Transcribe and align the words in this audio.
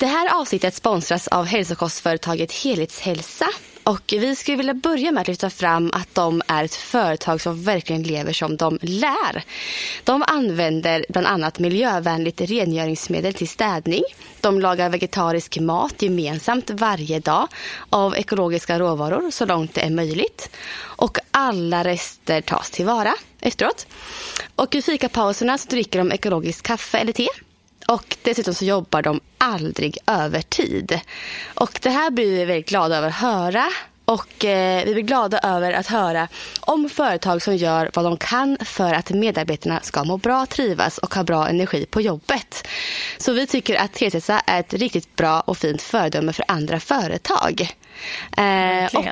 Det 0.00 0.06
här 0.06 0.40
avsnittet 0.40 0.74
sponsras 0.74 1.28
av 1.28 1.44
hälsokostföretaget 1.44 2.52
Helhetshälsa. 2.52 3.46
Och 3.84 4.02
vi 4.08 4.36
skulle 4.36 4.56
vilja 4.56 4.74
börja 4.74 5.12
med 5.12 5.20
att 5.20 5.28
lyfta 5.28 5.50
fram 5.50 5.90
att 5.92 6.14
de 6.14 6.42
är 6.46 6.64
ett 6.64 6.74
företag 6.74 7.40
som 7.40 7.62
verkligen 7.62 8.02
lever 8.02 8.32
som 8.32 8.56
de 8.56 8.78
lär. 8.82 9.44
De 10.04 10.24
använder 10.26 11.06
bland 11.08 11.26
annat 11.26 11.58
miljövänligt 11.58 12.40
rengöringsmedel 12.40 13.34
till 13.34 13.48
städning. 13.48 14.02
De 14.40 14.60
lagar 14.60 14.90
vegetarisk 14.90 15.58
mat 15.58 16.02
gemensamt 16.02 16.70
varje 16.70 17.20
dag 17.20 17.48
av 17.90 18.16
ekologiska 18.16 18.78
råvaror 18.78 19.30
så 19.30 19.46
långt 19.46 19.74
det 19.74 19.80
är 19.80 19.90
möjligt. 19.90 20.50
Och 20.80 21.18
alla 21.30 21.84
rester 21.84 22.40
tas 22.40 22.70
tillvara 22.70 23.14
efteråt. 23.40 23.86
Och 24.54 24.74
i 24.74 24.82
fikapauserna 24.82 25.58
så 25.58 25.68
dricker 25.68 25.98
de 25.98 26.12
ekologiskt 26.12 26.62
kaffe 26.62 26.98
eller 26.98 27.12
te. 27.12 27.28
Och 27.92 28.16
dessutom 28.22 28.54
så 28.54 28.64
jobbar 28.64 29.02
de 29.02 29.20
aldrig 29.38 29.98
övertid. 30.06 31.00
Och 31.54 31.78
det 31.82 31.90
här 31.90 32.10
blir 32.10 32.30
vi 32.30 32.44
väldigt 32.44 32.68
glada 32.68 32.96
över 32.96 33.08
att 33.08 33.14
höra. 33.14 33.64
Och 34.04 34.44
eh, 34.44 34.84
vi 34.84 34.92
blir 34.94 35.02
glada 35.02 35.38
över 35.38 35.72
att 35.72 35.86
höra 35.86 36.28
om 36.60 36.88
företag 36.88 37.42
som 37.42 37.56
gör 37.56 37.90
vad 37.94 38.04
de 38.04 38.16
kan 38.16 38.56
för 38.60 38.94
att 38.94 39.10
medarbetarna 39.10 39.80
ska 39.80 40.04
må 40.04 40.16
bra, 40.16 40.46
trivas 40.46 40.98
och 40.98 41.14
ha 41.14 41.24
bra 41.24 41.48
energi 41.48 41.86
på 41.86 42.00
jobbet. 42.00 42.68
Så 43.18 43.32
vi 43.32 43.46
tycker 43.46 43.76
att 43.76 43.92
Tesa 43.92 44.40
är 44.46 44.60
ett 44.60 44.74
riktigt 44.74 45.16
bra 45.16 45.40
och 45.40 45.58
fint 45.58 45.82
föredöme 45.82 46.32
för 46.32 46.44
andra 46.48 46.80
företag. 46.80 47.68
Eh, 48.36 48.84
och, 48.94 49.06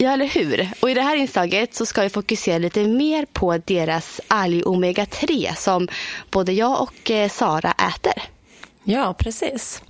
ja, 0.00 0.12
eller 0.12 0.26
hur? 0.26 0.68
Och 0.80 0.90
i 0.90 0.94
det 0.94 1.02
här 1.02 1.16
inslaget 1.16 1.74
så 1.74 1.86
ska 1.86 2.02
vi 2.02 2.08
fokusera 2.08 2.58
lite 2.58 2.84
mer 2.84 3.26
på 3.32 3.58
deras 3.58 4.20
alg 4.28 4.62
omega 4.62 5.06
3 5.06 5.52
som 5.56 5.88
både 6.30 6.52
jag 6.52 6.82
och 6.82 7.10
eh, 7.10 7.28
Sara 7.28 7.70
äter. 7.70 8.22
Ja, 8.84 9.14
precis. 9.18 9.82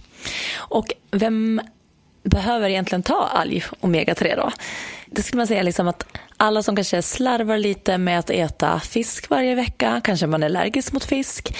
Och 0.56 0.92
vem 1.10 1.60
behöver 2.22 2.68
egentligen 2.68 3.02
ta 3.02 3.28
alg 3.34 3.64
omega-3 3.80 4.36
då? 4.36 4.50
Det 5.12 5.22
skulle 5.22 5.36
man 5.36 5.46
säga 5.46 5.62
liksom 5.62 5.88
att 5.88 6.06
alla 6.36 6.62
som 6.62 6.76
kanske 6.76 7.02
slarvar 7.02 7.58
lite 7.58 7.98
med 7.98 8.18
att 8.18 8.30
äta 8.30 8.80
fisk 8.80 9.30
varje 9.30 9.54
vecka, 9.54 10.00
kanske 10.04 10.26
man 10.26 10.42
är 10.42 10.46
allergisk 10.46 10.92
mot 10.92 11.04
fisk, 11.04 11.56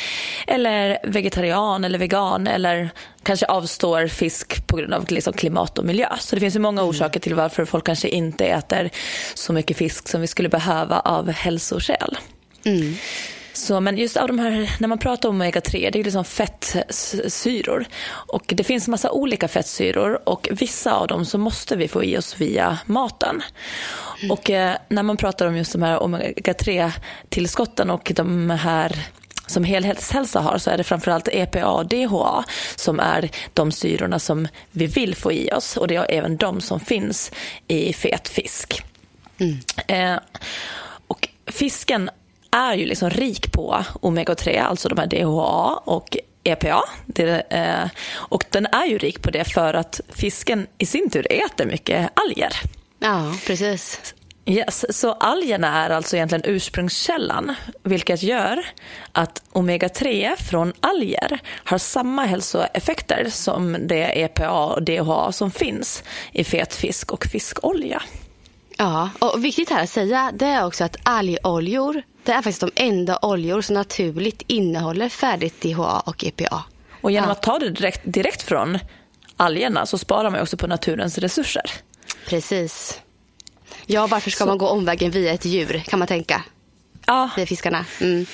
eller 0.47 0.99
vegetarian 1.05 1.85
eller 1.85 1.99
vegan, 1.99 2.47
eller 2.47 2.91
kanske 3.23 3.47
avstår 3.47 4.07
fisk 4.07 4.67
på 4.67 4.77
grund 4.77 4.95
av 4.95 5.07
liksom 5.11 5.33
klimat 5.33 5.79
och 5.79 5.85
miljö. 5.85 6.09
Så 6.19 6.37
det 6.37 6.41
finns 6.41 6.57
ju 6.57 6.61
många 6.61 6.83
orsaker 6.83 7.21
till 7.21 7.35
varför 7.35 7.65
folk 7.65 7.87
kanske 7.87 8.09
inte 8.09 8.47
äter 8.47 8.91
så 9.35 9.53
mycket 9.53 9.77
fisk 9.77 10.09
som 10.09 10.21
vi 10.21 10.27
skulle 10.27 10.49
behöva 10.49 11.01
av 11.01 11.31
hälsoskäl. 11.31 12.19
Mm. 12.65 12.97
Så, 13.53 13.81
men 13.81 13.99
just 13.99 14.17
av 14.17 14.29
de 14.29 14.39
här, 14.39 14.71
när 14.79 14.89
man 14.89 14.99
pratar 14.99 15.29
om 15.29 15.43
omega-3, 15.43 15.91
det 15.93 15.99
är 15.99 16.05
liksom 16.05 16.25
fettsyror. 16.25 17.87
Och 18.09 18.45
det 18.57 18.65
finns 18.65 18.89
massa 18.89 19.11
olika 19.11 19.49
fettsyror 19.49 20.29
och 20.29 20.49
vissa 20.51 20.93
av 20.93 21.07
dem 21.07 21.25
så 21.25 21.39
måste 21.39 21.77
vi 21.77 21.89
få 21.89 22.05
i 22.05 22.19
oss 22.19 22.41
via 22.41 22.79
maten. 22.87 23.43
Mm. 24.19 24.31
Och 24.31 24.51
eh, 24.51 24.77
när 24.89 25.03
man 25.03 25.17
pratar 25.17 25.47
om 25.47 25.57
just 25.57 25.73
de 25.73 25.83
här 25.83 25.99
omega-3-tillskotten 25.99 27.91
och 27.91 28.13
de 28.15 28.51
här 28.51 29.07
som 29.47 29.65
helhetshälsa 29.65 30.41
har 30.41 30.59
så 30.59 30.71
är 30.71 30.79
det 30.79 30.85
framförallt 30.85 31.29
EPA 31.29 31.67
och 31.67 31.87
DHA 31.87 32.45
som 32.77 33.01
är 33.01 33.31
de 33.55 33.73
syrorna 33.73 34.19
som 34.19 34.49
vi 34.71 34.87
vill 34.87 35.15
få 35.15 35.33
i 35.33 35.53
oss 35.53 35.77
och 35.77 35.89
det 35.89 35.97
är 35.97 36.07
även 36.09 36.37
de 36.37 36.61
som 36.61 36.81
finns 36.81 37.33
i 37.69 37.93
fet 37.93 38.29
fisk. 38.29 38.83
Mm. 39.39 39.59
Eh, 39.87 40.21
och 41.07 41.29
fisken 41.47 42.11
är 42.51 42.75
ju 42.75 42.87
liksom 42.87 43.11
rik 43.11 43.53
på 43.53 43.85
omega-3, 44.01 44.63
alltså 44.63 44.89
de 44.89 44.99
här 44.99 45.07
DHA 45.07 45.83
och 45.85 46.17
EPA. 46.45 46.85
Det, 47.07 47.41
eh, 47.51 47.89
och 48.15 48.45
den 48.51 48.67
är 48.67 48.87
ju 48.87 48.99
rik 48.99 49.23
på 49.23 49.31
det 49.31 49.45
för 49.45 49.75
att 49.75 50.01
fisken 50.09 50.67
i 50.79 50.87
sin 50.87 51.11
tur 51.11 51.27
äter 51.33 51.67
mycket 51.67 52.11
alger. 52.15 52.53
Ja, 52.99 53.35
precis. 53.47 54.15
Yes, 54.47 54.99
så 54.99 55.13
algerna 55.13 55.85
är 55.85 55.91
alltså 55.91 56.17
egentligen 56.17 56.45
ursprungskällan, 56.45 57.55
vilket 57.83 58.23
gör 58.23 58.67
att 59.13 59.43
omega-3 59.53 60.37
från 60.37 60.73
alger 60.81 61.39
har 61.47 61.79
samma 61.79 62.25
hälsoeffekter 62.25 63.27
som 63.31 63.77
det 63.81 64.21
EPA 64.21 64.51
och 64.51 64.83
DHA 64.83 65.33
som 65.33 65.51
finns 65.51 66.03
i 66.33 66.45
fet 66.45 66.75
fisk 66.75 67.13
och 67.13 67.25
fiskolja. 67.27 68.03
Ja, 68.81 69.11
och 69.19 69.45
viktigt 69.45 69.71
här 69.71 69.83
att 69.83 69.91
säga 69.91 70.33
det 70.35 70.47
är 70.47 70.67
också 70.67 70.85
att 70.85 70.97
algoljor 71.03 72.03
det 72.23 72.33
är 72.33 72.37
faktiskt 72.37 72.61
de 72.61 72.71
enda 72.75 73.19
oljor 73.23 73.61
som 73.61 73.75
naturligt 73.75 74.43
innehåller 74.47 75.09
färdigt 75.09 75.61
DHA 75.61 76.01
och 76.01 76.25
EPA. 76.25 76.65
Och 77.01 77.11
genom 77.11 77.29
ja. 77.29 77.33
att 77.33 77.43
ta 77.43 77.59
det 77.59 77.71
direkt, 77.71 78.01
direkt 78.05 78.43
från 78.43 78.79
algerna 79.37 79.87
så 79.87 79.99
sparar 79.99 80.31
man 80.31 80.41
också 80.41 80.57
på 80.57 80.67
naturens 80.67 81.19
resurser. 81.19 81.71
Precis. 82.29 83.01
Ja, 83.87 84.07
varför 84.07 84.31
ska 84.31 84.45
så. 84.45 84.49
man 84.49 84.59
gå 84.59 84.69
omvägen 84.69 85.11
via 85.11 85.33
ett 85.33 85.45
djur 85.45 85.83
kan 85.87 85.99
man 85.99 86.09
tänka. 86.09 86.43
Ja. 87.07 87.31
Via 87.37 87.47
fiskarna. 87.47 87.85
Mm. 88.01 88.27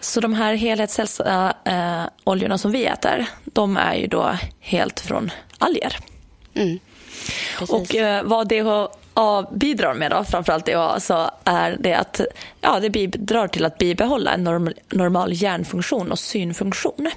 Så 0.00 0.20
de 0.20 0.34
här 0.34 0.54
helhetshälsa-oljorna 0.54 2.58
som 2.58 2.72
vi 2.72 2.86
äter, 2.86 3.26
de 3.44 3.76
är 3.76 3.94
ju 3.94 4.06
då 4.06 4.36
helt 4.60 5.00
från 5.00 5.30
alger. 5.58 5.96
Mm. 6.54 6.78
Och 7.68 7.94
eh, 7.94 8.24
vad 8.24 8.48
DHA 8.48 8.88
bidrar 9.50 9.94
med, 9.94 10.10
då, 10.10 10.24
framförallt 10.24 10.66
DHA, 10.66 11.00
så 11.00 11.30
är 11.44 11.76
det 11.80 11.94
att 11.94 12.20
ja, 12.60 12.80
det 12.80 12.90
bidrar 12.90 13.48
till 13.48 13.64
att 13.64 13.78
bibehålla 13.78 14.32
en 14.32 14.44
norm, 14.44 14.72
normal 14.90 15.32
hjärnfunktion 15.32 16.12
och 16.12 16.18
synfunktion. 16.18 17.10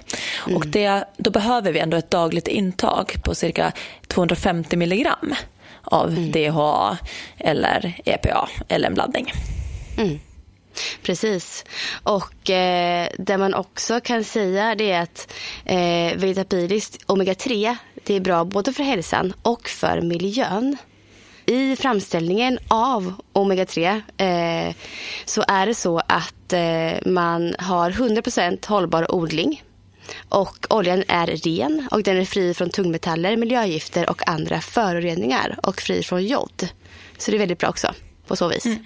Mm. 0.45 0.57
Och 0.57 0.67
det, 0.67 1.05
då 1.17 1.31
behöver 1.31 1.72
vi 1.72 1.79
ändå 1.79 1.97
ett 1.97 2.11
dagligt 2.11 2.47
intag 2.47 3.13
på 3.23 3.35
cirka 3.35 3.72
250 4.07 4.78
milligram 4.78 5.35
av 5.84 6.09
mm. 6.09 6.31
DHA 6.31 6.97
eller 7.38 8.01
EPA 8.05 8.50
eller 8.67 8.88
en 8.88 8.94
blandning. 8.94 9.34
Mm. 9.97 10.19
Precis. 11.03 11.66
Och 12.03 12.50
eh, 12.50 13.07
det 13.17 13.38
man 13.38 13.53
också 13.53 14.00
kan 14.00 14.23
säga 14.23 14.75
det 14.75 14.91
är 14.91 15.01
att 15.01 15.34
eh, 15.66 16.17
vegetabiliskt 16.17 17.05
omega-3 17.05 17.75
det 18.03 18.13
är 18.13 18.19
bra 18.19 18.45
både 18.45 18.73
för 18.73 18.84
hälsan 18.84 19.34
och 19.41 19.69
för 19.69 20.01
miljön. 20.01 20.78
I 21.45 21.75
framställningen 21.75 22.59
av 22.67 23.13
omega-3 23.33 24.01
eh, 24.17 24.75
så 25.25 25.44
är 25.47 25.66
det 25.66 25.75
så 25.75 26.01
att 26.07 26.53
eh, 26.53 27.11
man 27.11 27.56
har 27.59 27.91
100% 27.91 28.67
hållbar 28.67 29.16
odling. 29.16 29.63
Och 30.29 30.67
oljan 30.69 31.03
är 31.07 31.28
ren 31.28 31.88
och 31.91 32.03
den 32.03 32.17
är 32.17 32.25
fri 32.25 32.53
från 32.53 32.69
tungmetaller, 32.69 33.38
miljögifter 33.38 34.09
och 34.09 34.29
andra 34.29 34.61
föroreningar 34.61 35.59
och 35.63 35.81
fri 35.81 36.03
från 36.03 36.25
jod. 36.25 36.69
Så 37.17 37.31
det 37.31 37.38
är 37.38 37.39
väldigt 37.39 37.59
bra 37.59 37.69
också 37.69 37.94
på 38.28 38.35
så 38.35 38.47
vis. 38.47 38.66
Mm. 38.66 38.84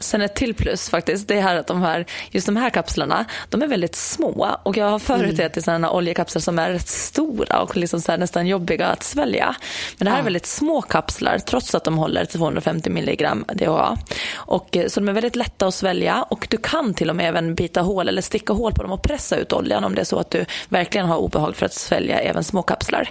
Sen 0.00 0.22
ett 0.22 0.34
till 0.34 0.54
plus 0.54 0.88
faktiskt, 0.88 1.28
det 1.28 1.38
är 1.38 1.56
att 1.56 1.66
de 1.66 1.82
här, 1.82 2.06
just 2.30 2.46
de 2.46 2.56
här 2.56 2.70
kapslarna, 2.70 3.24
de 3.48 3.62
är 3.62 3.66
väldigt 3.66 3.94
små. 3.94 4.56
Och 4.62 4.76
jag 4.76 4.86
har 4.90 4.98
förut 4.98 5.32
mm. 5.32 5.46
ätit 5.46 5.64
sådana 5.64 5.90
oljekapslar 5.90 6.40
som 6.40 6.58
är 6.58 6.70
rätt 6.70 6.88
stora 6.88 7.62
och 7.62 7.76
liksom 7.76 8.00
nästan 8.18 8.46
jobbiga 8.46 8.86
att 8.86 9.02
svälja. 9.02 9.54
Men 9.98 10.04
det 10.04 10.10
här 10.10 10.18
ja. 10.18 10.20
är 10.20 10.24
väldigt 10.24 10.46
små 10.46 10.82
kapslar 10.82 11.38
trots 11.38 11.74
att 11.74 11.84
de 11.84 11.98
håller 11.98 12.24
250 12.24 12.90
milligram 12.90 13.44
DHA. 13.54 13.98
Och, 14.34 14.76
eh, 14.76 14.88
så 14.88 15.00
de 15.00 15.08
är 15.08 15.12
väldigt 15.12 15.36
lätta 15.36 15.66
att 15.66 15.74
svälja 15.74 16.22
och 16.22 16.46
du 16.50 16.56
kan 16.56 16.94
till 16.94 17.10
och 17.10 17.16
med 17.16 17.28
även 17.28 17.54
bita 17.54 17.80
hål 17.80 18.08
eller 18.08 18.22
sticka 18.22 18.52
hål 18.52 18.72
på 18.72 18.82
dem 18.82 18.92
och 18.92 19.02
pressa 19.02 19.36
ut 19.36 19.52
oljan 19.52 19.84
om 19.84 19.94
det 19.94 20.00
är 20.00 20.04
så 20.04 20.18
att 20.18 20.30
du 20.30 20.44
verkligen 20.68 21.06
har 21.06 21.16
obehag 21.16 21.56
för 21.56 21.66
att 21.66 21.74
svälja 21.74 22.20
även 22.20 22.44
små 22.44 22.62
kapslar. 22.62 23.10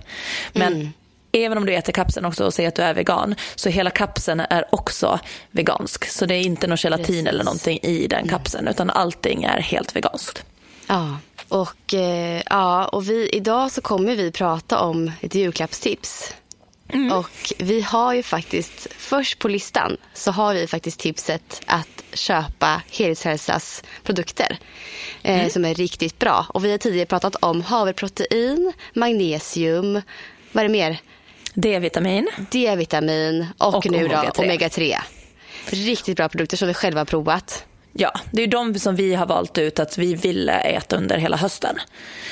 Men 0.54 0.74
mm 0.74 0.94
även 1.46 1.58
om 1.58 1.66
du 1.66 1.74
äter 1.74 1.94
kapseln 1.94 2.26
också 2.26 2.46
och 2.46 2.54
säger 2.54 2.70
att 2.70 2.76
du 2.76 2.82
är 2.82 2.94
vegan, 2.94 3.36
så 3.56 3.70
hela 3.70 3.90
kapseln 3.90 4.40
är 4.40 4.76
också 4.76 5.20
vegansk. 5.52 6.10
Så 6.10 6.26
det 6.26 6.36
är 6.36 6.42
inte 6.42 6.68
någon 6.68 6.78
gelatin 6.78 7.06
Precis. 7.06 7.28
eller 7.28 7.44
någonting 7.44 7.80
i 7.84 8.08
den 8.08 8.28
kapseln, 8.28 8.68
utan 8.68 8.90
allting 8.90 9.44
är 9.44 9.60
helt 9.60 9.96
veganskt. 9.96 10.44
Ja, 10.88 11.18
och, 11.48 11.94
eh, 11.94 12.42
ja, 12.50 12.88
och 12.88 13.10
vi, 13.10 13.30
idag 13.30 13.72
så 13.72 13.82
kommer 13.82 14.16
vi 14.16 14.32
prata 14.32 14.80
om 14.80 15.12
ett 15.22 15.36
julklappstips. 15.36 16.34
Mm. 16.90 17.12
Och 17.12 17.54
vi 17.58 17.82
har 17.82 18.14
ju 18.14 18.24
faktiskt, 18.24 18.88
först 18.98 19.40
på 19.40 19.48
listan 19.48 19.98
så 20.14 20.32
har 20.32 20.54
vi 20.54 20.68
faktiskt 20.68 21.00
tipset 21.00 21.62
att 21.66 22.04
köpa 22.14 22.82
Helhetshälsas 22.92 23.84
produkter 24.04 24.58
eh, 25.24 25.40
mm. 25.40 25.50
som 25.50 25.66
är 25.66 25.74
riktigt 25.74 26.20
bra. 26.20 26.46
Och 26.50 26.66
vi 26.66 26.72
har 26.72 26.78
tidigare 26.78 27.06
pratat 27.06 27.36
om 27.36 27.62
havreprotein, 27.62 28.74
magnesium, 28.94 30.02
vad 30.52 30.64
är 30.64 30.68
det 30.68 30.72
mer? 30.72 30.98
D-vitamin. 31.62 32.28
D-vitamin 32.52 33.48
och, 33.58 33.76
och 33.76 33.92
nu 33.92 33.98
omega 33.98 34.32
då 34.36 34.44
omega-3. 34.44 34.96
Riktigt 35.70 36.18
bra 36.18 36.30
produkter 36.30 36.58
som 36.58 36.68
vi 36.68 36.74
själva 36.74 37.00
har 37.00 37.06
provat. 37.06 37.66
Ja, 37.94 38.12
det 38.32 38.44
är 38.44 38.48
de 38.48 38.80
som 38.80 38.96
vi 38.96 39.16
har 39.16 39.26
valt 39.26 39.58
ut 39.58 39.80
att 39.80 39.98
vi 39.98 40.14
ville 40.14 40.54
äta 40.54 40.96
under 40.96 41.18
hela 41.18 41.38
hösten. 41.38 41.76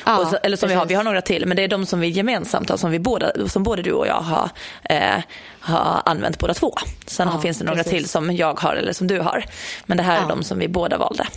Ja, 0.06 0.25
så, 0.25 0.36
eller 0.36 0.57
som 0.57 0.69
vi 0.69 0.75
har, 0.75 0.86
vi 0.86 0.94
har 0.94 1.04
några 1.04 1.22
till, 1.22 1.45
men 1.45 1.57
det 1.57 1.63
är 1.63 1.68
de 1.68 1.86
som 1.86 2.00
vi 2.00 2.07
gemensamt 2.07 2.69
har, 2.69 2.77
som, 2.77 2.92
vi 2.92 3.00
båda, 3.00 3.50
som 3.50 3.63
både 3.63 3.81
du 3.81 3.92
och 3.92 4.07
jag 4.07 4.22
har, 4.22 4.50
eh, 4.83 5.24
har 5.60 6.01
använt 6.06 6.39
båda 6.39 6.54
två. 6.54 6.74
Sen 7.07 7.30
ja, 7.33 7.42
finns 7.42 7.57
det 7.57 7.66
några 7.66 7.83
precis. 7.83 7.92
till 7.92 8.10
som 8.10 8.36
jag 8.36 8.60
har 8.60 8.75
eller 8.75 8.94
som 8.94 9.07
du 9.07 9.19
har. 9.19 9.45
Men 9.86 9.98
det 9.98 10.04
här 10.04 10.16
ja. 10.16 10.24
är 10.24 10.30
de 10.30 10.44
som 10.44 10.60
vi 10.60 10.68
båda 10.68 10.98
valde. 10.98 11.28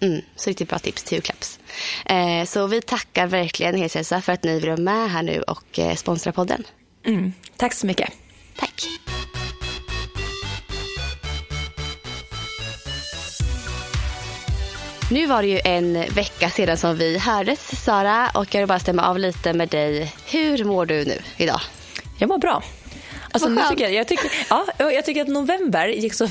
Mm, 0.00 0.22
så 0.36 0.50
riktigt 0.50 0.68
bra 0.68 0.78
tips 0.78 1.02
till 1.02 1.12
julklapps. 1.12 1.58
Eh, 2.04 2.44
så 2.46 2.66
vi 2.66 2.82
tackar 2.82 3.26
verkligen 3.26 3.74
Helshälsa 3.74 4.20
för 4.20 4.32
att 4.32 4.42
ni 4.42 4.60
vill 4.60 4.70
vara 4.70 4.80
med 4.80 5.10
här 5.10 5.22
nu 5.22 5.42
och 5.42 5.78
eh, 5.78 5.94
sponsra 5.94 6.32
podden. 6.32 6.64
Mm, 7.04 7.32
tack 7.56 7.74
så 7.74 7.86
mycket. 7.86 8.12
Tack. 8.56 8.84
Nu 15.10 15.26
var 15.26 15.42
det 15.42 15.48
ju 15.48 15.60
en 15.64 15.92
vecka 15.92 16.50
sedan 16.50 16.76
som 16.76 16.96
vi 16.96 17.18
hördes, 17.18 17.84
Sara. 17.84 18.30
Och 18.34 18.54
jag 18.54 18.60
vill 18.60 18.68
bara 18.68 18.78
stämma 18.78 19.02
av 19.02 19.18
lite 19.18 19.52
med 19.52 19.68
dig. 19.68 20.14
Hur 20.26 20.64
mår 20.64 20.86
du 20.86 21.04
nu 21.04 21.18
idag? 21.36 21.60
Jag 22.18 22.28
mår 22.28 22.38
bra. 22.38 22.62
Alltså, 23.30 23.48
nu 23.48 23.62
tycker 23.70 23.84
jag, 23.84 23.92
jag, 23.92 24.08
tycker, 24.08 24.30
ja, 24.50 24.66
jag 24.78 25.04
tycker 25.04 25.22
att 25.22 25.28
november 25.28 25.88
gick 25.88 26.14
så 26.14 26.28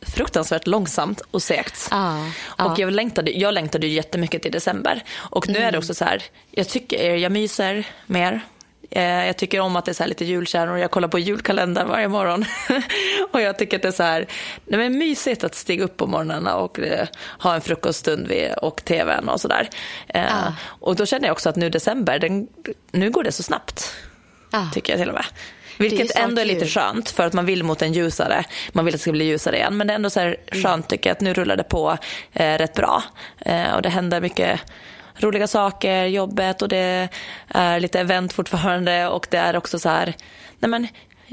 fruktansvärt 0.00 0.66
långsamt 0.66 1.20
och 1.30 1.42
segt. 1.42 1.88
Ah, 1.90 2.18
och 2.46 2.70
ah. 2.70 2.74
Jag, 2.78 2.92
längtade, 2.92 3.30
jag 3.30 3.54
längtade 3.54 3.86
jättemycket 3.86 4.42
till 4.42 4.52
december. 4.52 5.02
Och 5.16 5.48
nu 5.48 5.54
mm. 5.54 5.62
är 5.68 5.72
det 5.72 5.76
mm. 5.76 5.78
också 5.78 5.94
så 5.94 6.04
här, 6.04 6.22
jag 6.50 6.68
tycker 6.68 7.14
jag 7.16 7.32
myser 7.32 7.86
mer. 8.06 8.40
Eh, 8.90 9.26
jag 9.26 9.36
tycker 9.36 9.60
om 9.60 9.76
att 9.76 9.84
det 9.84 9.90
är 9.90 9.94
så 9.94 10.06
lite 10.06 10.24
julkärnor. 10.24 10.78
Jag 10.78 10.90
kollar 10.90 11.08
på 11.08 11.18
julkalendern 11.18 11.88
varje 11.88 12.08
morgon. 12.08 12.44
och 13.32 13.40
jag 13.40 13.58
tycker 13.58 13.76
att 13.76 13.82
det 13.82 13.88
är 13.88 13.92
så 13.92 14.02
här, 14.02 14.26
det 14.64 14.74
är 14.74 14.90
mysigt 14.90 15.44
att 15.44 15.54
stiga 15.54 15.84
upp 15.84 15.96
på 15.96 16.06
morgnarna 16.06 16.56
och 16.56 16.78
eh, 16.78 17.08
ha 17.38 17.54
en 17.54 17.60
frukoststund 17.60 18.28
vid, 18.28 18.52
och 18.62 18.84
tvn 18.84 19.28
och 19.28 19.40
sådär. 19.40 19.68
Ah. 20.14 20.52
Och 20.62 20.96
då 20.96 21.06
känner 21.06 21.26
jag 21.26 21.32
också 21.32 21.48
att 21.48 21.56
nu 21.56 21.70
december, 21.70 22.18
den, 22.18 22.48
nu 22.92 23.10
går 23.10 23.24
det 23.24 23.32
så 23.32 23.42
snabbt. 23.42 23.94
Ah. 24.50 24.70
Tycker 24.72 24.92
jag 24.92 25.00
till 25.00 25.08
och 25.08 25.14
med. 25.14 25.24
Vilket 25.78 26.16
är 26.16 26.20
ändå 26.20 26.40
är 26.40 26.44
lite 26.44 26.66
skönt 26.66 27.10
för 27.10 27.26
att 27.26 27.32
man 27.32 27.46
vill 27.46 27.64
mot 27.64 27.82
en 27.82 27.92
ljusare, 27.92 28.44
man 28.72 28.84
vill 28.84 28.94
att 28.94 28.98
det 28.98 29.02
ska 29.02 29.12
bli 29.12 29.24
ljusare 29.24 29.56
igen. 29.56 29.76
Men 29.76 29.86
det 29.86 29.92
är 29.92 29.94
ändå 29.94 30.10
så 30.10 30.20
här 30.20 30.36
mm. 30.46 30.62
skönt 30.62 30.88
tycker 30.88 31.10
jag 31.10 31.14
att 31.14 31.20
nu 31.20 31.34
rullar 31.34 31.56
det 31.56 31.64
på 31.64 31.98
eh, 32.32 32.58
rätt 32.58 32.74
bra. 32.74 33.02
Eh, 33.38 33.74
och 33.74 33.82
det 33.82 33.88
händer 33.88 34.20
mycket 34.20 34.60
roliga 35.16 35.46
saker, 35.46 36.04
jobbet 36.04 36.62
och 36.62 36.68
det 36.68 37.08
är 37.48 37.80
lite 37.80 38.00
event 38.00 38.32
fortfarande 38.32 39.08
och 39.08 39.26
det 39.30 39.36
är 39.36 39.56
också 39.56 39.78
så 39.78 39.88
här, 39.88 40.14
nej 40.58 40.68
men 40.70 40.88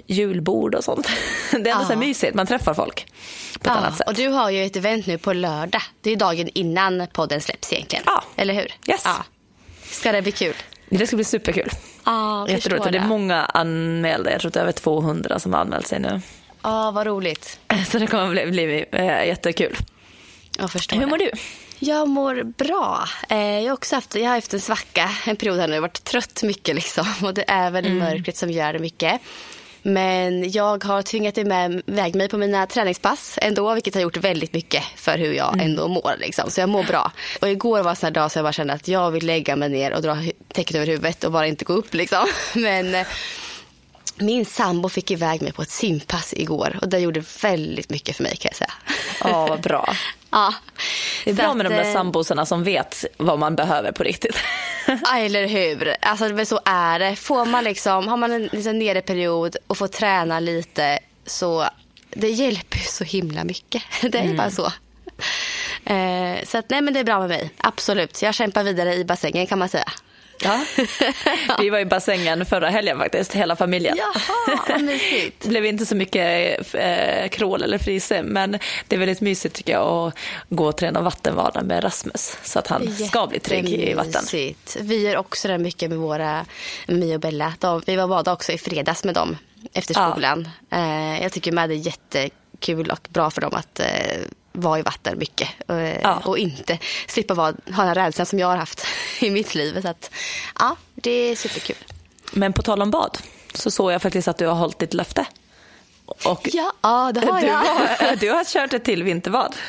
julbord 0.08 0.76
och 0.76 0.84
sånt. 0.84 1.08
Det 1.52 1.56
är 1.56 1.58
ändå 1.58 1.70
ja. 1.70 1.86
så 1.86 1.96
mysigt, 1.96 2.36
man 2.36 2.48
träffar 2.48 2.74
folk 2.74 3.06
på 3.54 3.60
ett 3.60 3.66
ja, 3.66 3.72
annat 3.72 3.98
sätt. 3.98 4.08
Och 4.08 4.14
du 4.14 4.28
har 4.28 4.50
ju 4.50 4.66
ett 4.66 4.76
event 4.76 5.08
nu 5.08 5.18
på 5.18 5.34
lördag. 5.34 5.82
Det 6.02 6.12
är 6.12 6.16
dagen 6.16 6.50
innan 6.54 7.08
podden 7.14 7.42
släpps 7.42 7.74
egentligen. 7.74 8.04
Ja. 8.08 8.24
Eller 8.36 8.54
hur? 8.54 8.74
Yes. 8.88 9.02
Ja. 9.06 9.26
Ska 9.84 10.12
det 10.12 10.22
bli 10.22 10.32
kul? 10.32 10.56
Det 10.90 11.08
ska 11.08 11.16
bli 11.16 11.26
superkul. 11.26 11.70
Ja, 12.06 12.50
Jätteroligt. 12.50 12.86
Det. 12.86 12.92
det 12.92 12.98
är 12.98 13.08
många 13.08 13.46
anmälda. 13.46 14.32
Jag 14.32 14.42
tror 14.42 14.50
att 14.50 14.54
det 14.54 14.60
är 14.60 14.64
över 14.64 14.72
200 14.72 15.40
som 15.40 15.54
har 15.54 15.60
anmält 15.60 15.88
sig 15.88 16.00
nu. 16.00 16.22
Ja, 16.62 16.92
vad 16.92 17.08
roligt. 17.08 17.60
Så 17.88 18.00
det 18.00 18.08
kommer 18.08 18.30
bli, 18.30 18.52
bli 18.52 18.86
äh, 18.92 19.28
jättekul. 19.28 19.78
Jag 20.58 20.72
förstår 20.72 20.98
Hur 20.98 21.06
mår 21.06 21.18
det. 21.18 21.26
du? 21.26 21.32
Jag 21.84 22.10
mår 22.10 22.44
bra. 22.44 23.08
Eh, 23.30 23.60
jag, 23.60 23.70
har 23.70 23.74
också 23.74 23.96
haft, 23.96 24.16
jag 24.16 24.28
har 24.28 24.36
haft 24.36 24.54
en 24.54 24.62
svacka 24.62 25.10
en 25.26 25.36
period 25.36 25.60
här 25.60 25.68
nu. 25.68 25.74
Jag 25.74 25.82
har 25.82 25.88
varit 25.88 26.04
trött 26.04 26.44
mycket 26.44 26.76
liksom. 26.76 27.06
Och 27.24 27.34
det 27.34 27.46
är 27.48 27.72
väl 27.72 27.86
mm. 27.86 27.98
mörkret 27.98 28.38
som 28.38 28.52
gör 28.52 28.74
det 28.74 28.80
mycket. 28.80 29.22
Men 29.82 30.52
jag 30.52 30.84
har 30.84 31.02
tvingat 31.02 31.38
iväg 31.38 32.16
mig 32.16 32.30
på 32.30 32.38
mina 32.38 32.68
träningspass 32.68 33.40
ändå, 33.42 33.74
vilket 33.74 33.94
har 33.94 34.02
gjort 34.02 34.18
väldigt 34.18 34.54
mycket 34.54 34.84
för 34.96 35.18
hur 35.18 35.34
jag 35.34 35.54
mm. 35.54 35.66
ändå 35.66 35.88
mår. 35.88 36.14
Liksom. 36.20 36.52
Så 36.52 36.62
jag 36.62 36.70
mår 36.70 36.84
bra. 36.84 37.12
Och 37.42 37.50
igår 37.50 37.84
var 37.84 37.90
en 37.90 37.96
sån 37.96 38.14
dag 38.14 38.32
så 38.32 38.38
jag 38.38 38.46
bara 38.46 38.54
kände 38.54 38.74
att 38.74 38.88
jag 38.88 39.12
vill 39.12 39.26
lägga 39.26 39.56
mig 39.56 39.70
ner 39.70 39.94
och 39.94 40.02
dra 40.02 40.18
täcket 40.54 40.76
över 40.76 40.88
huvudet 40.88 41.24
och 41.24 41.32
bara 41.32 41.48
inte 41.48 41.66
gå 41.66 41.74
upp. 41.74 41.94
Liksom. 41.94 42.28
Men 42.54 42.96
eh, 42.96 43.08
min 44.16 44.46
sambo 44.46 44.90
fick 44.90 45.12
iväg 45.12 45.42
mig 45.42 45.52
på 45.52 45.62
ett 45.62 45.70
simpass 45.70 46.34
igår 46.38 46.80
och 46.82 46.90
det 46.90 47.00
gjorde 47.00 47.24
väldigt 47.42 47.90
mycket 47.90 48.16
för 48.16 48.24
mig 48.24 48.36
kan 48.36 48.50
jag 48.50 48.56
säga. 48.56 48.74
Ja, 49.24 49.48
vad 49.48 49.62
bra. 49.62 49.94
ja. 50.30 50.54
Det 51.24 51.32
är 51.32 51.36
bra 51.36 51.54
med 51.54 51.66
att, 51.66 51.72
de 51.72 51.78
där 51.78 51.90
eh, 51.90 51.94
sambosarna 51.94 52.46
som 52.46 52.64
vet 52.64 53.06
vad 53.18 53.40
man 53.40 53.56
behöver 53.56 53.92
på 53.92 54.04
riktigt. 54.04 54.36
eller 55.16 55.48
hur. 55.48 55.96
Alltså, 56.02 56.46
så 56.46 56.60
är 56.66 57.00
det. 57.00 57.16
Får 57.16 57.46
man 57.46 57.64
liksom, 57.64 58.08
har 58.08 58.18
man 58.18 58.32
en 58.32 58.50
liksom, 58.52 58.80
nere 58.80 59.02
och 59.68 59.78
får 59.78 59.88
träna 59.88 60.40
lite 60.40 61.00
så 61.26 61.66
det 62.14 62.30
hjälper 62.30 62.80
så 62.80 63.04
himla 63.04 63.44
mycket. 63.44 63.84
Det 64.02 64.18
är 64.18 64.24
mm. 64.24 64.38
bara 64.38 64.52
så. 64.52 64.66
Eh, 65.86 66.46
så 66.46 66.58
att, 66.58 66.70
nej 66.70 66.82
men 66.82 66.94
det 66.94 67.00
är 67.00 67.04
bra 67.04 67.20
med 67.20 67.30
mig. 67.30 67.52
Absolut. 67.58 68.22
Jag 68.22 68.34
kämpar 68.34 68.64
vidare 68.64 68.96
i 68.96 69.06
bassängen 69.06 69.48
kan 69.48 69.60
man 69.60 69.70
säga. 69.70 69.92
Ja. 70.44 70.66
Vi 71.60 71.70
var 71.70 71.80
i 71.80 71.86
bassängen 71.86 72.46
förra 72.46 72.70
helgen 72.70 72.98
faktiskt, 72.98 73.34
hela 73.34 73.56
familjen. 73.56 73.98
Jaha, 73.98 74.80
det 75.40 75.48
blev 75.50 75.66
inte 75.66 75.86
så 75.86 75.96
mycket 75.96 76.60
eh, 76.74 77.30
krål 77.30 77.64
eller 77.64 77.78
fryse, 77.78 78.24
men 78.24 78.52
det 78.88 78.96
är 78.96 79.00
väldigt 79.00 79.22
mysigt 79.22 79.56
tycker 79.56 79.74
jag 79.74 79.88
att 79.88 80.18
gå 80.50 80.66
och 80.66 80.78
träna 80.78 81.02
vattenvada 81.02 81.62
med 81.62 81.84
Rasmus 81.84 82.38
så 82.44 82.60
att 82.60 82.68
han 82.68 82.96
ska 82.96 83.28
bli 83.28 83.40
trygg 83.40 83.70
i 83.70 83.94
vatten. 83.94 84.24
Vi 84.80 85.02
gör 85.02 85.18
också 85.18 85.48
det 85.48 85.58
mycket 85.58 85.90
med 85.90 86.00
våra, 86.00 86.46
Mia 86.88 87.16
och 87.16 87.22
Bella. 87.22 87.54
De, 87.60 87.84
vi 87.86 87.96
var 87.96 88.08
bada 88.08 88.34
också 88.34 88.52
i 88.52 88.58
fredags 88.58 89.04
med 89.04 89.16
dem 89.16 89.38
efter 89.74 89.94
skolan. 89.94 90.50
Ja. 90.70 90.78
Eh, 90.78 91.24
jag 91.24 91.32
tycker 91.32 91.52
med 91.52 91.70
det 91.70 91.76
är 91.76 91.78
jättekul 91.78 92.92
och 92.92 93.08
bra 93.10 93.32
för 93.32 93.42
dem 93.42 93.54
att 93.54 93.80
eh, 93.80 93.86
vara 94.52 94.80
i 94.80 94.82
vatten 94.82 95.18
mycket 95.18 95.50
och, 95.68 95.76
ja. 96.04 96.22
och 96.26 96.38
inte 96.38 96.78
slippa 97.08 97.34
vara, 97.34 97.54
ha 97.76 97.84
den 97.84 97.96
rädslan 97.96 98.26
som 98.26 98.40
jag 98.40 98.48
har 98.48 98.58
haft 98.58 98.86
i 99.20 99.30
mitt 99.30 99.56
liv. 99.56 99.82
Så 99.82 99.88
att, 99.88 100.12
ja, 100.60 100.76
det 100.96 101.12
är 101.12 101.36
superkul. 101.36 101.76
Men 102.32 102.54
på 102.54 102.62
tal 102.62 102.82
om 102.82 102.92
bad 102.92 103.18
så 103.54 103.72
såg 103.72 103.92
jag 103.92 104.02
faktiskt 104.02 104.28
att 104.28 104.38
du 104.38 104.48
har 104.48 104.56
hållit 104.56 104.80
ditt 104.80 104.94
löfte. 104.94 105.26
Och 106.06 106.50
ja, 106.54 107.12
det 107.14 107.26
har 107.26 107.42
du 107.42 107.48
jag. 107.48 107.58
Har, 107.58 108.16
du 108.16 108.32
har 108.32 108.44
kört 108.44 108.74
ett 108.74 108.84
till 108.84 109.04
vinterbad. 109.04 109.56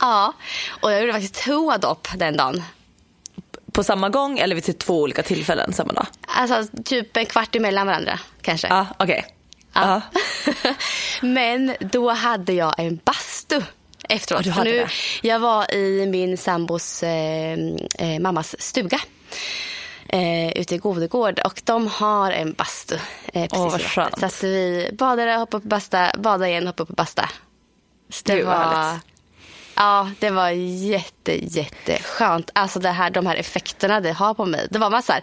Ja, 0.00 0.32
och 0.80 0.92
jag 0.92 1.00
gjorde 1.00 1.12
faktiskt 1.12 1.44
toadopp 1.44 2.08
den 2.16 2.36
dagen. 2.36 2.62
På 3.72 3.84
samma 3.84 4.08
gång 4.08 4.38
eller 4.38 4.54
vid 4.54 4.64
typ 4.64 4.78
två 4.78 5.00
olika 5.00 5.22
tillfällen 5.22 5.72
samma 5.72 5.92
dag? 5.92 6.06
Alltså 6.26 6.76
typ 6.84 7.16
en 7.16 7.26
kvart 7.26 7.56
emellan 7.56 7.86
varandra 7.86 8.18
kanske. 8.40 8.68
Ja, 8.68 8.86
okej. 8.98 9.18
Okay. 9.18 9.30
Ja. 9.72 10.00
Men 11.20 11.76
då 11.80 12.10
hade 12.10 12.52
jag 12.52 12.74
en 12.78 13.00
bastu 13.04 13.62
efteråt. 14.08 14.46
Ja, 14.46 14.64
nu, 14.64 14.86
jag 15.22 15.38
var 15.38 15.74
i 15.74 16.06
min 16.06 16.36
sambos 16.36 17.02
eh, 17.02 17.58
eh, 17.98 18.20
mammas 18.20 18.56
stuga 18.58 19.00
eh, 20.08 20.52
ute 20.52 20.74
i 20.74 20.78
Godegård 20.78 21.40
och 21.44 21.62
de 21.64 21.88
har 21.88 22.30
en 22.30 22.52
bastu. 22.52 22.98
Eh, 23.32 23.48
precis 23.48 23.88
skönt. 23.88 24.18
Så 24.20 24.26
att 24.26 24.42
vi 24.42 24.88
badade, 24.92 25.34
hoppade 25.34 25.62
på 25.62 25.68
basta, 25.68 26.10
badade 26.18 26.48
igen, 26.48 26.66
hoppade 26.66 26.86
på 26.86 26.92
basta. 26.92 27.28
Det 28.24 28.42
var, 28.42 29.00
ja, 29.74 30.10
det 30.18 30.30
var 30.30 30.48
jätte, 30.50 31.58
jätteskönt. 31.58 32.50
Alltså 32.52 32.80
det 32.80 32.88
här, 32.88 33.10
de 33.10 33.26
här 33.26 33.36
effekterna 33.36 34.00
det 34.00 34.12
har 34.12 34.34
på 34.34 34.44
mig. 34.44 34.66
Det 34.70 34.78
var 34.78 34.90
man 34.90 35.02
så 35.02 35.12
här, 35.12 35.22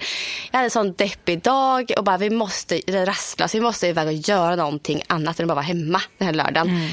jag 0.51 0.57
hade 0.57 0.65
en 0.65 0.71
sån 0.71 0.93
deppig 0.93 1.41
dag 1.41 1.91
och 1.97 2.03
bara 2.03 2.17
vi 2.17 2.29
måste, 2.29 2.77
rastlös, 2.77 3.55
vi 3.55 3.61
måste 3.61 3.87
iväg 3.87 4.07
och 4.07 4.13
göra 4.13 4.55
någonting 4.55 5.01
annat 5.07 5.39
än 5.39 5.43
att 5.43 5.47
bara 5.47 5.55
vara 5.55 5.65
hemma 5.65 6.01
den 6.17 6.25
här 6.25 6.33
lördagen. 6.33 6.69
Mm. 6.69 6.89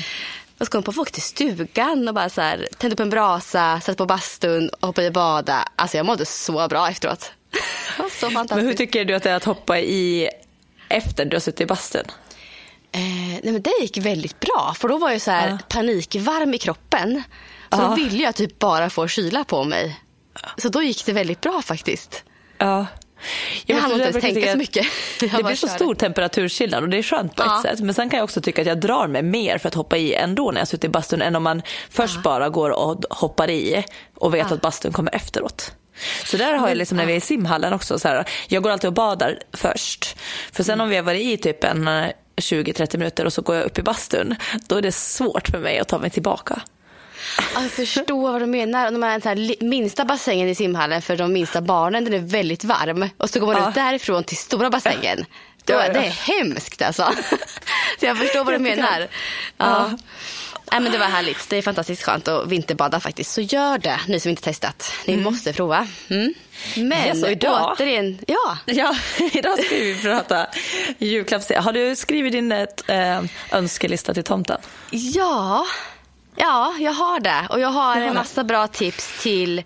Och 0.58 0.66
så 0.66 0.72
kom 0.72 0.82
på 0.82 0.92
folk 0.92 1.12
till 1.12 1.22
stugan 1.22 2.08
och 2.08 2.14
bara 2.14 2.28
så 2.28 2.40
här, 2.40 2.68
tände 2.78 2.94
upp 2.94 3.00
en 3.00 3.10
brasa, 3.10 3.80
satt 3.80 3.96
på 3.96 4.06
bastun 4.06 4.68
och 4.68 4.86
hoppade 4.86 5.06
i 5.06 5.10
bada. 5.10 5.68
Alltså 5.76 5.96
jag 5.96 6.06
mådde 6.06 6.26
så 6.26 6.68
bra 6.68 6.88
efteråt. 6.88 7.32
så 8.10 8.30
fantastiskt. 8.30 8.56
Men 8.56 8.66
hur 8.66 8.74
tycker 8.74 9.04
du 9.04 9.14
att 9.14 9.22
det 9.22 9.30
är 9.30 9.36
att 9.36 9.44
hoppa 9.44 9.78
i 9.78 10.28
efter 10.88 11.24
du 11.24 11.36
har 11.36 11.40
suttit 11.40 11.60
i 11.60 11.66
bastun? 11.66 12.04
Eh, 12.92 13.00
nej 13.42 13.52
men 13.52 13.62
det 13.62 13.72
gick 13.80 13.98
väldigt 13.98 14.40
bra 14.40 14.74
för 14.78 14.88
då 14.88 14.98
var 14.98 15.10
jag 15.10 15.20
så 15.20 15.30
här 15.30 15.52
uh. 15.52 15.58
panikvarm 15.68 16.54
i 16.54 16.58
kroppen. 16.58 17.22
Så 17.70 17.82
uh. 17.82 17.88
då 17.88 17.94
ville 17.94 18.22
jag 18.22 18.34
typ 18.34 18.58
bara 18.58 18.90
få 18.90 19.08
kyla 19.08 19.44
på 19.44 19.64
mig. 19.64 20.00
Så 20.58 20.68
då 20.68 20.82
gick 20.82 21.06
det 21.06 21.12
väldigt 21.12 21.40
bra 21.40 21.62
faktiskt. 21.62 22.24
Ja. 22.58 22.86
Jag, 23.66 23.76
hann 23.76 23.92
inte 23.92 24.02
ens 24.02 24.20
tänka 24.20 24.52
så 24.52 24.58
mycket. 24.58 24.86
det 25.20 25.44
blir 25.44 25.54
så 25.54 25.68
stor 25.68 25.94
temperaturskillnad 25.94 26.82
och 26.82 26.88
det 26.88 26.98
är 26.98 27.02
skönt 27.02 27.36
på 27.36 27.42
ja. 27.42 27.56
ett 27.56 27.62
sätt. 27.62 27.80
Men 27.80 27.94
sen 27.94 28.10
kan 28.10 28.16
jag 28.16 28.24
också 28.24 28.40
tycka 28.40 28.60
att 28.60 28.68
jag 28.68 28.80
drar 28.80 29.08
mig 29.08 29.22
mer 29.22 29.58
för 29.58 29.68
att 29.68 29.74
hoppa 29.74 29.96
i 29.96 30.14
ändå 30.14 30.50
när 30.50 30.60
jag 30.60 30.68
sitter 30.68 30.88
i 30.88 30.90
bastun 30.90 31.22
än 31.22 31.36
om 31.36 31.42
man 31.42 31.62
först 31.90 32.16
ja. 32.16 32.20
bara 32.22 32.48
går 32.48 32.70
och 32.70 33.04
hoppar 33.10 33.50
i 33.50 33.84
och 34.14 34.34
vet 34.34 34.46
ja. 34.50 34.54
att 34.54 34.60
bastun 34.60 34.92
kommer 34.92 35.14
efteråt. 35.14 35.72
Så 36.24 36.36
där 36.36 36.54
har 36.54 36.68
jag 36.68 36.76
liksom 36.76 36.96
när 36.96 37.06
vi 37.06 37.12
är 37.12 37.16
i 37.16 37.20
simhallen 37.20 37.72
också, 37.72 37.98
så 37.98 38.08
här, 38.08 38.24
jag 38.48 38.62
går 38.62 38.70
alltid 38.70 38.88
och 38.88 38.94
badar 38.94 39.38
först. 39.52 40.16
För 40.52 40.62
sen 40.62 40.80
om 40.80 40.88
vi 40.88 40.96
har 40.96 41.02
varit 41.02 41.22
i 41.22 41.36
typ 41.36 41.64
en 41.64 41.88
20-30 42.36 42.98
minuter 42.98 43.24
och 43.24 43.32
så 43.32 43.42
går 43.42 43.56
jag 43.56 43.64
upp 43.64 43.78
i 43.78 43.82
bastun, 43.82 44.34
då 44.66 44.76
är 44.76 44.82
det 44.82 44.92
svårt 44.92 45.48
för 45.48 45.58
mig 45.58 45.78
att 45.78 45.88
ta 45.88 45.98
mig 45.98 46.10
tillbaka. 46.10 46.62
Jag 47.54 47.70
förstår 47.70 48.32
vad 48.32 48.42
du 48.42 48.46
menar. 48.46 48.90
De 48.90 49.02
här, 49.02 49.20
här, 49.24 49.64
minsta 49.64 50.04
bassängen 50.04 50.48
i 50.48 50.54
simhallen 50.54 51.02
för 51.02 51.16
de 51.16 51.32
minsta 51.32 51.60
barnen, 51.60 52.04
den 52.04 52.14
är 52.14 52.18
väldigt 52.18 52.64
varm. 52.64 53.08
Och 53.16 53.30
så 53.30 53.40
går 53.40 53.46
man 53.46 53.62
ja. 53.62 53.68
ut 53.68 53.74
därifrån 53.74 54.24
till 54.24 54.36
stora 54.36 54.70
bassängen. 54.70 55.24
Ja, 55.66 55.86
ja. 55.86 55.92
Det 55.92 55.98
är 55.98 56.10
hemskt 56.10 56.82
alltså. 56.82 57.12
Så 58.00 58.06
jag 58.06 58.18
förstår 58.18 58.44
vad 58.44 58.54
du 58.54 58.58
menar. 58.58 59.08
Ja. 59.56 59.90
Nej, 60.72 60.80
men 60.80 60.92
det 60.92 60.98
var 60.98 61.06
härligt. 61.06 61.48
Det 61.48 61.56
är 61.56 61.62
fantastiskt 61.62 62.02
skönt 62.02 62.28
att 62.28 62.48
vinterbada 62.48 63.00
faktiskt. 63.00 63.32
Så 63.32 63.40
gör 63.40 63.78
det, 63.78 64.00
ni 64.08 64.20
som 64.20 64.30
inte 64.30 64.42
testat. 64.42 64.92
Ni 65.06 65.12
mm. 65.12 65.24
måste 65.24 65.52
prova. 65.52 65.88
Mm. 66.10 66.34
Men 66.76 67.06
yes, 67.06 67.24
idag, 67.24 67.72
återigen, 67.72 68.18
ja. 68.26 68.58
ja. 68.64 68.96
Idag 69.32 69.64
ska 69.64 69.74
vi 69.74 70.00
prata 70.02 70.46
julklapps. 70.98 71.52
Har 71.56 71.72
du 71.72 71.96
skrivit 71.96 72.32
din 72.32 72.52
äh, 72.52 73.22
önskelista 73.52 74.14
till 74.14 74.24
tomten? 74.24 74.58
Ja, 74.90 75.66
ja, 76.36 76.74
jag 76.80 76.92
har 76.92 77.20
det. 77.20 77.46
Och 77.50 77.60
jag 77.60 77.68
har 77.68 77.96
en 78.00 78.14
massa 78.14 78.44
bra 78.44 78.66
tips 78.66 79.22
till, 79.22 79.62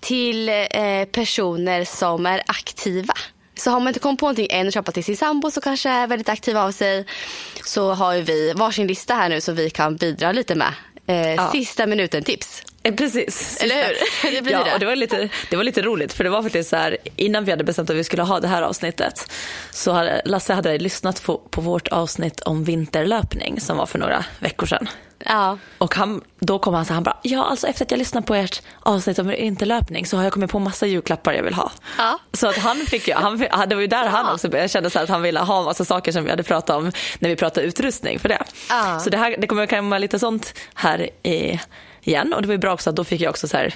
till 0.00 0.48
eh, 0.48 1.04
personer 1.12 1.84
som 1.84 2.26
är 2.26 2.42
aktiva. 2.46 3.14
Så 3.56 3.70
har 3.70 3.80
man 3.80 3.88
inte 3.88 4.00
kommit 4.00 4.20
på 4.20 4.26
någonting 4.26 4.48
än 4.50 4.68
att 4.68 4.74
köpa 4.74 4.92
till 4.92 5.04
sin 5.04 5.16
sambo 5.16 5.50
så 5.50 5.60
kanske 5.60 5.90
är 5.90 6.06
väldigt 6.06 6.28
aktiv 6.28 6.56
av 6.56 6.72
sig 6.72 7.06
så 7.64 7.92
har 7.92 8.16
vi 8.16 8.52
varsin 8.52 8.86
lista 8.86 9.14
här 9.14 9.28
nu 9.28 9.40
som 9.40 9.54
vi 9.54 9.70
kan 9.70 9.96
bidra 9.96 10.32
lite 10.32 10.54
med. 10.54 10.72
Eh, 11.06 11.34
ja. 11.34 11.50
Sista 11.52 11.86
minuten-tips. 11.86 12.62
Eh, 12.82 12.94
precis. 12.94 13.62
Eller 13.62 13.74
hur? 13.74 14.32
Det 14.36 14.42
blir 14.42 14.52
ja, 14.52 14.64
det. 14.64 14.74
Och 14.74 14.80
det, 14.80 14.86
var 14.86 14.96
lite, 14.96 15.28
det 15.50 15.56
var 15.56 15.64
lite 15.64 15.82
roligt 15.82 16.12
för 16.12 16.24
det 16.24 16.30
var 16.30 16.42
faktiskt 16.42 16.70
så 16.70 16.76
här 16.76 16.96
innan 17.16 17.44
vi 17.44 17.50
hade 17.50 17.64
bestämt 17.64 17.90
att 17.90 17.96
vi 17.96 18.04
skulle 18.04 18.22
ha 18.22 18.40
det 18.40 18.48
här 18.48 18.62
avsnittet 18.62 19.30
så 19.70 19.92
hade 19.92 20.22
Lasse 20.24 20.54
hade 20.54 20.78
lyssnat 20.78 21.22
på, 21.22 21.38
på 21.38 21.60
vårt 21.60 21.88
avsnitt 21.88 22.40
om 22.40 22.64
vinterlöpning 22.64 23.60
som 23.60 23.76
var 23.76 23.86
för 23.86 23.98
några 23.98 24.24
veckor 24.38 24.66
sedan. 24.66 24.88
Ja. 25.18 25.58
Och 25.78 25.94
han, 25.94 26.22
då 26.38 26.58
kom 26.58 26.74
han 26.74 26.84
så 26.84 26.94
han 26.94 27.02
bara, 27.02 27.16
ja 27.22 27.44
alltså 27.44 27.66
efter 27.66 27.84
att 27.84 27.90
jag 27.90 27.98
lyssnat 27.98 28.26
på 28.26 28.34
ert 28.34 28.62
avsnitt 28.80 29.18
om 29.18 29.32
interlöpning 29.32 30.06
så 30.06 30.16
har 30.16 30.24
jag 30.24 30.32
kommit 30.32 30.50
på 30.50 30.58
massa 30.58 30.86
julklappar 30.86 31.32
jag 31.32 31.42
vill 31.42 31.54
ha. 31.54 31.72
Ja. 31.98 32.18
Så 32.32 32.48
att 32.48 32.56
han 32.56 32.76
fick 32.76 33.08
ju, 33.08 33.14
han, 33.14 33.38
det 33.68 33.74
var 33.74 33.82
ju 33.82 33.86
där 33.86 34.04
ja. 34.04 34.10
han 34.10 34.34
också 34.34 34.48
började 34.48 34.68
känna 34.68 34.90
så 34.90 34.98
att 34.98 35.08
han 35.08 35.22
ville 35.22 35.40
ha 35.40 35.64
massa 35.64 35.84
saker 35.84 36.12
som 36.12 36.24
vi 36.24 36.30
hade 36.30 36.42
pratat 36.42 36.76
om 36.76 36.92
när 37.18 37.28
vi 37.28 37.36
pratade 37.36 37.66
utrustning 37.66 38.18
för 38.18 38.28
det. 38.28 38.42
Ja. 38.68 39.00
Så 39.00 39.10
det, 39.10 39.16
här, 39.16 39.36
det 39.38 39.46
kommer 39.46 39.66
komma 39.66 39.98
lite 39.98 40.18
sånt 40.18 40.54
här 40.74 41.10
i, 41.22 41.60
igen 42.02 42.32
och 42.32 42.42
det 42.42 42.48
var 42.48 42.54
ju 42.54 42.58
bra 42.58 42.72
också 42.72 42.90
att 42.90 42.96
då 42.96 43.04
fick 43.04 43.20
jag 43.20 43.30
också 43.30 43.48
så 43.48 43.68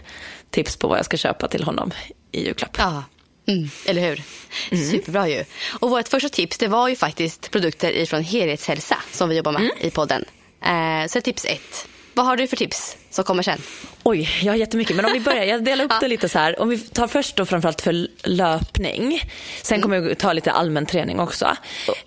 tips 0.50 0.76
på 0.76 0.88
vad 0.88 0.98
jag 0.98 1.04
ska 1.04 1.16
köpa 1.16 1.48
till 1.48 1.64
honom 1.64 1.90
i 2.32 2.44
julklapp. 2.44 2.76
Ja. 2.78 3.04
Mm, 3.48 3.70
eller 3.86 4.02
hur? 4.02 4.22
Mm. 4.70 4.90
Superbra 4.90 5.28
ju. 5.28 5.44
Och 5.78 5.90
vårt 5.90 6.08
första 6.08 6.28
tips 6.28 6.58
det 6.58 6.68
var 6.68 6.88
ju 6.88 6.96
faktiskt 6.96 7.50
produkter 7.50 7.90
ifrån 7.90 8.22
Helhetshälsa 8.22 8.96
som 9.12 9.28
vi 9.28 9.36
jobbar 9.36 9.52
med 9.52 9.62
mm. 9.62 9.72
i 9.80 9.90
podden. 9.90 10.24
Eh, 10.64 11.06
så 11.08 11.20
tips 11.20 11.44
ett. 11.44 11.88
Vad 12.14 12.26
har 12.26 12.36
du 12.36 12.46
för 12.46 12.56
tips 12.56 12.96
som 13.10 13.24
kommer 13.24 13.42
sen? 13.42 13.58
Oj, 14.02 14.28
jag 14.42 14.52
har 14.52 14.56
jättemycket. 14.56 14.96
Men 14.96 15.04
om 15.04 15.12
vi 15.12 15.20
börjar, 15.20 15.44
jag 15.44 15.64
delar 15.64 15.84
upp 15.84 15.92
det 16.00 16.08
lite 16.08 16.28
så 16.28 16.38
här. 16.38 16.60
Om 16.60 16.68
vi 16.68 16.78
tar 16.78 17.06
först 17.06 17.36
då 17.36 17.46
framförallt 17.46 17.80
för 17.80 18.08
löpning. 18.24 19.20
Sen 19.62 19.76
mm. 19.76 19.82
kommer 19.82 20.08
jag 20.08 20.18
ta 20.18 20.32
lite 20.32 20.52
allmän 20.52 20.86
träning 20.86 21.20
också. 21.20 21.56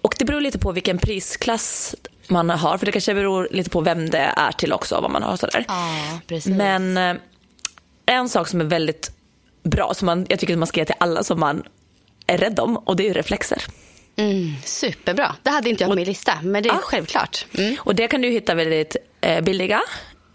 Och 0.01 0.15
det 0.17 0.25
beror 0.25 0.41
lite 0.41 0.59
på 0.59 0.71
vilken 0.71 0.97
prisklass 0.97 1.95
man 2.27 2.49
har. 2.49 2.77
För 2.77 2.85
det 2.85 2.91
kanske 2.91 3.13
beror 3.13 3.47
lite 3.51 3.69
på 3.69 3.81
vem 3.81 4.09
det 4.09 4.33
är 4.37 4.51
till 4.51 4.73
också. 4.73 5.01
Vad 5.01 5.11
man 5.11 5.23
har 5.23 5.37
sådär. 5.37 5.65
Ja, 5.67 6.19
precis. 6.27 6.55
Men 6.55 6.97
eh, 6.97 7.15
en 8.05 8.29
sak 8.29 8.47
som 8.47 8.61
är 8.61 8.65
väldigt 8.65 9.11
bra, 9.63 9.93
som 9.93 10.05
man, 10.05 10.25
jag 10.29 10.39
tycker 10.39 10.53
att 10.53 10.59
man 10.59 10.67
ska 10.67 10.79
ge 10.79 10.85
till 10.85 10.95
alla 10.99 11.23
som 11.23 11.39
man 11.39 11.63
är 12.27 12.37
rädd 12.37 12.59
om. 12.59 12.77
Och 12.77 12.95
det 12.95 13.09
är 13.09 13.13
reflexer. 13.13 13.63
Mm, 14.21 14.53
superbra. 14.65 15.35
Det 15.43 15.49
hade 15.49 15.69
inte 15.69 15.83
jag 15.83 15.91
på 15.91 15.95
min 15.95 16.05
lista, 16.05 16.33
men 16.43 16.63
det 16.63 16.69
är 16.69 16.73
ja. 16.73 16.79
självklart. 16.83 17.45
Mm. 17.57 17.75
Och 17.79 17.95
det 17.95 18.07
kan 18.07 18.21
du 18.21 18.29
hitta 18.29 18.55
väldigt 18.55 18.95
eh, 19.21 19.41
billiga. 19.41 19.81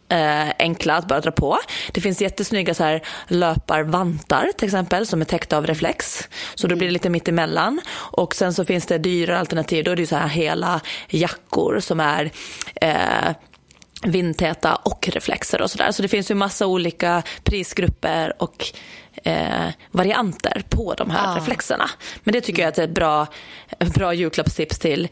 Eh, 0.08 0.48
enkla 0.58 0.96
att 0.96 1.08
bara 1.08 1.20
dra 1.20 1.30
på. 1.30 1.58
Det 1.92 2.00
finns 2.00 2.20
jättesnygga 2.20 2.74
så 2.74 2.84
här 2.84 3.02
löparvantar 3.28 4.50
till 4.56 4.66
exempel 4.66 5.06
som 5.06 5.20
är 5.20 5.24
täckta 5.24 5.56
av 5.56 5.66
reflex. 5.66 6.28
Så 6.54 6.66
då 6.66 6.76
blir 6.76 6.88
det 6.88 6.92
lite 6.92 7.10
mittemellan. 7.10 7.80
Och 7.94 8.34
sen 8.34 8.54
så 8.54 8.64
finns 8.64 8.86
det 8.86 8.98
dyrare 8.98 9.38
alternativ. 9.38 9.84
Då 9.84 9.90
är 9.90 9.96
det 9.96 10.06
så 10.06 10.16
här 10.16 10.28
hela 10.28 10.80
jackor 11.08 11.80
som 11.80 12.00
är 12.00 12.30
eh, 12.74 13.34
vindtäta 14.10 14.74
och 14.74 15.08
reflexer 15.08 15.62
och 15.62 15.70
sådär. 15.70 15.92
Så 15.92 16.02
det 16.02 16.08
finns 16.08 16.30
ju 16.30 16.34
massa 16.34 16.66
olika 16.66 17.22
prisgrupper 17.42 18.42
och 18.42 18.66
eh, 19.24 19.68
varianter 19.90 20.62
på 20.68 20.94
de 20.94 21.10
här 21.10 21.32
ah. 21.32 21.36
reflexerna. 21.36 21.90
Men 22.22 22.32
det 22.32 22.40
tycker 22.40 22.62
jag 22.62 22.78
är 22.78 22.84
ett 22.84 22.90
bra, 22.90 23.26
bra 23.94 24.14
julklappstips 24.14 24.78
till 24.78 25.08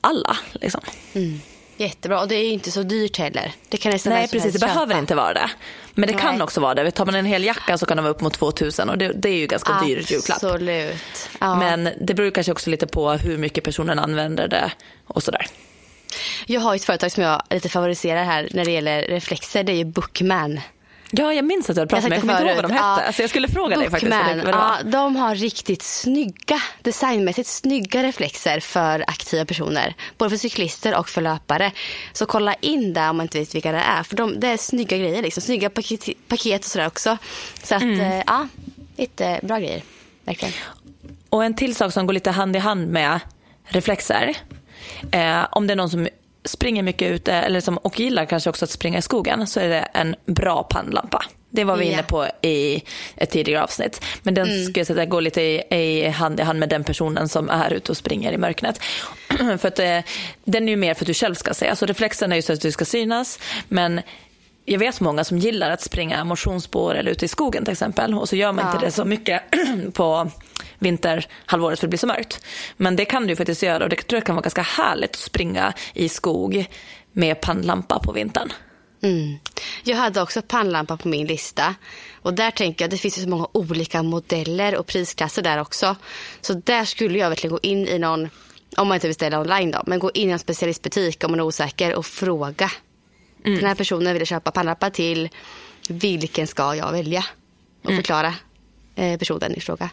alla. 0.00 0.36
Liksom. 0.52 0.80
Mm. 1.14 1.40
Jättebra. 1.76 2.20
Och 2.20 2.28
det 2.28 2.34
är 2.34 2.44
ju 2.44 2.50
inte 2.50 2.70
så 2.70 2.82
dyrt 2.82 3.18
heller. 3.18 3.52
Det 3.68 3.76
kan 3.76 3.92
nästan 3.92 4.12
Nej, 4.12 4.28
precis. 4.28 4.52
Det 4.52 4.60
köpa. 4.60 4.72
behöver 4.72 4.98
inte 4.98 5.14
vara 5.14 5.34
det. 5.34 5.50
Men 5.94 6.06
det 6.06 6.14
Nej. 6.14 6.22
kan 6.22 6.42
också 6.42 6.60
vara 6.60 6.74
det. 6.74 6.90
Tar 6.90 7.06
man 7.06 7.14
en 7.14 7.24
hel 7.24 7.44
jacka 7.44 7.78
så 7.78 7.86
kan 7.86 7.96
det 7.96 8.02
vara 8.02 8.10
upp 8.10 8.20
mot 8.20 8.34
2000 8.34 8.88
och 8.88 8.98
det, 8.98 9.12
det 9.12 9.28
är 9.28 9.34
ju 9.34 9.46
ganska 9.46 9.72
Absolut. 9.72 10.08
dyr 10.08 10.14
julklapp. 10.14 10.44
Absolut. 10.44 11.28
Ja. 11.40 11.54
Men 11.54 11.88
det 12.00 12.14
beror 12.14 12.30
kanske 12.30 12.52
också 12.52 12.70
lite 12.70 12.86
på 12.86 13.12
hur 13.12 13.38
mycket 13.38 13.64
personen 13.64 13.98
använder 13.98 14.48
det 14.48 14.72
och 15.06 15.22
sådär. 15.22 15.46
Jag 16.46 16.60
har 16.60 16.74
ett 16.74 16.84
företag 16.84 17.12
som 17.12 17.22
jag 17.22 17.42
lite 17.50 17.68
favoriserar 17.68 18.24
här 18.24 18.48
när 18.52 18.64
det 18.64 18.70
gäller 18.70 19.02
reflexer. 19.02 19.64
Det 19.64 19.72
är 19.72 19.76
ju 19.76 19.84
Bookman. 19.84 20.60
Ja, 21.10 21.34
jag 21.34 21.44
minns 21.44 21.70
att 21.70 21.76
du 21.76 21.80
hade 21.80 21.88
pratat 21.88 22.08
med 22.08 22.16
Jag 22.16 22.20
kommer 22.20 22.32
inte 22.40 22.46
ihåg 22.46 22.56
vad 22.56 22.64
de 22.64 22.72
hette. 22.72 22.84
Ja. 22.84 23.06
Alltså 23.06 23.22
jag 23.22 23.30
skulle 23.30 23.48
fråga 23.48 23.76
Bookman, 23.76 24.00
dig 24.00 24.10
faktiskt. 24.30 24.48
Ja, 24.52 24.76
de 24.84 25.16
har 25.16 25.34
riktigt 25.34 25.82
snygga, 25.82 26.62
designmässigt 26.82 27.48
snygga 27.48 28.02
reflexer 28.02 28.60
för 28.60 29.04
aktiva 29.06 29.44
personer. 29.44 29.94
Både 30.18 30.30
för 30.30 30.36
cyklister 30.36 30.98
och 30.98 31.08
för 31.08 31.22
löpare. 31.22 31.72
Så 32.12 32.26
kolla 32.26 32.54
in 32.54 32.92
där 32.92 33.10
om 33.10 33.16
man 33.16 33.24
inte 33.24 33.38
vet 33.38 33.54
vilka 33.54 33.72
det 33.72 33.78
är. 33.78 34.02
För 34.02 34.16
de, 34.16 34.40
det 34.40 34.48
är 34.48 34.56
snygga 34.56 34.98
grejer. 34.98 35.22
Liksom. 35.22 35.42
Snygga 35.42 35.70
paket, 35.70 36.08
paket 36.28 36.64
och 36.64 36.70
sådär 36.70 36.86
också. 36.86 37.18
Så 37.62 37.74
att, 37.74 37.82
mm. 37.82 38.00
Eh, 38.00 38.22
ja, 38.26 38.48
jättebra 38.96 39.60
grejer. 39.60 39.82
Verkligen. 40.24 40.54
Och 41.28 41.44
en 41.44 41.54
till 41.56 41.74
sak 41.74 41.92
som 41.92 42.06
går 42.06 42.14
lite 42.14 42.30
hand 42.30 42.56
i 42.56 42.58
hand 42.58 42.88
med 42.88 43.20
reflexer. 43.64 44.36
Eh, 45.10 45.46
om 45.50 45.66
det 45.66 45.74
är 45.74 45.76
någon 45.76 45.90
som 45.90 46.08
springer 46.44 46.82
mycket 46.82 47.10
ute 47.12 47.32
eller 47.32 47.60
som, 47.60 47.76
och 47.76 48.00
gillar 48.00 48.24
kanske 48.24 48.50
också 48.50 48.64
att 48.64 48.70
springa 48.70 48.98
i 48.98 49.02
skogen 49.02 49.46
så 49.46 49.60
är 49.60 49.68
det 49.68 49.80
en 49.80 50.16
bra 50.26 50.62
pannlampa. 50.62 51.24
Det 51.50 51.64
var 51.64 51.76
vi 51.76 51.84
yeah. 51.84 51.94
inne 51.94 52.02
på 52.02 52.26
i 52.42 52.82
ett 53.16 53.30
tidigare 53.30 53.62
avsnitt. 53.62 54.04
Men 54.22 54.34
den 54.34 54.48
mm. 54.48 54.64
ska 54.64 54.80
jag 54.80 54.86
säga 54.86 55.04
går 55.04 55.20
lite 55.20 55.42
i, 55.42 55.62
i, 55.70 56.08
hand 56.08 56.40
i 56.40 56.42
hand 56.42 56.58
med 56.58 56.68
den 56.68 56.84
personen 56.84 57.28
som 57.28 57.50
är 57.50 57.72
ute 57.72 57.92
och 57.92 57.96
springer 57.96 58.32
i 58.32 58.38
mörkret. 58.38 58.80
för 59.58 59.68
att, 59.68 59.78
eh, 59.78 59.98
den 60.44 60.64
är 60.64 60.68
ju 60.68 60.76
mer 60.76 60.94
för 60.94 61.04
att 61.04 61.06
du 61.06 61.14
själv 61.14 61.34
ska 61.34 61.54
se. 61.54 61.68
Alltså 61.68 61.86
reflexen 61.86 62.32
är 62.32 62.36
ju 62.36 62.42
så 62.42 62.52
att 62.52 62.60
du 62.60 62.72
ska 62.72 62.84
synas. 62.84 63.38
Men 63.68 64.00
jag 64.66 64.78
vet 64.78 65.00
många 65.00 65.24
som 65.24 65.38
gillar 65.38 65.70
att 65.70 65.80
springa 65.80 66.24
motionsspår 66.24 66.94
eller 66.94 67.10
ute 67.10 67.24
i 67.24 67.28
skogen 67.28 67.64
till 67.64 67.72
exempel. 67.72 68.14
Och 68.14 68.28
så 68.28 68.36
gör 68.36 68.52
man 68.52 68.64
ja. 68.64 68.72
inte 68.72 68.86
det 68.86 68.90
så 68.90 69.04
mycket 69.04 69.42
på 69.94 70.30
vinterhalvåret 70.78 71.80
för 71.80 71.86
det 71.86 71.90
blir 71.90 71.98
så 71.98 72.06
mörkt. 72.06 72.44
Men 72.76 72.96
det 72.96 73.04
kan 73.04 73.26
du 73.26 73.36
faktiskt 73.36 73.62
göra 73.62 73.84
och 73.84 73.90
det 73.90 73.96
tror 73.96 74.16
jag 74.16 74.26
kan 74.26 74.34
vara 74.34 74.42
ganska 74.42 74.62
härligt 74.62 75.10
att 75.10 75.16
springa 75.16 75.72
i 75.94 76.08
skog 76.08 76.66
med 77.12 77.40
pannlampa 77.40 77.98
på 77.98 78.12
vintern. 78.12 78.52
Mm. 79.02 79.38
Jag 79.84 79.96
hade 79.96 80.22
också 80.22 80.42
pannlampa 80.42 80.96
på 80.96 81.08
min 81.08 81.26
lista. 81.26 81.74
Och 82.22 82.34
där 82.34 82.50
tänker 82.50 82.84
jag, 82.84 82.90
det 82.90 82.96
finns 82.96 83.18
ju 83.18 83.22
så 83.22 83.28
många 83.28 83.48
olika 83.52 84.02
modeller 84.02 84.76
och 84.76 84.86
prisklasser 84.86 85.42
där 85.42 85.60
också. 85.60 85.96
Så 86.40 86.52
där 86.52 86.84
skulle 86.84 87.18
jag 87.18 87.28
verkligen 87.28 87.52
gå 87.52 87.60
in 87.62 87.88
i 87.88 87.98
någon, 87.98 88.28
om 88.76 88.88
man 88.88 88.94
inte 88.94 89.06
vill 89.06 89.10
beställa 89.10 89.40
online 89.40 89.70
då, 89.70 89.82
men 89.86 89.98
gå 89.98 90.10
in 90.14 90.28
i 90.28 90.32
en 90.32 90.38
specialistbutik 90.38 91.24
om 91.24 91.30
man 91.30 91.40
är 91.40 91.44
osäker 91.44 91.94
och 91.94 92.06
fråga. 92.06 92.70
Mm. 93.46 93.58
Den 93.58 93.68
här 93.68 93.74
personen 93.74 94.14
vill 94.14 94.26
köpa 94.26 94.50
pannlampa 94.50 94.90
till, 94.90 95.28
vilken 95.88 96.46
ska 96.46 96.74
jag 96.74 96.92
välja? 96.92 97.24
Och 97.82 97.90
mm. 97.90 98.02
förklara 98.02 98.34
eh, 98.94 99.18
personen 99.18 99.54
i 99.54 99.60
fråga. 99.60 99.90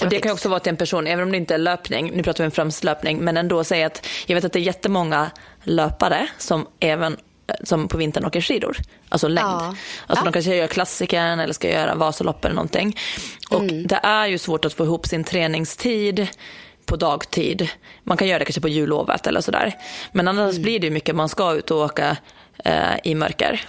Och 0.00 0.08
det 0.08 0.20
kan 0.20 0.32
också 0.32 0.48
vara 0.48 0.60
till 0.60 0.70
en 0.70 0.76
person, 0.76 1.06
även 1.06 1.24
om 1.24 1.30
det 1.30 1.36
inte 1.36 1.54
är 1.54 1.58
löpning, 1.58 2.10
nu 2.14 2.22
pratar 2.22 2.44
vi 2.44 2.46
om 2.46 2.50
främst 2.50 2.84
löpning, 2.84 3.18
men 3.18 3.36
ändå 3.36 3.64
säga 3.64 3.86
att 3.86 4.06
jag 4.26 4.34
vet 4.34 4.44
att 4.44 4.52
det 4.52 4.58
är 4.58 4.62
jättemånga 4.62 5.30
löpare 5.62 6.28
som 6.38 6.66
även 6.80 7.16
som 7.64 7.88
på 7.88 7.96
vintern 7.96 8.24
åker 8.24 8.40
skidor. 8.40 8.76
Alltså 9.08 9.28
längd. 9.28 9.46
Ja. 9.46 9.74
Alltså 10.06 10.24
ja. 10.24 10.24
de 10.24 10.32
kanske 10.32 10.56
gör 10.56 10.66
klassikern 10.66 11.40
eller 11.40 11.52
ska 11.52 11.70
göra 11.70 11.94
Vasalopp 11.94 12.44
eller 12.44 12.54
någonting. 12.54 12.96
Och 13.50 13.60
mm. 13.60 13.86
det 13.86 14.00
är 14.02 14.26
ju 14.26 14.38
svårt 14.38 14.64
att 14.64 14.72
få 14.72 14.84
ihop 14.84 15.06
sin 15.06 15.24
träningstid 15.24 16.28
på 16.88 16.96
dagtid. 16.96 17.68
Man 18.04 18.16
kan 18.16 18.28
göra 18.28 18.38
det 18.38 18.44
kanske 18.44 18.60
på 18.60 18.68
jullovet 18.68 19.26
eller 19.26 19.40
sådär. 19.40 19.76
Men 20.12 20.28
annars 20.28 20.50
mm. 20.50 20.62
blir 20.62 20.80
det 20.80 20.90
mycket 20.90 21.14
man 21.14 21.28
ska 21.28 21.54
ut 21.54 21.70
och 21.70 21.78
åka 21.78 22.16
eh, 22.64 22.96
i 23.04 23.14
mörker. 23.14 23.60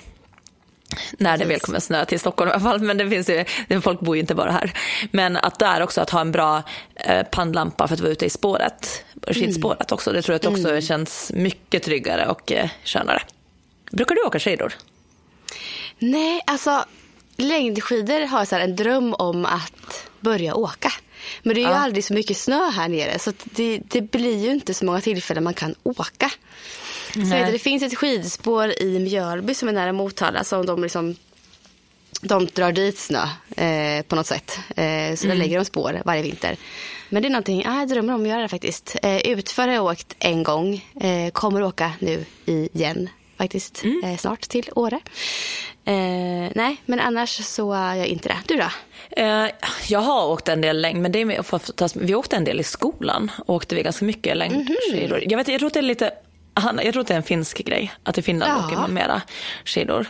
När 1.18 1.38
det 1.38 1.46
väl 1.46 1.60
kommer 1.60 1.80
snö 1.80 2.06
till 2.06 2.20
Stockholm 2.20 2.50
i 2.50 2.54
alla 2.54 2.62
fall, 2.62 2.80
men 2.80 2.98
det 2.98 3.10
finns 3.10 3.30
ju, 3.30 3.46
folk 3.82 4.00
bor 4.00 4.16
ju 4.16 4.20
inte 4.20 4.36
bara 4.36 4.52
här. 4.52 4.74
Men 5.12 5.38
att 5.38 5.60
där 5.60 5.82
också 5.82 6.02
att 6.02 6.10
ha 6.10 6.22
en 6.22 6.32
bra 6.32 6.64
eh, 6.96 7.24
pannlampa 7.24 7.88
för 7.88 7.96
att 7.96 8.02
vara 8.02 8.12
ute 8.12 8.26
i 8.26 8.30
spåret, 8.30 9.06
skidspåret 9.28 9.92
mm. 9.92 9.96
också, 9.96 10.12
det 10.12 10.22
tror 10.22 10.40
jag 10.42 10.52
också 10.52 10.70
mm. 10.70 10.82
känns 10.82 11.32
mycket 11.36 11.84
tryggare 11.84 12.28
och 12.28 12.52
eh, 12.52 12.70
skönare. 12.86 13.22
Brukar 13.92 14.16
du 14.16 14.22
åka 14.22 14.40
skidor? 14.40 14.74
Nej, 16.00 16.42
alltså 16.48 16.86
längdskidor 17.38 18.28
har 18.28 18.46
så 18.46 18.56
här 18.56 18.64
en 18.64 18.76
dröm 18.76 19.14
om 19.14 19.46
att 19.46 20.10
börja 20.20 20.56
åka. 20.56 20.92
Men 21.44 21.56
det 21.56 21.62
är 21.62 21.64
ju 21.64 21.70
Ja. 21.70 21.76
aldrig 21.78 22.04
så 22.04 22.14
mycket 22.14 22.38
snö 22.38 22.70
här 22.70 22.88
nere 22.90 23.20
så 23.20 23.34
det, 23.44 23.82
det 23.88 24.02
blir 24.02 24.38
ju 24.38 24.52
inte 24.52 24.74
så 24.74 24.86
många 24.86 25.02
tillfällen 25.02 25.44
man 25.44 25.54
kan 25.54 25.76
åka. 25.84 26.32
Så 27.14 27.20
Nej. 27.20 27.46
du, 27.46 27.52
det 27.52 27.60
finns 27.60 27.84
ett 27.84 27.98
skidspår 27.98 28.82
i 28.82 29.00
Mjölby 29.00 29.54
som 29.54 29.70
är 29.70 29.74
nära 29.74 29.92
Motala 29.94 30.44
som 30.44 30.66
de 30.66 30.82
liksom 30.84 31.16
de 32.22 32.46
drar 32.46 32.72
dit 32.72 32.98
snö 32.98 33.24
eh, 33.56 34.02
på 34.04 34.16
något 34.16 34.28
sätt. 34.28 34.60
Eh, 34.70 35.16
så 35.16 35.28
där 35.28 35.36
lägger 35.36 35.60
de 35.60 35.66
spår 35.66 36.02
varje 36.06 36.22
vinter. 36.22 36.58
Men 37.10 37.22
det 37.22 37.28
är 37.28 37.30
någonting 37.30 37.64
ah, 37.68 37.80
jag 37.80 37.90
drömmer 37.90 38.14
om 38.16 38.22
att 38.22 38.28
göra 38.28 38.48
faktiskt. 38.50 38.96
Eh, 39.04 39.18
utför 39.18 39.68
har 39.68 39.74
jag 39.74 39.86
åkt 39.86 40.16
en 40.20 40.44
gång. 40.44 40.86
Eh, 41.02 41.32
kommer 41.32 41.64
åka 41.64 41.92
nu 42.00 42.26
igen 42.46 43.10
faktiskt. 43.40 43.84
Eh, 44.04 44.18
snart 44.18 44.42
till 44.42 44.70
Åre. 44.76 45.00
Eh, 45.86 46.52
nej, 46.56 46.78
men 46.86 47.00
annars 47.00 47.46
så 47.46 47.74
är 47.74 47.96
jag 47.96 48.08
inte 48.08 48.30
det. 48.30 48.38
Du 48.48 48.56
då? 48.56 48.70
Eh, 49.24 49.46
jag 49.88 50.00
har 50.00 50.28
åkt 50.28 50.48
en 50.50 50.62
del 50.62 50.82
längd, 50.82 51.02
men 51.02 51.12
det 51.12 51.22
är 51.22 51.26
tas- 51.74 51.98
vi 52.02 52.16
åkte 52.16 52.36
en 52.36 52.44
del 52.44 52.60
i 52.60 52.64
skolan. 52.64 53.32
Åkte 53.48 53.76
vi 53.76 53.84
ganska 53.84 54.06
mycket 54.06 54.38
längdskidor. 54.38 55.24
Jag, 55.28 55.38
vet, 55.38 55.48
jag 55.48 55.60
tror 55.60 55.68
att 55.68 55.74
det 55.74 55.80
är 55.80 55.82
lite 55.84 56.12
jag 56.84 56.94
tror 56.94 57.02
att 57.02 57.08
det 57.08 57.14
är 57.14 57.18
en 57.18 57.24
finsk 57.24 57.58
grej, 57.58 57.92
att 58.04 58.18
i 58.18 58.22
Finland 58.22 58.52
Ja. 58.62 58.66
åker 58.68 58.78
man 58.78 58.94
mera 58.94 59.22
skidor. 59.66 60.06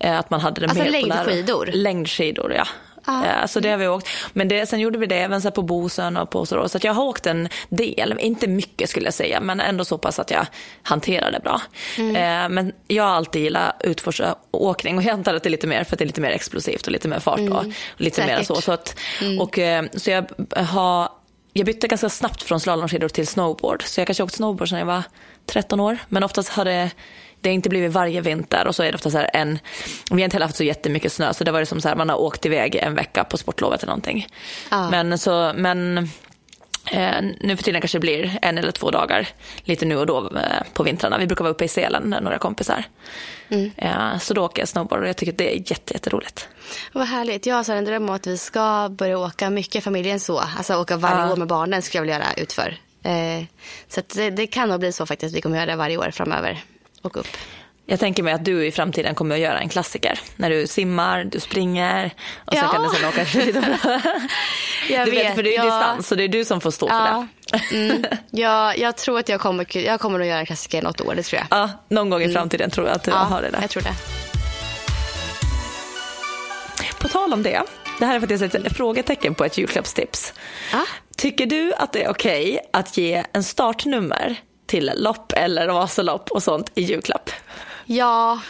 Eh, 0.00 0.18
Att 0.18 0.30
man 0.30 0.40
hade 0.40 0.60
det 0.60 0.66
Alltså 0.66 0.84
mer 0.84 0.90
längdskidor? 0.90 1.70
Längdskidor, 1.72 2.52
ja. 2.52 2.66
Ja. 3.06 3.26
Eh, 3.26 3.46
Så 3.46 3.60
det 3.60 3.68
har 3.70 3.76
vi 3.76 3.88
åkt. 3.88 4.08
Men 4.32 4.48
det, 4.48 4.66
sen 4.66 4.80
gjorde 4.80 4.98
vi 4.98 5.06
det 5.06 5.16
även 5.16 5.42
så 5.42 5.50
på 5.50 5.62
Bosön 5.62 6.16
och 6.16 6.30
på 6.30 6.46
så. 6.46 6.68
Så 6.68 6.76
att 6.76 6.84
jag 6.84 6.94
har 6.94 7.04
åkt 7.04 7.26
en 7.26 7.48
del, 7.68 8.14
inte 8.20 8.46
mycket 8.48 8.90
skulle 8.90 9.06
jag 9.06 9.14
säga, 9.14 9.40
men 9.40 9.60
ändå 9.60 9.84
så 9.84 9.98
pass 9.98 10.18
att 10.18 10.30
jag 10.30 10.46
hanterar 10.82 11.30
det 11.32 11.40
bra. 11.40 11.60
Eh, 11.98 12.48
Men 12.48 12.72
jag 12.88 13.04
har 13.04 13.10
alltid 13.10 13.42
gillat 13.42 13.76
utförsåkning 13.84 14.96
och 14.98 15.02
jag 15.04 15.10
antar 15.12 15.34
att 15.34 15.42
det 15.42 15.48
är 15.48 15.50
lite 15.50 15.66
mer 15.66 15.84
för 15.84 15.94
att 15.94 15.98
det 15.98 16.04
är 16.04 16.06
lite 16.06 16.20
mer 16.20 16.30
explosivt 16.30 16.86
och 16.86 16.92
lite 16.92 17.08
mer 17.08 17.18
fart 17.18 17.40
och 17.40 17.64
lite 17.96 18.26
mer 18.26 18.42
så. 18.42 18.54
Så, 18.60 18.72
att, 18.72 18.96
och, 19.40 19.58
eh, 19.58 19.84
så 19.96 20.10
jag 20.10 20.26
har 20.56 21.08
jag 21.54 21.66
bytte 21.66 21.88
ganska 21.88 22.08
snabbt 22.08 22.42
från 22.42 22.60
slalomskidor 22.60 23.08
till 23.08 23.26
snowboard. 23.26 23.82
Så 23.82 24.00
jag 24.00 24.06
kanske 24.06 24.22
åkt 24.24 24.34
snowboard 24.34 24.68
sedan 24.68 24.78
jag 24.78 24.86
var 24.86 25.02
13 25.46 25.80
år. 25.80 25.98
Men 26.08 26.22
oftast 26.24 26.48
har 26.48 26.64
det, 26.64 26.90
det 27.42 27.48
har 27.48 27.54
inte 27.54 27.68
blivit 27.68 27.92
varje 27.92 28.20
vinter. 28.20 28.66
Och 28.66 28.74
så 28.74 28.82
är 28.82 28.92
det 28.92 28.96
ofta 28.96 29.10
så 29.10 29.18
här 29.18 29.30
en, 29.32 29.58
vi 30.10 30.16
har 30.16 30.24
inte 30.24 30.34
heller 30.34 30.46
haft 30.46 30.56
så 30.56 30.64
jättemycket 30.64 31.12
snö. 31.12 31.34
Så 31.34 31.44
det 31.44 31.50
var 31.50 31.60
det 31.60 31.66
som 31.66 31.80
så 31.80 31.88
här, 31.88 31.96
man 31.96 32.08
har 32.08 32.20
åkt 32.20 32.46
iväg 32.46 32.74
en 32.74 32.94
vecka 32.94 33.24
på 33.24 33.38
sportlovet 33.38 33.82
eller 33.82 33.90
någonting. 33.90 34.26
Ja. 34.70 34.90
Men, 34.90 35.18
så, 35.18 35.52
men 35.56 35.98
eh, 36.92 37.22
nu 37.40 37.56
för 37.56 37.62
tiden 37.64 37.80
kanske 37.80 37.98
det 37.98 38.00
blir 38.00 38.38
en 38.42 38.58
eller 38.58 38.72
två 38.72 38.90
dagar. 38.90 39.28
Lite 39.64 39.84
nu 39.86 39.96
och 39.96 40.06
då 40.06 40.18
eh, 40.36 40.42
på 40.74 40.82
vintrarna. 40.82 41.18
Vi 41.18 41.26
brukar 41.26 41.44
vara 41.44 41.52
uppe 41.52 41.64
i 41.64 41.68
Sälen, 41.68 42.16
några 42.22 42.38
kompisar. 42.38 42.84
Eh, 43.76 44.18
så 44.18 44.34
då 44.34 44.44
åker 44.44 44.62
jag 44.62 44.68
snowboard 44.68 45.00
och 45.02 45.08
jag 45.08 45.16
tycker 45.16 45.32
att 45.32 45.38
det 45.38 45.54
är 45.56 45.70
jätte, 45.70 45.94
jätteroligt. 45.94 46.48
Vad 46.92 47.06
härligt. 47.06 47.46
Jag 47.46 47.56
har 47.56 47.64
så 47.64 47.72
en 47.72 47.84
dröm 47.84 48.08
om 48.08 48.14
att 48.14 48.26
vi 48.26 48.38
ska 48.38 48.88
börja 48.88 49.18
åka 49.18 49.50
mycket 49.50 49.84
familjen 49.84 50.20
så. 50.20 50.38
Alltså 50.38 50.74
åka 50.76 50.96
varje 50.96 51.22
Ja. 51.26 51.32
år 51.32 51.36
med 51.36 51.48
barnen 51.48 51.82
skulle 51.82 51.98
jag 51.98 52.02
vilja 52.02 52.18
göra 52.18 52.32
utför. 52.42 52.76
Eh, 53.04 53.44
så 53.88 54.00
det, 54.14 54.30
det 54.30 54.46
kan 54.46 54.68
nog 54.68 54.80
bli 54.80 54.92
så 54.92 55.06
faktiskt. 55.06 55.36
Vi 55.36 55.40
kommer 55.40 55.56
göra 55.56 55.66
det 55.66 55.76
varje 55.76 55.96
år 55.96 56.10
framöver. 56.10 56.62
Och 57.02 57.16
upp. 57.16 57.26
Jag 57.86 58.00
tänker 58.00 58.22
mig 58.22 58.34
att 58.34 58.44
du 58.44 58.66
i 58.66 58.72
framtiden 58.72 59.14
kommer 59.14 59.34
att 59.34 59.40
göra 59.40 59.60
en 59.60 59.68
klassiker. 59.68 60.20
När 60.36 60.50
du 60.50 60.66
simmar, 60.66 61.24
du 61.24 61.40
springer 61.40 62.10
och 62.46 62.54
Ja. 62.54 62.68
kan 62.68 62.82
du 62.82 62.88
sen 62.96 63.08
åka 63.08 63.24
skidor. 63.24 63.64
Jag 64.90 65.06
du 65.06 65.10
vet, 65.10 65.34
för 65.34 65.42
det 65.42 65.50
är 65.56 65.56
jag- 65.56 65.66
distans 65.66 66.08
så 66.08 66.14
det 66.14 66.24
är 66.24 66.28
du 66.28 66.44
som 66.44 66.60
får 66.60 66.70
stå 66.70 66.88
för 66.88 66.94
Ja, 66.94 67.26
det. 67.70 67.76
mm, 67.76 68.04
jag, 68.30 68.78
jag 68.78 68.96
tror 68.96 69.18
att 69.18 69.28
jag 69.28 69.40
kommer, 69.40 69.76
jag 69.76 70.00
kommer 70.00 70.20
att 70.20 70.26
göra 70.26 70.38
en 70.38 70.46
klassiker 70.46 70.82
något 70.82 71.00
år, 71.00 71.14
det 71.14 71.22
tror 71.22 71.42
jag. 71.50 71.58
Ja, 71.58 71.70
någon 71.88 72.10
gång 72.10 72.22
i 72.22 72.32
framtiden 72.32 72.70
tror 72.70 72.86
jag 72.86 72.96
att 72.96 73.04
du 73.04 73.10
Ja, 73.10 73.16
har 73.16 73.42
det 73.42 73.50
där. 73.50 73.58
jag 73.60 73.70
tror 73.70 73.82
det. 73.82 73.94
På 77.00 77.08
tal 77.08 77.32
om 77.32 77.42
det, 77.42 77.62
det 77.98 78.06
här 78.06 78.16
är 78.16 78.20
faktiskt 78.20 78.54
ett 78.54 78.76
frågetecken 78.76 79.34
på 79.34 79.44
ett 79.44 79.58
julklappstips. 79.58 80.32
Ja. 80.72 80.84
Tycker 81.16 81.46
du 81.46 81.72
att 81.74 81.92
det 81.92 82.02
är 82.04 82.10
okej 82.10 82.58
att 82.72 82.96
ge 82.96 83.24
en 83.32 83.42
startnummer 83.44 84.36
till 84.72 84.92
lopp 84.96 85.32
eller 85.36 85.68
Vasalopp 85.68 86.30
och 86.30 86.42
sånt 86.42 86.70
i 86.74 86.82
julklapp? 86.82 87.30
Ja, 87.86 88.40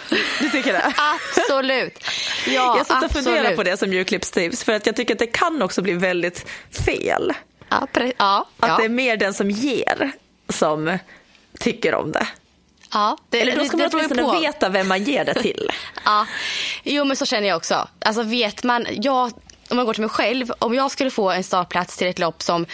Du 0.40 0.50
tycker 0.50 0.72
det? 0.72 0.94
absolut. 0.96 1.98
Ja, 2.46 2.76
jag 2.78 2.86
satt 2.86 3.04
och 3.04 3.10
funderade 3.10 3.56
på 3.56 3.62
det 3.62 3.76
som 3.76 3.92
julklappstips 3.92 4.64
för 4.64 4.72
att 4.72 4.86
jag 4.86 4.96
tycker 4.96 5.12
att 5.14 5.18
det 5.18 5.26
kan 5.26 5.62
också 5.62 5.82
bli 5.82 5.92
väldigt 5.92 6.46
fel. 6.86 7.32
Ja, 7.68 7.86
pre- 7.92 8.12
ja, 8.18 8.46
Att 8.60 8.68
ja. 8.68 8.76
det 8.76 8.84
är 8.84 8.88
mer 8.88 9.16
den 9.16 9.34
som 9.34 9.50
ger 9.50 10.12
som 10.48 10.98
tycker 11.58 11.94
om 11.94 12.12
det. 12.12 12.26
ja. 12.92 13.16
Det, 13.30 13.40
Eller 13.40 13.56
då 13.56 13.64
ska 13.64 13.76
man 13.76 13.88
det 13.90 13.96
ju 13.96 13.98
åtminstone 14.06 14.40
veta 14.40 14.68
vem 14.68 14.88
man 14.88 15.04
ger 15.04 15.24
det 15.24 15.34
till. 15.34 15.70
Ja, 16.04 16.26
jo 16.82 17.04
men 17.04 17.16
så 17.16 17.26
känner 17.26 17.48
jag 17.48 17.56
också. 17.56 17.88
Alltså 18.04 18.22
vet 18.22 18.62
man, 18.64 18.86
jag, 18.90 19.32
om 19.70 19.78
jag 19.78 19.86
går 19.86 19.94
till 19.94 20.00
mig 20.02 20.10
själv, 20.10 20.52
om 20.58 20.74
jag 20.74 20.90
skulle 20.90 21.10
få 21.10 21.30
en 21.30 21.44
startplats 21.44 21.96
till 21.96 22.06
ett 22.08 22.18
lopp 22.18 22.42
som 22.42 22.66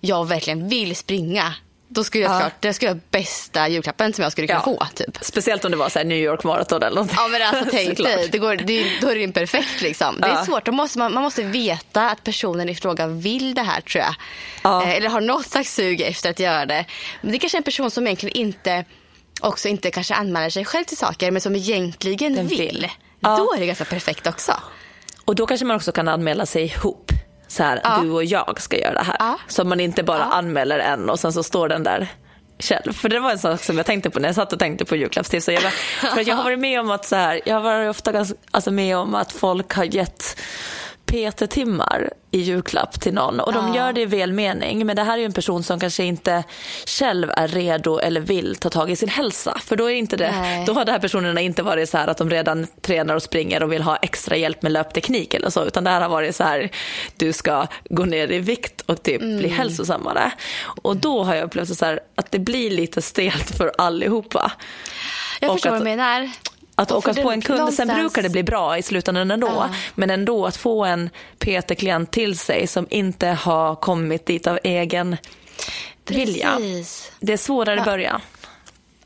jag 0.00 0.28
verkligen 0.28 0.68
vill 0.68 0.96
springa, 0.96 1.54
då 1.88 2.04
skulle 2.04 2.24
jag 2.24 2.32
Ja. 2.34 2.38
klart, 2.40 2.52
det 2.60 2.72
skulle 2.74 2.90
vara 2.90 3.00
bästa 3.10 3.68
julklappen 3.68 4.12
som 4.12 4.22
jag 4.22 4.32
skulle 4.32 4.46
kunna 4.46 4.60
få. 4.62 4.86
Typ. 4.94 5.18
Speciellt 5.20 5.64
om 5.64 5.70
det 5.70 5.76
var 5.76 5.88
så 5.88 6.02
New 6.02 6.18
York 6.18 6.44
Marathon 6.44 6.82
eller 6.82 6.94
någonting. 6.96 7.16
Ja 7.20 7.28
men 7.28 7.42
alltså 7.42 7.64
tänk 7.70 7.96
dig, 8.04 8.28
det 8.32 8.38
går, 8.38 8.56
det, 8.56 9.00
då 9.00 9.08
är 9.08 9.14
det 9.14 9.20
ju 9.20 9.32
perfekt 9.32 9.80
liksom. 9.82 10.20
Det 10.20 10.26
är 10.26 10.30
Ja. 10.34 10.44
svårt, 10.44 10.64
då 10.64 10.72
måste 10.72 10.98
man, 10.98 11.14
man 11.14 11.22
måste 11.22 11.42
veta 11.42 12.10
att 12.10 12.24
personen 12.24 12.68
i 12.68 12.74
fråga 12.74 13.06
vill 13.06 13.54
det 13.54 13.62
här 13.62 13.80
tror 13.80 14.04
jag. 14.04 14.14
Ja. 14.62 14.82
Eh, 14.82 14.90
eller 14.96 15.08
har 15.08 15.20
något 15.20 15.46
slags 15.46 15.74
sug 15.74 16.00
efter 16.00 16.30
att 16.30 16.38
göra 16.40 16.66
det. 16.66 16.84
Men 17.22 17.32
det 17.32 17.38
kanske 17.38 17.56
är 17.56 17.60
en 17.60 17.64
person 17.64 17.90
som 17.90 18.06
egentligen 18.06 18.36
inte, 18.36 18.84
också 19.40 19.68
inte 19.68 19.90
kanske 19.90 20.14
anmäler 20.14 20.50
sig 20.50 20.64
själv 20.64 20.84
till 20.84 20.96
saker, 20.96 21.30
men 21.30 21.40
som 21.42 21.56
egentligen 21.56 22.34
Den 22.34 22.46
vill. 22.46 22.58
vill. 22.58 22.88
Ja. 23.20 23.36
Då 23.36 23.54
är 23.54 23.60
det 23.60 23.66
ganska 23.66 23.84
perfekt 23.84 24.26
också. 24.26 24.52
Och 25.24 25.34
då 25.34 25.46
kanske 25.46 25.66
man 25.66 25.76
också 25.76 25.92
kan 25.92 26.08
anmäla 26.08 26.46
sig 26.46 26.62
ihop. 26.64 27.12
Så 27.48 27.62
här, 27.62 27.80
Ja. 27.84 27.98
du 28.02 28.10
och 28.10 28.24
jag 28.24 28.60
ska 28.60 28.78
göra 28.78 28.92
det 28.94 29.02
här. 29.02 29.16
Ja. 29.18 29.38
Så 29.48 29.64
man 29.64 29.80
inte 29.80 30.02
bara 30.02 30.18
Ja. 30.18 30.24
anmäler 30.24 30.78
en 30.78 31.10
och 31.10 31.20
sen 31.20 31.32
så 31.32 31.42
står 31.42 31.68
den 31.68 31.82
där 31.82 32.08
själv. 32.58 32.92
För 32.92 33.08
det 33.08 33.20
var 33.20 33.30
en 33.30 33.38
sak 33.38 33.62
som 33.64 33.76
jag 33.76 33.86
tänkte 33.86 34.10
på 34.10 34.20
när 34.20 34.28
jag 34.28 34.34
satt 34.36 34.52
och 34.52 34.58
tänkte 34.58 34.84
på 34.84 34.96
julklappstips. 34.96 35.48
Jag, 35.48 35.62
för 36.14 36.28
jag 36.28 36.36
har 36.36 36.44
varit 36.44 36.58
med 36.58 36.80
om 36.80 36.90
att 36.90 37.04
så 37.04 37.16
här, 37.16 37.40
jag 37.44 37.54
har 37.54 37.60
varit 37.62 37.90
ofta 37.90 38.12
ganska, 38.12 38.36
alltså 38.50 38.70
med 38.70 38.96
om 38.96 39.14
att 39.14 39.32
folk 39.32 39.72
har 39.74 39.84
gett 39.84 40.40
PT-timmar 41.06 42.10
i 42.30 42.40
julklapp 42.40 43.00
till 43.00 43.14
någon 43.14 43.40
och 43.40 43.52
de 43.52 43.68
Ja. 43.68 43.76
gör 43.76 43.92
det 43.92 44.00
i 44.00 44.04
välmening 44.04 44.86
men 44.86 44.96
det 44.96 45.02
här 45.02 45.12
är 45.12 45.18
ju 45.18 45.24
en 45.24 45.32
person 45.32 45.62
som 45.62 45.80
kanske 45.80 46.04
inte 46.04 46.44
själv 46.86 47.30
är 47.36 47.48
redo 47.48 47.98
eller 47.98 48.20
vill 48.20 48.56
ta 48.56 48.70
tag 48.70 48.90
i 48.90 48.96
sin 48.96 49.08
hälsa 49.08 49.58
för 49.64 49.76
då 49.76 49.90
är 49.90 49.94
inte 49.94 50.16
det, 50.16 50.30
Nej. 50.30 50.64
då 50.66 50.72
har 50.72 50.84
de 50.84 50.92
här 50.92 50.98
personerna 50.98 51.40
inte 51.40 51.62
varit 51.62 51.88
så 51.90 51.98
här 51.98 52.08
att 52.08 52.18
de 52.18 52.30
redan 52.30 52.66
tränar 52.80 53.14
och 53.14 53.22
springer 53.22 53.62
och 53.62 53.72
vill 53.72 53.82
ha 53.82 53.96
extra 53.96 54.36
hjälp 54.36 54.62
med 54.62 54.72
löpteknik 54.72 55.34
eller 55.34 55.50
så 55.50 55.64
utan 55.64 55.84
det 55.84 55.90
här 55.90 56.00
har 56.00 56.08
varit 56.08 56.36
så 56.36 56.44
här 56.44 56.70
du 57.16 57.32
ska 57.32 57.66
gå 57.90 58.04
ner 58.04 58.32
i 58.32 58.38
vikt 58.38 58.80
och 58.80 59.02
typ 59.02 59.22
Mm. 59.22 59.38
bli 59.38 59.48
hälsosammare 59.48 60.30
och 60.82 60.96
då 60.96 61.22
har 61.24 61.34
jag 61.34 61.44
upplevt 61.44 61.76
så 61.78 61.84
här 61.84 62.00
att 62.14 62.30
det 62.30 62.38
blir 62.38 62.70
lite 62.70 63.02
stelt 63.02 63.56
för 63.56 63.72
allihopa. 63.78 64.52
Jag 65.40 65.50
Och 65.50 65.56
förstår 65.56 65.70
att- 65.70 65.74
vad 65.74 65.80
du 65.80 65.84
menar. 65.96 66.30
Att 66.78 66.90
Och 66.90 66.98
åka 66.98 67.14
på 67.14 67.30
en 67.30 67.40
kund, 67.40 67.74
sen 67.74 67.88
brukar 67.88 68.22
det 68.22 68.28
bli 68.28 68.42
bra 68.42 68.78
i 68.78 68.82
slutändan 68.82 69.30
ändå. 69.30 69.46
Ja. 69.46 69.68
Men 69.94 70.10
ändå 70.10 70.46
att 70.46 70.56
få 70.56 70.84
en 70.84 71.10
PT-klient 71.38 72.10
till 72.10 72.38
sig 72.38 72.66
som 72.66 72.86
inte 72.90 73.26
har 73.28 73.74
kommit 73.76 74.26
dit 74.26 74.46
av 74.46 74.58
egen 74.62 75.16
vilja. 76.08 76.52
Precis. 76.56 77.12
Det 77.20 77.32
är 77.32 77.36
svårare 77.36 77.80
i 77.80 77.82
början. 77.82 78.20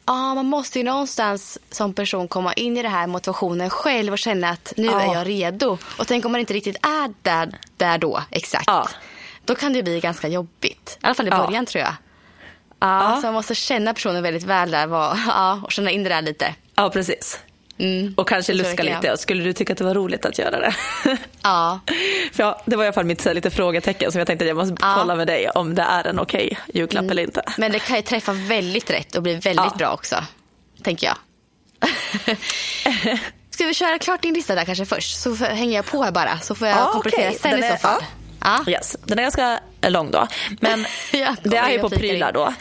Ja, 0.07 0.35
man 0.35 0.47
måste 0.47 0.79
ju 0.79 0.85
någonstans 0.85 1.59
som 1.71 1.95
person 1.95 2.29
komma 2.29 2.53
in 2.53 2.77
i 2.77 2.83
det 2.83 2.89
här 2.89 3.07
motivationen 3.07 3.71
själv 3.71 4.13
och 4.13 4.19
känna 4.19 4.49
att 4.51 4.73
nu 4.77 4.87
Ja. 4.87 5.01
är 5.01 5.15
jag 5.15 5.27
redo. 5.29 5.79
Och 5.99 6.07
tänk 6.07 6.25
om 6.25 6.33
man 6.33 6.41
inte 6.41 6.55
riktigt 6.55 6.77
är 6.87 7.15
där, 7.23 7.59
där 7.77 7.99
då, 7.99 8.23
exakt. 8.31 8.65
Ja. 8.67 8.89
Då 9.45 9.55
kan 9.55 9.73
det 9.73 9.83
bli 9.83 10.01
ganska 10.01 10.29
jobbigt. 10.29 10.99
I 11.03 11.07
alla 11.07 11.15
fall 11.15 11.27
i 11.27 11.31
Ja. 11.31 11.47
början 11.47 11.67
tror 11.67 11.83
jag. 11.83 11.95
Ja, 12.81 13.11
Ja. 13.15 13.17
Så 13.21 13.27
man 13.27 13.35
måste 13.35 13.55
känna 13.55 13.95
personen 13.95 14.23
väldigt 14.23 14.43
väl 14.45 14.71
där 14.71 14.89
ja, 15.27 15.61
och 15.65 15.73
känna 15.73 15.91
in 15.91 16.03
det 16.03 16.09
där 16.09 16.23
lite. 16.23 16.55
Ja, 16.75 16.91
precis. 16.91 17.39
Mm. 17.81 18.15
Och 18.17 18.29
kanske 18.29 18.53
jag 18.53 18.57
luska 18.57 18.83
lite. 18.83 19.17
Skulle 19.17 19.45
du 19.45 19.53
tycka 19.53 19.73
att 19.73 19.79
det 19.79 19.85
var 19.85 19.95
roligt 19.95 20.25
att 20.27 20.39
göra 20.39 20.61
det? 20.61 20.75
Ja. 21.43 21.81
För 22.33 22.43
ja, 22.43 22.63
det 22.67 22.77
var 22.77 22.85
i 22.85 22.87
alla 22.87 22.93
fall 22.95 23.05
mitt 23.05 23.21
så 23.21 23.29
här, 23.29 23.35
lite 23.35 23.51
frågetecken 23.51 24.13
som 24.13 24.19
jag 24.19 24.27
tänkte 24.27 24.45
att 24.45 24.49
jag 24.49 24.57
måste 24.57 24.77
Ja. 24.81 24.95
kolla 24.99 25.15
med 25.17 25.27
dig 25.27 25.51
om 25.51 25.75
det 25.75 25.83
är 25.83 26.07
en 26.07 26.19
okej 26.19 26.59
julklapp 26.75 27.11
eller 27.11 27.23
inte. 27.23 27.43
Men 27.59 27.73
det 27.73 27.79
kan 27.79 27.97
ju 27.97 28.03
träffa 28.03 28.33
väldigt 28.33 28.91
rätt 28.91 29.15
och 29.17 29.23
bli 29.23 29.33
väldigt 29.35 29.55
Ja. 29.57 29.75
bra 29.79 29.93
också. 29.93 30.17
Tänker 30.83 31.07
jag. 31.07 31.17
Ska 33.51 33.65
vi 33.67 33.75
köra 33.75 33.99
klart 33.99 34.23
din 34.23 34.35
lista 34.35 34.55
där 34.55 34.65
kanske 34.65 34.85
först? 34.87 35.17
Så 35.21 35.35
hänger 35.35 35.77
jag 35.77 35.87
på 35.87 36.03
här 36.03 36.13
bara. 36.13 36.39
Så 36.39 36.55
får 36.55 36.69
jag 36.69 36.77
Ja, 36.77 36.91
komplettera 36.93 37.29
okej. 37.29 37.39
sen 37.41 37.51
Den 37.51 37.65
i 37.65 37.67
är- 37.67 37.71
så 37.77 37.77
fall. 37.77 38.03
Ja. 38.41 38.65
Yes. 38.67 38.97
Den 39.05 39.19
är 39.19 39.23
ganska 39.23 39.61
lång 39.83 40.11
då. 40.11 40.27
Men 40.61 40.87
Ja, 41.13 41.37
det 41.43 41.57
är 41.57 41.69
ju 41.69 41.73
jag 41.75 41.81
på 41.81 41.91
prylar 41.91 42.33
då. 42.33 42.55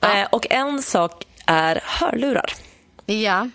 Ja. 0.00 0.16
Eh, 0.20 0.26
Och 0.32 0.46
en 0.50 0.82
sak 0.82 1.24
är 1.46 1.80
hörlurar. 1.84 2.52
ja. 3.06 3.48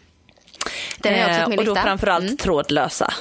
Den 0.97 1.13
är 1.13 1.25
också 1.25 1.37
Eh, 1.39 1.43
på 1.43 1.49
min 1.49 1.59
och 1.59 1.65
då 1.65 1.71
lista. 1.73 1.83
framförallt 1.87 2.23
Mm. 2.25 2.37
trådlösa 2.37 3.13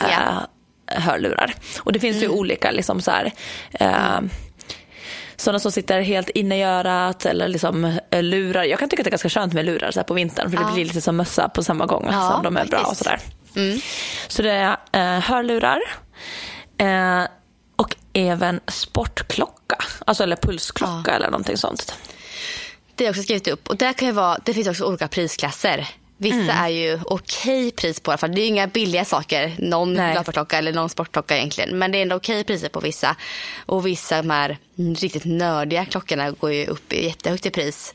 Ja. 0.00 0.46
hörlurar. 0.86 1.54
Och 1.80 1.92
det 1.92 2.00
finns 2.00 2.16
ju 2.22 2.24
Mm. 2.26 2.38
olika 2.38 2.70
liksom 2.70 3.00
så 3.00 3.10
här, 3.10 3.32
eh, 3.72 4.20
Sådana 5.36 5.58
som 5.58 5.72
sitter 5.72 6.00
helt 6.00 6.28
inne 6.30 6.58
i 6.58 6.62
örat 6.62 7.26
eller 7.26 7.48
liksom 7.48 7.98
eh, 8.10 8.22
lurar. 8.22 8.64
Jag 8.64 8.78
kan 8.78 8.88
tycka 8.88 9.00
att 9.00 9.04
det 9.04 9.08
är 9.08 9.10
ganska 9.10 9.28
skönt 9.28 9.52
med 9.52 9.64
lurar 9.64 9.90
så 9.90 10.04
på 10.04 10.14
vintern 10.14 10.50
för 10.50 10.56
det 10.56 10.62
Ja. 10.68 10.74
blir 10.74 10.84
lite 10.84 11.00
som 11.00 11.16
mössa 11.16 11.48
på 11.48 11.62
samma 11.62 11.86
gång 11.86 12.08
Ja, 12.12 12.30
som 12.32 12.42
de 12.42 12.56
är 12.56 12.66
bra 12.66 12.78
och 12.80 12.84
faktiskt. 12.86 13.04
sådär. 13.04 13.20
Mm. 13.56 13.80
Så 14.28 14.42
det 14.42 14.50
är 14.50 14.76
eh, 15.16 15.20
hörlurar 15.20 15.80
eh, 16.78 17.24
och 17.76 17.96
även 18.12 18.60
sportklocka, 18.68 19.76
alltså 20.06 20.22
eller 20.22 20.36
pulsklocka 20.36 21.10
eller 21.12 21.30
någonting 21.30 21.56
sånt. 21.56 21.94
Det 22.94 23.04
har 23.04 23.06
jag 23.06 23.12
också 23.12 23.22
skrivit 23.22 23.48
upp. 23.48 23.68
Och 23.68 23.76
där 23.76 23.92
kan 23.92 24.08
ju 24.08 24.14
vara, 24.14 24.38
det 24.44 24.54
finns 24.54 24.68
också 24.68 24.84
olika 24.84 25.08
prisklasser. 25.08 25.88
Vissa 26.16 26.36
Mm. 26.36 26.64
är 26.64 26.68
ju 26.68 27.00
okej 27.06 27.70
pris 27.70 28.00
på 28.00 28.10
i 28.10 28.12
alla 28.12 28.18
fall. 28.18 28.34
Det 28.34 28.40
är 28.40 28.42
ju 28.42 28.48
inga 28.48 28.66
billiga 28.66 29.04
saker. 29.04 29.52
Någon 29.58 29.94
löparklocka 29.94 30.58
eller 30.58 30.72
någon 30.72 30.88
sportklocka 30.88 31.36
egentligen. 31.36 31.78
Men 31.78 31.92
det 31.92 31.98
är 31.98 32.02
ändå 32.02 32.16
okej 32.16 32.44
priser 32.44 32.68
på 32.68 32.80
vissa. 32.80 33.16
Och 33.66 33.86
vissa 33.86 34.16
de 34.22 34.30
här 34.30 34.58
riktigt 34.76 35.24
nördiga 35.24 35.84
klockorna 35.84 36.30
går 36.30 36.52
ju 36.52 36.66
upp 36.66 36.92
i 36.92 37.06
jättehögt 37.06 37.46
i 37.46 37.50
pris. 37.50 37.94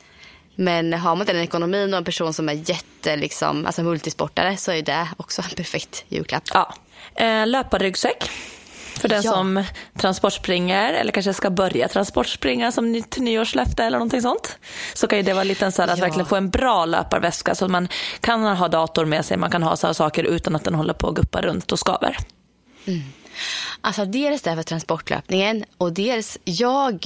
Men 0.55 0.93
har 0.93 1.15
man 1.15 1.25
den 1.25 1.35
ekonomin 1.41 1.93
och 1.93 1.97
en 1.97 2.03
person 2.03 2.33
som 2.33 2.49
är 2.49 2.69
jätte, 2.69 3.15
liksom, 3.15 3.65
alltså 3.65 3.83
multisportare 3.83 4.57
så 4.57 4.71
är 4.71 4.81
det 4.81 5.07
också 5.17 5.41
en 5.41 5.49
perfekt 5.55 6.05
julklapp. 6.09 6.43
Ja. 6.53 6.73
Eh, 7.15 7.47
löparryggsäck. 7.47 8.29
För 8.99 9.07
den 9.07 9.21
Ja. 9.25 9.31
som 9.31 9.63
transportspringer 9.97 10.93
eller 10.93 11.11
kanske 11.11 11.33
ska 11.33 11.49
börja 11.49 11.87
transportspringa 11.87 12.71
som 12.71 12.91
ny- 12.91 13.01
till 13.03 13.23
nyårslöfte 13.23 13.83
eller 13.83 13.97
någonting 13.97 14.21
sånt. 14.21 14.57
Så 14.93 15.07
kan 15.07 15.17
ju 15.19 15.23
det 15.23 15.33
vara 15.33 15.43
lite 15.43 15.71
så 15.71 15.81
här 15.81 15.89
att 15.89 15.97
Ja. 15.99 16.05
verkligen 16.05 16.25
få 16.27 16.35
en 16.35 16.49
bra 16.49 16.85
löparväska 16.85 17.55
så 17.55 17.65
att 17.65 17.71
man 17.71 17.87
kan 18.21 18.43
ha 18.43 18.67
dator 18.67 19.05
med 19.05 19.25
sig, 19.25 19.37
man 19.37 19.51
kan 19.51 19.63
ha 19.63 19.75
så 19.77 19.87
här 19.87 19.93
saker 19.93 20.23
utan 20.23 20.55
att 20.55 20.63
den 20.63 20.75
håller 20.75 20.93
på 20.93 21.07
att 21.07 21.15
guppa 21.15 21.41
runt 21.41 21.71
och 21.71 21.79
skaver. 21.79 22.17
Alltså 23.81 24.05
dels 24.05 24.41
därför 24.41 24.63
transportlöpningen 24.63 25.65
och 25.77 25.93
dels 25.93 26.37
jag 26.43 27.05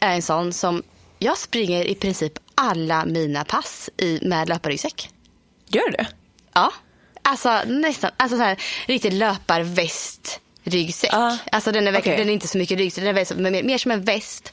är 0.00 0.14
en 0.14 0.22
sån 0.22 0.52
som 0.52 0.82
jag 1.18 1.38
springer 1.38 1.84
i 1.84 1.94
princip 1.94 2.32
alla 2.54 3.04
mina 3.04 3.44
pass 3.44 3.90
i, 3.96 4.18
med 4.22 4.48
löparryggsäck. 4.48 5.10
Gör 5.68 5.90
du? 5.98 6.04
Ja, 6.52 6.72
alltså 7.22 7.60
nästan, 7.66 8.10
alltså 8.16 8.36
så 8.36 8.42
här 8.42 8.56
riktigt 8.86 9.12
löparväst 9.12 10.40
ryggsäck. 10.64 11.10
Ja. 11.12 11.38
Alltså 11.52 11.72
den 11.72 11.86
är, 11.86 11.92
verkligen, 11.92 12.14
Okej. 12.14 12.24
den 12.24 12.28
är 12.28 12.34
inte 12.34 12.48
så 12.48 12.58
mycket 12.58 12.78
ryggsäck, 12.78 13.04
den 13.04 13.46
är 13.46 13.50
mer, 13.50 13.62
mer 13.62 13.78
som 13.78 13.90
en 13.90 14.04
väst. 14.04 14.52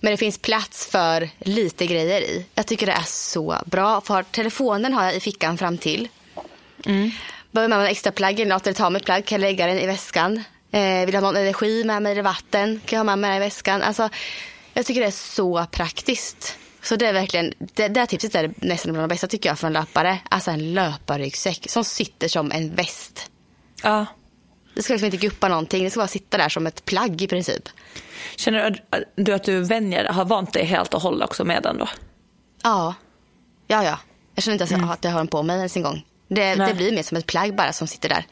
Men 0.00 0.10
det 0.10 0.16
finns 0.16 0.38
plats 0.38 0.86
för 0.86 1.30
lite 1.38 1.86
grejer 1.86 2.20
i. 2.20 2.46
Jag 2.54 2.66
tycker 2.66 2.86
det 2.86 2.92
är 2.92 3.06
så 3.06 3.56
bra. 3.66 4.00
För 4.00 4.22
telefonen 4.22 4.92
har 4.92 5.04
jag 5.04 5.14
i 5.14 5.20
fickan 5.20 5.58
fram 5.58 5.78
till. 5.78 6.08
Mm. 6.86 7.10
Behöver 7.50 7.68
man 7.68 7.80
en 7.80 7.86
extra 7.86 8.12
plagg 8.12 8.40
eller 8.40 8.54
något 8.54 8.66
eller 8.66 8.74
ta 8.74 8.90
med 8.90 9.04
plagg 9.04 9.24
kan 9.24 9.40
jag 9.40 9.48
lägga 9.48 9.66
den 9.66 9.78
i 9.78 9.86
väskan. 9.86 10.44
Eh, 10.70 11.06
vill 11.06 11.14
jag 11.14 11.20
ha 11.20 11.30
någon 11.30 11.36
energi 11.36 11.84
med 11.84 12.02
mig 12.02 12.12
eller 12.12 12.22
vatten 12.22 12.80
kan 12.84 12.96
jag 12.96 13.00
ha 13.00 13.04
med 13.04 13.18
mig 13.18 13.30
den 13.30 13.36
i 13.36 13.46
väskan. 13.46 13.82
Alltså, 13.82 14.08
jag 14.74 14.86
tycker 14.86 15.00
det 15.00 15.06
är 15.06 15.10
så 15.10 15.66
praktiskt. 15.70 16.58
Så 16.82 16.96
det 16.96 17.06
är 17.06 17.12
verkligen, 17.12 17.52
det, 17.58 17.88
det 17.88 18.00
här 18.00 18.06
tipset 18.06 18.34
är 18.34 18.54
nästan 18.56 18.92
bland 18.92 19.08
de 19.08 19.14
bästa 19.14 19.26
tycker 19.26 19.48
jag 19.48 19.58
från 19.58 19.72
löpare. 19.72 20.18
Alltså 20.30 20.50
en 20.50 20.74
löparryggsäck 20.74 21.66
som 21.70 21.84
sitter 21.84 22.28
som 22.28 22.52
en 22.52 22.74
väst. 22.74 23.30
Ja. 23.82 24.06
Det 24.76 24.82
ska 24.82 24.92
liksom 24.92 25.04
inte 25.06 25.16
guppa 25.16 25.48
någonting, 25.48 25.84
det 25.84 25.90
ska 25.90 26.00
bara 26.00 26.08
sitta 26.08 26.36
där 26.38 26.48
som 26.48 26.66
ett 26.66 26.84
plagg 26.84 27.22
i 27.22 27.26
princip. 27.26 27.68
Känner 28.36 28.80
du 29.16 29.32
att 29.32 29.44
du 29.44 29.60
vänjer, 29.60 30.04
har 30.04 30.24
vant 30.24 30.52
dig 30.52 30.64
helt 30.64 30.94
och 30.94 31.02
hållet 31.02 31.28
också 31.28 31.44
med 31.44 31.62
den 31.62 31.78
då? 31.78 31.88
Ja, 32.62 32.94
ja, 33.66 33.84
ja. 33.84 33.98
Jag 34.34 34.44
känner 34.44 34.52
inte 34.62 34.74
ens 34.74 34.90
att 34.90 35.04
jag 35.04 35.10
har 35.10 35.18
den 35.18 35.28
på 35.28 35.42
mig 35.42 35.56
ens 35.56 35.76
en 35.76 35.82
gång. 35.82 36.06
Det, 36.28 36.54
det 36.54 36.74
blir 36.74 36.92
mer 36.92 37.02
som 37.02 37.16
ett 37.16 37.26
plagg 37.26 37.54
bara 37.56 37.72
som 37.72 37.86
sitter 37.86 38.08
där. 38.08 38.26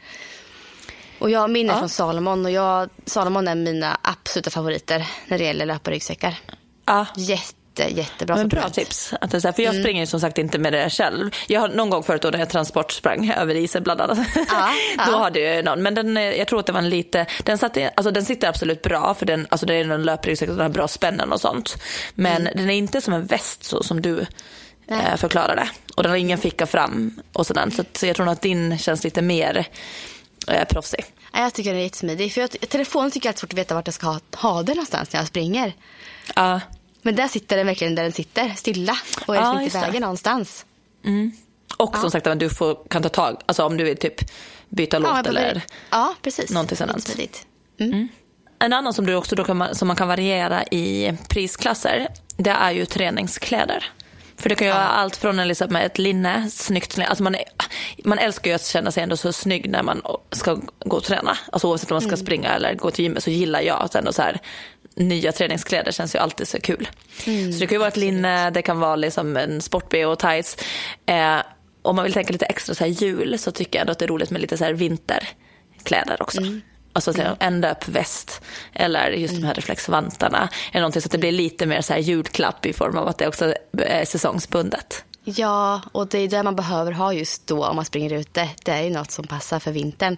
Och 1.19 1.31
jag 1.31 1.41
har 1.41 1.49
Ja. 1.73 1.79
från 1.79 1.89
Salomon 1.89 2.45
och 2.45 2.51
jag, 2.51 2.91
Salomon 3.07 3.49
är 3.49 3.55
mina 3.55 3.99
absoluta 4.03 4.51
favoriter 4.51 5.09
när 5.29 5.39
det 5.39 5.45
gäller 5.45 5.67
löparryggsäckar. 5.67 6.39
Ja. 6.85 7.07
Jätte, 7.17 7.55
jättebra 7.79 8.37
Men 8.37 8.49
bra 8.49 8.69
tips. 8.71 9.13
Att 9.21 9.31
det 9.31 9.41
så 9.41 9.49
här, 9.49 9.53
för 9.53 9.63
Mm. 9.63 9.75
jag 9.75 9.83
springer 9.83 10.01
ju 10.03 10.07
som 10.07 10.21
sagt 10.21 10.39
inte 10.39 10.59
med 10.59 10.73
det 10.73 10.91
själv. 10.91 11.31
Jag 11.47 11.61
har 11.61 11.69
någon 11.69 11.91
gång 11.91 12.03
förut 12.03 12.23
då 12.23 12.31
när 12.31 12.39
jag 12.39 12.49
transportsprang 12.49 13.31
över 13.31 13.55
isen 13.55 13.83
bland 13.83 14.01
annat. 14.01 14.19
Ja, 14.35 14.71
ja. 14.99 15.05
då 15.11 15.17
hade 15.19 15.41
jag 15.41 15.65
någon. 15.65 15.83
Men 15.83 15.95
den, 15.95 16.17
eh, 16.17 16.23
jag 16.23 16.49
tror 16.49 16.61
att 16.61 16.67
det 16.67 16.73
var 16.73 16.79
en 16.81 16.89
lite, 16.89 17.27
den, 17.45 17.59
satt, 17.59 17.77
alltså 17.95 18.11
den 18.11 18.25
sitter 18.25 18.49
absolut 18.49 18.83
bra 18.83 19.15
för 19.15 19.27
den, 19.27 19.47
alltså 19.51 19.67
det 19.67 19.75
är 19.75 19.91
en 19.91 20.03
löpryggsäck 20.03 20.49
och 20.49 20.55
den 20.57 20.63
har 20.63 20.71
bra 20.71 20.89
spännen 20.89 21.33
och 21.33 21.41
sånt. 21.41 21.77
Men 22.15 22.45
den 22.45 22.71
är 22.71 22.75
inte 22.75 23.01
som 23.01 23.15
en 23.15 23.27
väst 23.27 23.65
så 23.65 23.83
som 23.83 24.03
du 24.03 24.27
Mm. 24.89 25.03
Nej. 25.03 25.13
eh, 25.13 25.17
förklarade. 25.17 25.69
Och 25.97 26.03
den 26.03 26.11
har 26.11 26.17
ingen 26.17 26.39
ficka 26.39 26.67
fram 26.67 27.21
och 27.33 27.47
sådär. 27.47 27.71
Så 27.71 27.81
att, 27.81 28.03
jag 28.03 28.17
tror 28.17 28.27
nog 28.27 28.33
att 28.33 28.41
din 28.43 28.79
känns 28.79 29.05
lite 29.05 29.23
mer 29.23 29.65
eh, 30.49 30.65
proffsig. 30.65 31.05
Ja, 31.33 31.41
jag 31.41 31.55
tycker 31.55 31.71
den 31.71 31.79
är 31.79 31.83
jättesmidig. 31.85 32.33
För 32.33 32.41
jag, 32.41 32.51
telefonen 32.51 33.11
tycker 33.11 33.29
jag 33.29 33.35
är 33.35 33.39
svårt 33.39 33.53
att 33.53 33.59
veta 33.59 33.75
vart 33.75 33.87
jag 33.87 33.95
ska 33.95 34.07
ha, 34.07 34.21
ha 34.37 34.63
den 34.63 34.77
någonstans 34.77 35.13
när 35.13 35.21
jag 35.21 35.27
springer. 35.29 35.73
Ja. 36.37 36.61
Men 37.05 37.17
där 37.17 37.29
sitter 37.29 37.57
den 37.57 37.67
verkligen 37.67 37.95
där 37.95 38.03
den 38.03 38.13
sitter, 38.13 38.49
stilla. 38.57 38.97
Och 39.27 39.37
är 39.37 39.41
Ja, 39.41 39.53
liksom 39.53 39.79
inte 39.79 39.87
vägen 39.91 40.01
någonstans. 40.03 40.67
Och 41.77 41.97
som 41.97 42.11
sagt, 42.11 42.27
du 42.37 42.51
får, 42.51 42.79
kan 42.89 43.03
ta 43.03 43.09
tag, 43.09 43.41
alltså 43.47 43.65
om 43.65 43.77
du 43.77 43.85
vill 43.85 43.97
typ 43.97 44.15
byta 44.69 44.99
låt 44.99 45.27
eller 45.27 45.63
Ja, 45.91 46.15
precis. 46.23 46.51
någonting 46.51 46.77
sådant. 46.77 46.99
Jättesmidigt. 46.99 47.47
En 48.59 48.73
annan 48.73 48.95
som, 48.95 49.07
du 49.07 49.15
också 49.15 49.37
då 49.37 49.45
kan, 49.45 49.75
som 49.75 49.89
man 49.89 49.97
kan 49.97 50.09
variera 50.09 50.65
i 50.65 51.13
prisklasser, 51.29 52.09
det 52.37 52.51
är 52.51 52.71
ju 52.71 52.85
träningskläder. 52.85 53.85
För 54.37 54.49
det 54.49 54.55
kan 54.55 54.67
ju 54.67 54.73
vara 54.73 54.89
allt 54.89 55.17
från 55.17 55.39
en, 55.39 55.49
liksom, 55.49 55.77
ett 55.77 55.99
linne, 55.99 56.51
snyggt 56.51 56.97
linne. 56.97 57.09
Alltså 57.09 57.25
man, 57.25 57.35
är, 57.35 57.45
man 58.05 58.19
älskar 58.19 58.51
ju 58.51 58.55
att 58.55 58.67
känna 58.67 58.91
sig 58.91 59.03
ändå 59.03 59.17
så 59.17 59.33
snygg 59.33 59.71
när 59.71 59.83
man 59.83 60.03
ska 60.31 60.59
gå 60.85 60.97
och 60.97 61.05
träna. 61.05 61.39
Alltså 61.53 61.69
oavsett 61.69 61.91
om 61.91 61.95
man 61.95 62.03
ska 62.03 62.17
springa 62.17 62.49
eller 62.55 62.75
gå 62.75 62.91
till 62.91 63.05
gymmet 63.05 63.25
så 63.25 63.31
gillar 63.31 63.61
jag 63.61 63.83
att 63.83 63.95
ändå 63.95 64.13
så 64.13 64.23
här, 64.23 64.41
nya 64.97 65.33
träningskläder 65.33 65.93
känns 65.93 66.15
ju 66.15 66.19
alltid 66.19 66.49
så 66.49 66.61
kul. 66.61 66.89
så 67.25 67.59
det 67.59 67.67
kan 67.67 67.75
ju 67.75 67.79
vara 67.79 67.89
ett 67.89 67.97
linne, 67.97 68.51
det 68.51 68.63
kan 68.63 68.81
vara 68.81 68.97
liksom 68.97 69.37
en 69.37 69.61
sport 69.61 69.95
och 69.95 70.19
tights. 70.19 70.57
Eh, 71.07 71.39
om 71.83 71.97
man 71.97 72.03
vill 72.03 72.13
tänka 72.13 72.33
lite 72.33 72.47
extra 72.47 72.75
så 72.75 72.85
här 72.85 72.91
jul 72.91 73.39
så 73.39 73.51
tycker 73.51 73.79
jag 73.79 73.81
ändå 73.81 73.93
att 73.93 73.99
det 73.99 74.05
är 74.05 74.09
roligt 74.09 74.31
med 74.31 74.41
lite 74.41 74.57
så 74.57 74.65
här 74.65 74.73
vinterkläder 74.73 76.23
också. 76.23 76.41
Alltså 76.93 77.13
så 77.13 77.23
här, 77.23 77.37
ända 77.41 77.71
upp 77.73 77.89
väst 77.89 78.43
eller 78.73 79.11
just 79.11 79.35
de 79.35 79.45
här 79.45 79.55
reflexvantarna. 79.55 80.49
Eller 80.73 80.81
någonting 80.81 81.03
så 81.03 81.07
att 81.07 81.13
det 81.13 81.19
blir 81.19 81.33
lite 81.33 81.67
mer 81.67 81.81
så 81.81 81.93
här 81.93 82.01
julklapp 82.01 82.67
i 82.67 82.73
form 82.73 82.99
av 82.99 83.09
att 83.09 83.19
det 83.19 83.29
också 83.29 83.55
är 83.73 84.05
säsongsbundet. 84.05 85.05
Ja, 85.25 85.83
och 85.93 86.09
det 86.09 86.19
är 86.19 86.29
det 86.29 86.43
man 86.43 86.57
behöver 86.57 86.93
ha 86.93 87.13
just 87.13 87.47
då 87.47 87.67
om 87.67 87.77
man 87.77 87.85
springer 87.85 88.13
ute. 88.13 88.49
Det 88.65 88.71
är 88.71 88.83
ju 88.83 88.91
något 88.91 89.11
som 89.11 89.27
passar 89.27 89.59
för 89.59 89.73
vintern. 89.73 90.17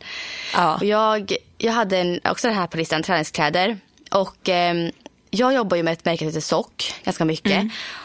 Ja. 0.54 0.74
Och 0.74 0.84
jag, 0.84 1.36
jag 1.58 1.72
hade 1.72 1.98
en, 1.98 2.20
också 2.24 2.48
den 2.48 2.56
här 2.56 2.66
på 2.66 2.76
listan, 2.76 3.02
träningskläder. 3.02 3.78
Och 4.10 4.48
ehm, 4.48 4.90
jag 5.30 5.54
jobbar 5.54 5.76
ju 5.76 5.82
med 5.82 5.92
ett 5.92 6.04
märke 6.04 6.18
som 6.18 6.26
heter 6.26 6.40
Sock 6.40 6.94
ganska 7.04 7.24
mycket. 7.24 7.64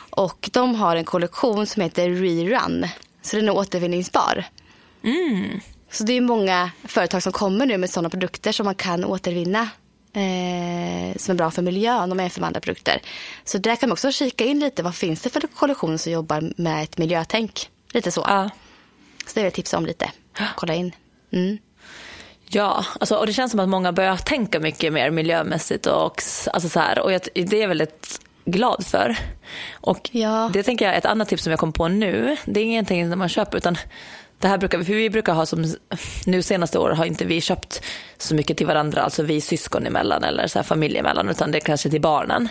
Och 0.09 0.49
de 0.53 0.75
har 0.75 0.95
en 0.95 1.05
kollektion 1.05 1.67
som 1.67 1.81
heter 1.81 2.09
Rerun. 2.09 2.87
Så 3.21 3.35
den 3.35 3.47
är 3.47 3.55
återvinningsbar. 3.55 4.45
Så 5.91 6.03
det 6.03 6.13
är 6.13 6.21
många 6.21 6.71
företag 6.83 7.23
som 7.23 7.31
kommer 7.31 7.65
nu 7.65 7.77
med 7.77 7.89
sådana 7.89 8.09
produkter 8.09 8.51
som 8.51 8.65
man 8.65 8.75
kan 8.75 9.05
återvinna. 9.05 9.69
Eh, 10.13 11.17
som 11.17 11.31
är 11.31 11.33
bra 11.33 11.51
för 11.51 11.61
miljön 11.61 12.11
och 12.11 12.17
med 12.17 12.33
för 12.33 12.41
andra 12.41 12.59
produkter. 12.59 13.01
Så 13.43 13.57
där 13.57 13.75
kan 13.75 13.89
man 13.89 13.93
också 13.93 14.11
kika 14.11 14.45
in 14.45 14.59
lite. 14.59 14.83
Vad 14.83 14.95
finns 14.95 15.21
det 15.21 15.29
för 15.29 15.41
kollektion 15.55 15.97
som 15.97 16.11
jobbar 16.11 16.53
med 16.57 16.83
ett 16.83 16.97
miljötänk? 16.97 17.69
Lite 17.93 18.11
så. 18.11 18.25
Ja. 18.27 18.49
Så 19.25 19.31
det 19.33 19.39
vill 19.39 19.43
jag 19.43 19.53
tipsa 19.53 19.77
om 19.77 19.85
lite. 19.85 20.11
Kolla 20.55 20.73
in. 20.73 20.91
Mm. 21.31 21.57
Ja, 22.53 22.85
alltså, 22.99 23.15
och 23.15 23.25
det 23.25 23.33
känns 23.33 23.51
som 23.51 23.59
att 23.59 23.69
många 23.69 23.91
börjar 23.91 24.17
tänka 24.17 24.59
mycket 24.59 24.93
mer 24.93 25.11
miljömässigt 25.11 25.85
och, 25.85 26.23
alltså, 26.53 26.69
så 26.69 26.79
här, 26.79 26.99
och 26.99 27.13
jag, 27.13 27.21
det 27.33 27.63
är 27.63 27.67
väldigt 27.67 28.21
glad 28.45 28.85
för. 28.85 29.15
Och 29.73 30.09
Ja. 30.13 30.49
det 30.53 30.63
tänker 30.63 30.85
jag, 30.85 30.95
ett 30.97 31.05
annat 31.05 31.29
tips 31.29 31.43
som 31.43 31.51
jag 31.51 31.59
kom 31.59 31.73
på 31.73 31.87
nu, 31.87 32.37
det 32.45 32.59
är 32.59 32.63
ingenting 32.63 33.09
som 33.09 33.19
man 33.19 33.29
köper 33.29 33.57
utan 33.57 33.77
det 34.39 34.47
här 34.47 34.57
brukar 34.57 34.77
vi, 34.77 34.85
för 34.85 34.93
vi 34.93 35.09
brukar 35.09 35.33
ha 35.33 35.45
som, 35.45 35.75
nu 36.25 36.41
senaste 36.41 36.79
år 36.79 36.89
har 36.89 37.05
inte 37.05 37.25
vi 37.25 37.41
köpt 37.41 37.83
så 38.17 38.35
mycket 38.35 38.57
till 38.57 38.67
varandra, 38.67 39.01
alltså 39.01 39.23
vi 39.23 39.41
syskon 39.41 39.87
emellan 39.87 40.23
eller 40.23 40.47
så 40.47 40.59
här 40.59 40.63
familj 40.63 40.97
emellan, 40.97 41.29
utan 41.29 41.51
det 41.51 41.57
är 41.57 41.59
kanske 41.59 41.89
till 41.89 42.01
barnen. 42.01 42.49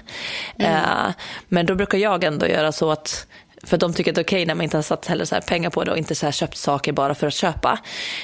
Eh, 0.58 1.10
men 1.48 1.66
då 1.66 1.74
brukar 1.74 1.98
jag 1.98 2.24
ändå 2.24 2.46
göra 2.46 2.72
så 2.72 2.90
att 2.90 3.26
för 3.64 3.76
de 3.76 3.92
tycker 3.94 4.10
att 4.10 4.14
det 4.14 4.20
är 4.20 4.24
okej 4.24 4.46
när 4.46 4.54
man 4.54 4.64
inte 4.64 4.76
har 4.76 4.82
satt 4.82 5.06
heller 5.06 5.24
så 5.24 5.34
här 5.34 5.42
pengar 5.42 5.70
på 5.70 5.84
det 5.84 5.90
och 5.90 5.98
inte 5.98 6.14
så 6.14 6.30
köpt 6.30 6.56
saker 6.56 6.92
bara 6.92 7.14
för 7.14 7.26
att 7.26 7.34
köpa. 7.34 7.78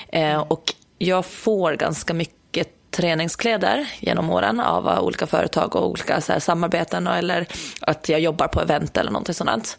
Eh, 0.08 0.40
och 0.40 0.74
jag 0.98 1.26
får 1.26 1.72
ganska 1.72 2.14
mycket 2.14 2.36
träningskläder 2.90 3.86
genom 4.00 4.30
åren 4.30 4.60
av 4.60 5.04
olika 5.04 5.26
företag 5.26 5.76
och 5.76 5.88
olika 5.88 6.20
så 6.20 6.32
här, 6.32 6.40
samarbeten 6.40 7.06
eller 7.06 7.46
att 7.80 8.08
jag 8.08 8.20
jobbar 8.20 8.48
på 8.48 8.60
event 8.60 8.96
eller 8.96 9.10
någonting 9.10 9.34
sådant. 9.34 9.78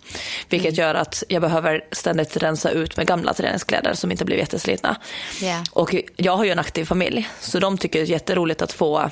Vilket 0.50 0.78
gör 0.78 0.96
att 0.96 1.24
jag 1.30 1.42
behöver 1.42 1.86
ständigt 1.92 2.38
rensa 2.38 2.70
ut 2.70 2.98
med 2.98 3.08
gamla 3.08 3.34
träningskläder 3.34 3.94
som 3.94 4.12
inte 4.12 4.26
blir 4.26 4.38
jätteslitna. 4.38 4.96
Ja. 5.42 5.64
Och 5.72 5.96
jag 6.16 6.38
har 6.38 6.44
ju 6.44 6.52
en 6.52 6.60
aktiv 6.60 6.86
familj 6.86 7.30
så 7.40 7.60
de 7.60 7.78
tycker 7.78 8.00
det 8.00 8.06
är 8.06 8.10
jätteroligt 8.10 8.62
att 8.62 8.72
få 8.72 9.12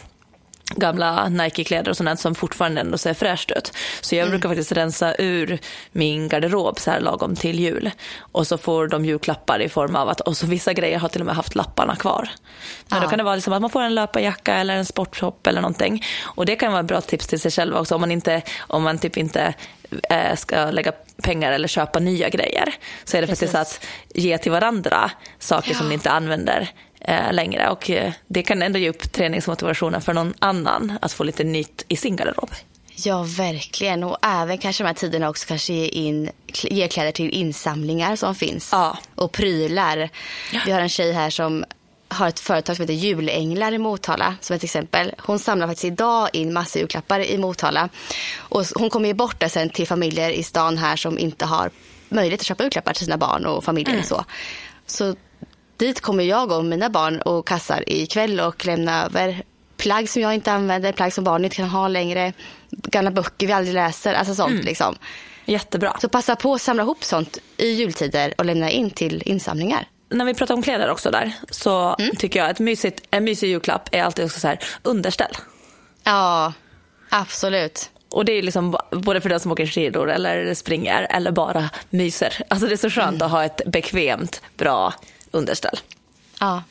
gamla 0.71 1.29
Nike-kläder 1.29 1.89
och 1.89 1.97
sånt 1.97 2.19
som 2.19 2.35
fortfarande 2.35 2.81
ändå 2.81 2.97
ser 2.97 3.13
fräscht 3.13 3.51
ut. 3.51 3.71
Så 4.01 4.15
jag 4.15 4.21
mm. 4.21 4.31
brukar 4.31 4.49
faktiskt 4.49 4.71
rensa 4.71 5.15
ur 5.19 5.59
min 5.91 6.29
garderob 6.29 6.79
så 6.79 6.91
här 6.91 6.99
lagom 6.99 7.35
till 7.35 7.59
jul. 7.59 7.91
Och 8.19 8.47
så 8.47 8.57
får 8.57 8.87
de 8.87 9.05
julklappar 9.05 9.61
i 9.61 9.69
form 9.69 9.95
av 9.95 10.09
att, 10.09 10.21
och 10.21 10.37
så 10.37 10.45
vissa 10.45 10.73
grejer 10.73 10.99
har 10.99 11.09
till 11.09 11.21
och 11.21 11.25
med 11.25 11.35
haft 11.35 11.55
lapparna 11.55 11.95
kvar. 11.95 12.29
Men 12.87 12.97
ja. 12.97 13.03
då 13.03 13.09
kan 13.09 13.17
det 13.17 13.23
vara 13.23 13.35
liksom 13.35 13.53
att 13.53 13.61
man 13.61 13.69
får 13.69 13.81
en 13.81 13.95
löparjacka 13.95 14.55
eller 14.55 14.75
en 14.75 14.85
sportshop 14.85 15.47
eller 15.47 15.61
någonting. 15.61 16.03
Och 16.23 16.45
det 16.45 16.55
kan 16.55 16.71
vara 16.71 16.81
ett 16.81 16.87
bra 16.87 17.01
tips 17.01 17.27
till 17.27 17.39
sig 17.39 17.51
själv 17.51 17.75
också 17.75 17.95
om 17.95 18.01
man, 18.01 18.11
inte, 18.11 18.41
om 18.57 18.83
man 18.83 18.97
typ 18.97 19.17
inte 19.17 19.53
äh, 20.09 20.35
ska 20.35 20.71
lägga 20.71 20.91
pengar 21.23 21.51
eller 21.51 21.67
köpa 21.67 21.99
nya 21.99 22.29
grejer. 22.29 22.75
Så 23.03 23.17
är 23.17 23.21
det 23.21 23.27
Precis. 23.27 23.51
faktiskt 23.51 23.83
att 23.83 23.87
ge 24.13 24.37
till 24.37 24.51
varandra 24.51 25.11
saker 25.39 25.71
ja. 25.71 25.77
som 25.77 25.87
ni 25.87 25.93
inte 25.93 26.11
använder 26.11 26.61
eh, 26.61 26.67
längre. 27.31 27.69
Och 27.69 27.89
eh, 27.89 28.13
det 28.27 28.43
kan 28.43 28.61
ändå 28.61 28.79
ge 28.79 28.89
upp 28.89 29.11
träningsmotivationen 29.11 30.01
för 30.01 30.13
någon 30.13 30.33
annan 30.39 30.97
att 31.01 31.11
få 31.11 31.23
lite 31.23 31.43
nytt 31.43 31.85
i 31.87 31.95
sin 31.95 32.15
garderob. 32.15 32.49
Ja, 32.95 33.23
verkligen. 33.23 34.03
Och 34.03 34.17
även 34.21 34.57
kanske 34.57 34.83
de 34.83 34.87
här 34.87 34.93
tiderna 34.93 35.29
också 35.29 35.47
kanske 35.47 35.73
ge, 35.73 35.87
in, 35.87 36.29
ge 36.63 36.87
kläder 36.87 37.11
till 37.11 37.29
insamlingar 37.29 38.15
som 38.15 38.35
finns. 38.35 38.69
Ja. 38.71 38.97
Och 39.15 39.31
prylar. 39.31 40.09
Ja. 40.53 40.59
Vi 40.65 40.71
har 40.71 40.79
en 40.79 40.89
tjej 40.89 41.11
här 41.11 41.29
som 41.29 41.65
har 42.07 42.27
ett 42.27 42.39
företag 42.39 42.75
som 42.75 42.83
heter 42.83 42.93
Julänglar 42.93 43.71
i 43.71 43.77
Motala 43.77 44.35
som 44.41 44.55
ett 44.55 44.63
exempel. 44.63 45.13
Hon 45.17 45.39
samlar 45.39 45.67
faktiskt 45.67 45.85
idag 45.85 46.29
in 46.33 46.53
massa 46.53 46.79
julklappar 46.79 47.19
i 47.19 47.37
Motala. 47.37 47.89
Och 48.37 48.65
hon 48.75 48.89
kommer 48.89 49.07
ge 49.07 49.13
bort 49.13 49.39
det 49.39 49.49
sen 49.49 49.69
till 49.69 49.87
familjer 49.87 50.29
i 50.29 50.43
stan 50.43 50.77
här 50.77 50.95
som 50.95 51.19
inte 51.19 51.45
har 51.45 51.71
möjlighet 52.09 52.41
att 52.41 52.47
köpa 52.47 52.63
julklappar 52.63 52.93
till 52.93 53.05
sina 53.05 53.17
barn 53.17 53.45
och 53.45 53.63
familjer 53.63 53.93
mm. 53.93 54.01
och 54.01 54.07
så. 54.07 54.25
Så 54.87 55.15
Dit 55.77 56.01
kommer 56.01 56.23
jag 56.23 56.51
och 56.51 56.65
mina 56.65 56.89
barn 56.89 57.21
och 57.21 57.47
kassar 57.47 57.83
ikväll 57.87 58.39
och 58.39 58.65
lämna 58.65 59.05
över 59.05 59.43
plagg 59.77 60.09
som 60.09 60.21
jag 60.21 60.33
inte 60.33 60.51
använder, 60.51 60.91
plagg 60.91 61.13
som 61.13 61.23
barn 61.23 61.43
inte 61.43 61.55
kan 61.55 61.69
ha 61.69 61.87
längre, 61.87 62.33
gamla 62.69 63.11
böcker 63.11 63.47
vi 63.47 63.53
aldrig 63.53 63.73
läser, 63.73 64.13
alltså 64.13 64.35
sånt 64.35 64.51
mm. 64.51 64.65
liksom. 64.65 64.95
Jättebra. 65.45 65.97
Så 66.01 66.09
passa 66.09 66.35
på 66.35 66.53
att 66.53 66.61
samla 66.61 66.83
ihop 66.83 67.03
sånt 67.03 67.37
i 67.57 67.67
jultider 67.67 68.33
och 68.37 68.45
lämna 68.45 68.69
in 68.69 68.89
till 68.89 69.23
insamlingar. 69.25 69.87
När 70.09 70.25
vi 70.25 70.33
pratar 70.33 70.55
om 70.55 70.61
kläder 70.61 70.89
också 70.89 71.11
där 71.11 71.31
så 71.49 71.95
mm. 71.99 72.15
tycker 72.15 72.39
jag 72.39 72.49
att 72.49 72.59
mysigt, 72.59 73.03
en 73.11 73.23
mysig 73.23 73.49
julklapp 73.49 73.89
är 73.91 74.03
alltid 74.03 74.25
också 74.25 74.39
så 74.39 74.47
här 74.47 74.59
underställ. 74.83 75.31
Ja, 76.03 76.53
absolut. 77.09 77.89
Och 78.11 78.25
det 78.25 78.31
är 78.31 78.41
liksom 78.41 78.77
både 78.91 79.21
för 79.21 79.29
den 79.29 79.39
som 79.39 79.51
åker 79.51 79.65
skidor 79.65 80.11
eller 80.11 80.53
springer 80.53 81.07
eller 81.09 81.31
bara 81.31 81.69
myser. 81.89 82.33
Alltså 82.47 82.67
det 82.67 82.73
är 82.73 82.77
så 82.77 82.89
skönt 82.89 83.15
mm. 83.15 83.25
att 83.25 83.31
ha 83.31 83.45
ett 83.45 83.61
bekvämt, 83.65 84.41
bra 84.57 84.93
underställ. 85.35 85.79
Ja, 86.39 86.63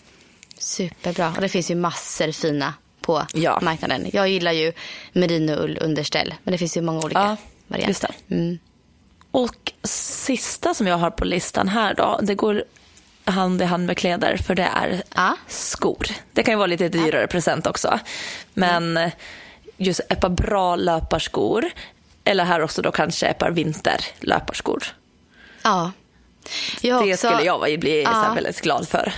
superbra. 0.58 1.32
Och 1.36 1.40
det 1.40 1.48
finns 1.48 1.70
ju 1.70 1.74
massor 1.74 2.32
fina 2.32 2.74
på 3.00 3.26
ja. 3.34 3.58
marknaden. 3.62 4.10
Jag 4.12 4.28
gillar 4.28 4.52
ju 4.52 4.72
merinoull 5.12 5.78
underställ, 5.80 6.34
men 6.44 6.52
det 6.52 6.58
finns 6.58 6.76
ju 6.76 6.82
många 6.82 7.04
olika 7.04 7.20
ja, 7.20 7.36
varianter. 7.66 8.10
Mm. 8.30 8.58
Och 9.30 9.72
sista 9.82 10.74
som 10.74 10.86
jag 10.86 10.96
har 10.96 11.10
på 11.10 11.24
listan 11.24 11.68
här 11.68 11.94
då, 11.94 12.20
det 12.22 12.34
går 12.34 12.64
hand 13.24 13.62
i 13.62 13.64
hand 13.64 13.86
med 13.86 13.98
kläder 13.98 14.36
för 14.36 14.54
det 14.54 14.68
är 14.74 15.02
ja. 15.14 15.36
skor. 15.48 16.06
Det 16.32 16.42
kan 16.42 16.52
ju 16.52 16.58
vara 16.58 16.66
lite 16.66 16.88
dyrare 16.88 17.20
ja. 17.20 17.26
present 17.26 17.66
också. 17.66 17.98
Men 18.54 18.96
mm. 18.96 19.10
just 19.76 20.00
ett 20.08 20.20
par 20.20 20.28
bra 20.28 20.76
löparskor 20.76 21.70
eller 22.24 22.44
här 22.44 22.60
också 22.60 22.82
då 22.82 22.92
kanske 22.92 23.26
ett 23.26 23.38
par 23.38 23.50
vinterlöparskor. 23.50 24.84
Ja, 25.62 25.92
jag 26.80 27.06
det 27.06 27.16
skulle 27.16 27.42
jag 27.42 27.80
bli 27.80 28.02
ja. 28.02 28.32
väldigt 28.34 28.60
glad 28.60 28.88
för. 28.88 29.12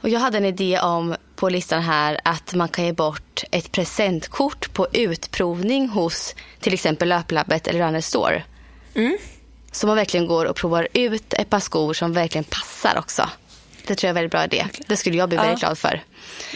Och 0.00 0.08
jag 0.08 0.20
hade 0.20 0.38
en 0.38 0.44
idé 0.44 0.80
om 0.80 1.16
på 1.36 1.48
listan 1.48 1.82
här 1.82 2.20
att 2.24 2.54
man 2.54 2.68
kan 2.68 2.84
ge 2.84 2.92
bort 2.92 3.44
ett 3.50 3.72
presentkort 3.72 4.72
på 4.72 4.86
utprovning 4.92 5.88
hos 5.88 6.34
till 6.60 6.74
exempel 6.74 7.08
Löplabbet 7.08 7.66
eller 7.66 7.86
Runner 7.86 8.00
Store. 8.00 8.42
Mm. 8.94 9.18
Så 9.72 9.86
man 9.86 9.96
verkligen 9.96 10.26
går 10.26 10.44
och 10.44 10.56
provar 10.56 10.88
ut 10.92 11.32
ett 11.32 11.50
par 11.50 11.60
skor 11.60 11.94
som 11.94 12.12
verkligen 12.12 12.44
passar 12.44 12.98
också. 12.98 13.30
Det 13.86 13.94
tror 13.94 14.08
jag 14.08 14.08
är 14.08 14.08
en 14.08 14.14
väldigt 14.14 14.32
bra 14.32 14.44
idé. 14.44 14.66
Det 14.86 14.96
skulle 14.96 15.16
jag 15.16 15.28
bli 15.28 15.38
väldigt 15.38 15.62
ja. 15.62 15.68
glad 15.68 15.78
för. 15.78 16.02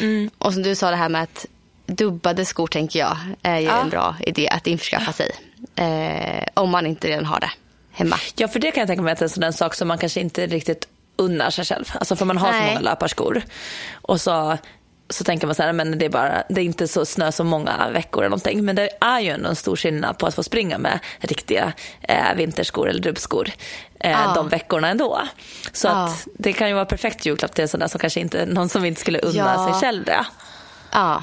Mm. 0.01 0.31
Och 0.39 0.53
som 0.53 0.63
du 0.63 0.75
sa 0.75 0.91
det 0.91 0.97
här 0.97 1.09
med 1.09 1.23
att 1.23 1.47
dubbade 1.87 2.45
skor 2.45 2.67
tänker 2.67 2.99
jag 2.99 3.17
är 3.43 3.59
ju 3.59 3.67
ja. 3.67 3.81
en 3.81 3.91
bra 3.91 4.17
idé 4.21 4.49
att 4.49 4.67
införskaffa 4.67 5.13
sig. 5.13 5.31
Eh, 5.77 6.45
om 6.55 6.71
man 6.71 6.87
inte 6.87 7.09
redan 7.09 7.25
har 7.25 7.41
det 7.41 7.51
hemma. 7.93 8.17
Ja, 8.37 8.49
för 8.49 8.61
det 8.61 8.71
kan 8.71 8.81
jag 8.81 8.89
tänka 8.89 9.03
mig 9.03 9.13
att 9.13 9.19
det 9.19 9.23
är 9.23 9.45
en 9.45 9.53
sån 9.53 9.53
sak 9.53 9.75
som 9.75 9.89
man 9.89 9.99
kanske 9.99 10.21
inte 10.21 10.47
riktigt 10.47 10.89
unnar 11.17 11.51
sig 11.51 11.65
själv. 11.65 11.85
Alltså 11.95 12.17
för 12.17 12.25
man 12.25 12.37
har 12.37 12.51
Nej. 12.53 12.61
så 12.61 12.67
många 12.67 12.81
löparskor. 12.81 13.43
Och 13.93 14.21
så, 14.21 14.59
så 15.11 15.25
tänker 15.25 15.47
man 15.47 15.55
så 15.55 15.63
här, 15.63 15.73
men 15.73 15.99
det 15.99 16.05
är, 16.05 16.11
bara, 16.11 16.43
det 16.49 16.61
är 16.61 16.65
inte 16.65 16.89
så 16.89 17.07
snö 17.07 17.33
så 17.33 17.45
många 17.45 17.91
veckor 17.91 18.23
eller 18.23 18.31
någonting. 18.31 18.65
Men 18.65 18.77
det 18.77 18.89
är 19.01 19.21
ju 19.21 19.31
ändå 19.31 19.49
en 19.49 19.57
stor 19.57 19.77
skillnad 19.77 20.19
på 20.19 20.27
att 20.27 20.35
få 20.35 20.43
springa 20.43 20.79
med 20.79 20.99
riktiga 21.19 21.73
eh, 22.03 22.35
vinterskor 22.37 22.89
eller 22.89 23.01
dubbskor 23.01 23.51
eh, 24.01 24.11
ja. 24.11 24.33
de 24.35 24.49
veckorna 24.49 24.89
ändå. 24.89 25.21
Så 25.73 25.89
ja. 25.89 26.05
att 26.05 26.29
det 26.35 26.53
kan 26.53 26.69
ju 26.69 26.75
vara 26.75 26.87
perfekt 26.87 27.27
julklapp 27.27 27.55
till 27.55 27.63
en 27.63 27.69
sån 27.69 27.81
där 27.81 27.89
som 27.89 28.01
kanske 28.01 28.21
inte, 28.21 28.47
någon 28.47 28.69
som 28.69 28.85
inte 28.85 29.01
skulle 29.01 29.19
unna 29.19 29.55
ja. 29.57 29.65
sig 29.65 29.81
själv 29.81 30.05
det. 30.05 30.27
Ja, 30.93 31.23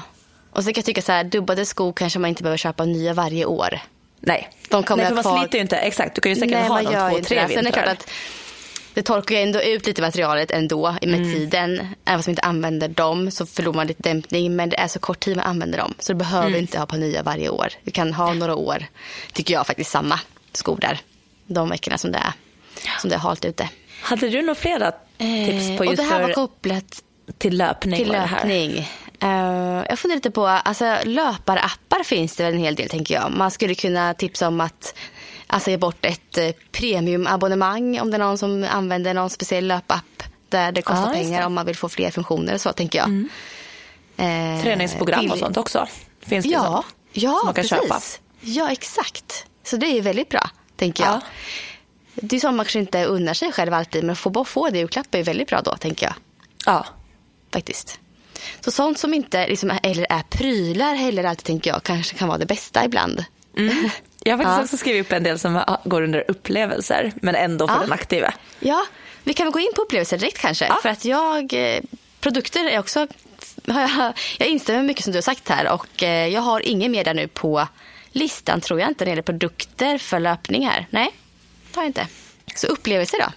och 0.50 0.64
så 0.64 0.72
kan 0.72 0.74
jag 0.76 0.84
tycka 0.84 1.02
så 1.02 1.12
här, 1.12 1.24
dubbade 1.24 1.66
skor 1.66 1.92
kanske 1.92 2.18
man 2.18 2.28
inte 2.28 2.42
behöver 2.42 2.58
köpa 2.58 2.84
nya 2.84 3.14
varje 3.14 3.44
år. 3.44 3.80
Nej, 4.20 4.48
de 4.68 4.82
kommer 4.82 5.02
Nej 5.02 5.08
för 5.08 5.14
man 5.14 5.22
kvar... 5.22 5.38
sliter 5.38 5.58
ju 5.58 5.62
inte. 5.62 5.76
Exakt, 5.76 6.14
du 6.14 6.20
kan 6.20 6.32
ju 6.32 6.36
säkert 6.36 6.50
Nej, 6.50 6.68
ha 6.68 6.82
dem 6.82 7.10
två, 7.10 7.22
tre 7.22 7.46
vintrar. 7.46 7.48
Sen 7.48 7.58
är 7.58 7.62
det 7.62 7.72
klart 7.72 7.88
att 7.88 8.10
det 8.94 9.02
torkar 9.02 9.34
ju 9.34 9.42
ändå 9.42 9.62
ut 9.62 9.86
lite 9.86 10.02
materialet 10.02 10.50
ändå 10.50 10.96
med 11.02 11.14
mm. 11.14 11.32
tiden. 11.32 11.78
Även 12.04 12.18
om 12.18 12.22
man 12.26 12.30
inte 12.30 12.42
använder 12.42 12.88
dem 12.88 13.30
så 13.30 13.46
förlorar 13.46 13.76
man 13.76 13.86
lite 13.86 14.02
dämpning. 14.02 14.56
Men 14.56 14.68
det 14.68 14.78
är 14.78 14.88
så 14.88 14.98
kort 14.98 15.20
tid 15.20 15.36
man 15.36 15.44
använder 15.46 15.78
dem. 15.78 15.94
Så 15.98 16.12
du 16.12 16.18
behöver 16.18 16.46
mm. 16.46 16.60
inte 16.60 16.78
ha 16.78 16.86
på 16.86 16.96
nya 16.96 17.22
varje 17.22 17.48
år. 17.48 17.68
Du 17.82 17.90
kan 17.90 18.12
ha 18.12 18.34
några 18.34 18.54
år, 18.54 18.86
tycker 19.32 19.54
jag 19.54 19.66
faktiskt, 19.66 19.90
samma 19.90 20.20
skor 20.52 20.78
där. 20.80 21.00
De 21.46 21.68
veckorna 21.68 21.98
som 21.98 22.12
det 22.12 22.18
är, 22.18 22.32
som 23.00 23.10
det 23.10 23.16
är 23.16 23.20
halt 23.20 23.44
ute. 23.44 23.68
Hade 24.02 24.28
du 24.28 24.42
några 24.42 24.54
flera 24.54 24.92
tips 25.18 25.78
på 25.78 25.84
just 25.84 25.86
eh, 25.86 25.88
och 25.88 25.96
det 25.96 26.02
här 26.02 26.22
var 26.22 26.32
kopplat 26.32 27.02
till 27.38 27.58
löpning? 27.58 27.98
Till 27.98 28.12
löpning. 28.12 28.88
Uh, 29.24 29.84
jag 29.88 29.98
funderar 29.98 30.16
lite 30.16 30.30
på, 30.30 30.46
alltså 30.46 30.96
löparappar 31.04 32.04
finns 32.04 32.36
det 32.36 32.44
väl 32.44 32.54
en 32.54 32.60
hel 32.60 32.74
del 32.74 32.88
tänker 32.88 33.14
jag. 33.14 33.32
Man 33.32 33.50
skulle 33.50 33.74
kunna 33.74 34.14
tipsa 34.14 34.48
om 34.48 34.60
att 34.60 34.94
alltså, 35.46 35.70
ge 35.70 35.76
bort 35.76 36.04
ett 36.04 36.38
uh, 36.38 36.50
premiumabonnemang 36.72 38.00
om 38.00 38.10
det 38.10 38.16
är 38.16 38.18
någon 38.18 38.38
som 38.38 38.66
använder 38.70 39.14
någon 39.14 39.30
speciell 39.30 39.66
löpapp 39.66 40.22
där 40.48 40.72
det 40.72 40.82
kostar 40.82 41.10
ah, 41.10 41.12
pengar 41.12 41.40
det. 41.40 41.46
om 41.46 41.54
man 41.54 41.66
vill 41.66 41.76
få 41.76 41.88
fler 41.88 42.10
funktioner 42.10 42.58
så 42.58 42.72
tänker 42.72 42.98
jag. 42.98 43.08
Mm. 43.08 43.28
Uh, 44.20 44.62
Träningsprogram 44.62 45.20
till... 45.20 45.32
och 45.32 45.38
sånt 45.38 45.56
också 45.56 45.86
finns 46.20 46.44
det 46.44 46.50
ja, 46.50 46.64
som, 46.64 46.84
ja, 47.12 47.30
som 47.30 47.46
man 47.46 47.54
kan 47.54 47.64
precis. 47.64 47.70
köpa. 47.70 48.00
Ja, 48.40 48.70
exakt. 48.70 49.46
Så 49.64 49.76
det 49.76 49.86
är 49.86 50.02
väldigt 50.02 50.28
bra, 50.28 50.50
tänker 50.76 51.04
jag. 51.04 51.12
Ja. 51.12 51.20
Det 52.14 52.36
är 52.36 52.40
som 52.40 52.56
man 52.56 52.64
kanske 52.64 52.78
inte 52.78 53.04
unnar 53.04 53.34
sig 53.34 53.52
själv 53.52 53.74
alltid, 53.74 54.04
men 54.04 54.12
att 54.12 54.18
få, 54.18 54.44
få 54.44 54.70
det 54.70 54.76
i 54.76 54.80
julklapp 54.80 55.14
är 55.14 55.22
väldigt 55.22 55.48
bra 55.48 55.60
då, 55.60 55.76
tänker 55.76 56.06
jag. 56.06 56.14
Ja. 56.66 56.86
Faktiskt. 57.52 58.00
Så 58.60 58.70
sånt 58.70 58.98
som 58.98 59.14
inte 59.14 59.46
liksom, 59.46 59.72
eller 59.82 60.06
är 60.10 60.22
prylar 60.22 60.94
heller 60.94 61.24
alltid 61.24 61.44
tänker 61.44 61.70
jag 61.70 61.82
kanske 61.82 62.16
kan 62.16 62.28
vara 62.28 62.38
det 62.38 62.46
bästa 62.46 62.84
ibland. 62.84 63.24
Mm. 63.56 63.90
Jag 64.24 64.36
har 64.36 64.44
faktiskt 64.44 64.58
ja. 64.58 64.62
också 64.62 64.76
skrivit 64.76 65.06
upp 65.06 65.12
en 65.12 65.22
del 65.22 65.38
som 65.38 65.78
går 65.84 66.02
under 66.02 66.24
upplevelser 66.30 67.12
men 67.16 67.34
ändå 67.34 67.68
för 67.68 67.74
ja. 67.74 67.80
den 67.80 67.92
aktiva. 67.92 68.34
Ja, 68.60 68.86
vi 69.24 69.34
kan 69.34 69.46
väl 69.46 69.52
gå 69.52 69.60
in 69.60 69.72
på 69.76 69.82
upplevelser 69.82 70.18
direkt 70.18 70.38
kanske. 70.38 70.66
Ja. 70.66 70.78
För 70.82 70.88
att 70.88 71.04
jag, 71.04 71.52
eh, 71.52 71.80
produkter 72.20 72.64
är 72.64 72.78
också, 72.78 73.06
jag 74.38 74.48
instämmer 74.48 74.82
mycket 74.82 75.04
som 75.04 75.12
du 75.12 75.16
har 75.16 75.22
sagt 75.22 75.48
här 75.48 75.72
och 75.72 76.02
eh, 76.02 76.28
jag 76.28 76.40
har 76.40 76.60
ingen 76.60 76.92
mer 76.92 77.04
där 77.04 77.14
nu 77.14 77.28
på 77.28 77.68
listan 78.12 78.60
tror 78.60 78.80
jag 78.80 78.90
inte 78.90 79.04
när 79.04 79.06
det 79.06 79.10
gäller 79.10 79.22
produkter 79.22 79.98
för 79.98 80.20
löpning 80.20 80.66
här. 80.66 80.86
Nej, 80.90 81.10
det 81.72 81.76
har 81.76 81.82
jag 81.82 81.88
inte. 81.88 82.06
Så 82.54 82.66
upplevelser 82.66 83.18
då, 83.18 83.32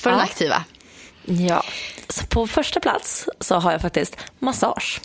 för 0.00 0.10
den 0.10 0.20
aktiva. 0.20 0.64
Ja, 1.24 1.64
så 2.08 2.26
på 2.26 2.46
första 2.46 2.80
plats 2.80 3.28
så 3.40 3.54
har 3.54 3.72
jag 3.72 3.80
faktiskt 3.80 4.16
massage. 4.38 5.00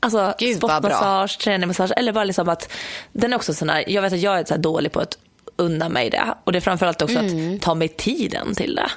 Alltså 0.00 0.34
sportmassage, 0.56 1.38
träningsmassage 1.38 1.92
eller 1.96 2.12
bara 2.12 2.24
liksom 2.24 2.48
att 2.48 2.72
den 3.12 3.32
är 3.32 3.36
också 3.36 3.54
sån 3.54 3.68
här, 3.68 3.84
jag 3.86 4.02
vet 4.02 4.12
att 4.12 4.20
jag 4.20 4.38
är 4.38 4.44
så 4.44 4.56
dålig 4.56 4.92
på 4.92 5.00
att 5.00 5.18
unna 5.56 5.88
mig 5.88 6.10
det 6.10 6.34
och 6.44 6.52
det 6.52 6.58
är 6.58 6.60
framförallt 6.60 7.02
också 7.02 7.18
mm. 7.18 7.54
att 7.54 7.62
ta 7.62 7.74
mig 7.74 7.88
tiden 7.88 8.54
till 8.54 8.74
det. 8.74 8.90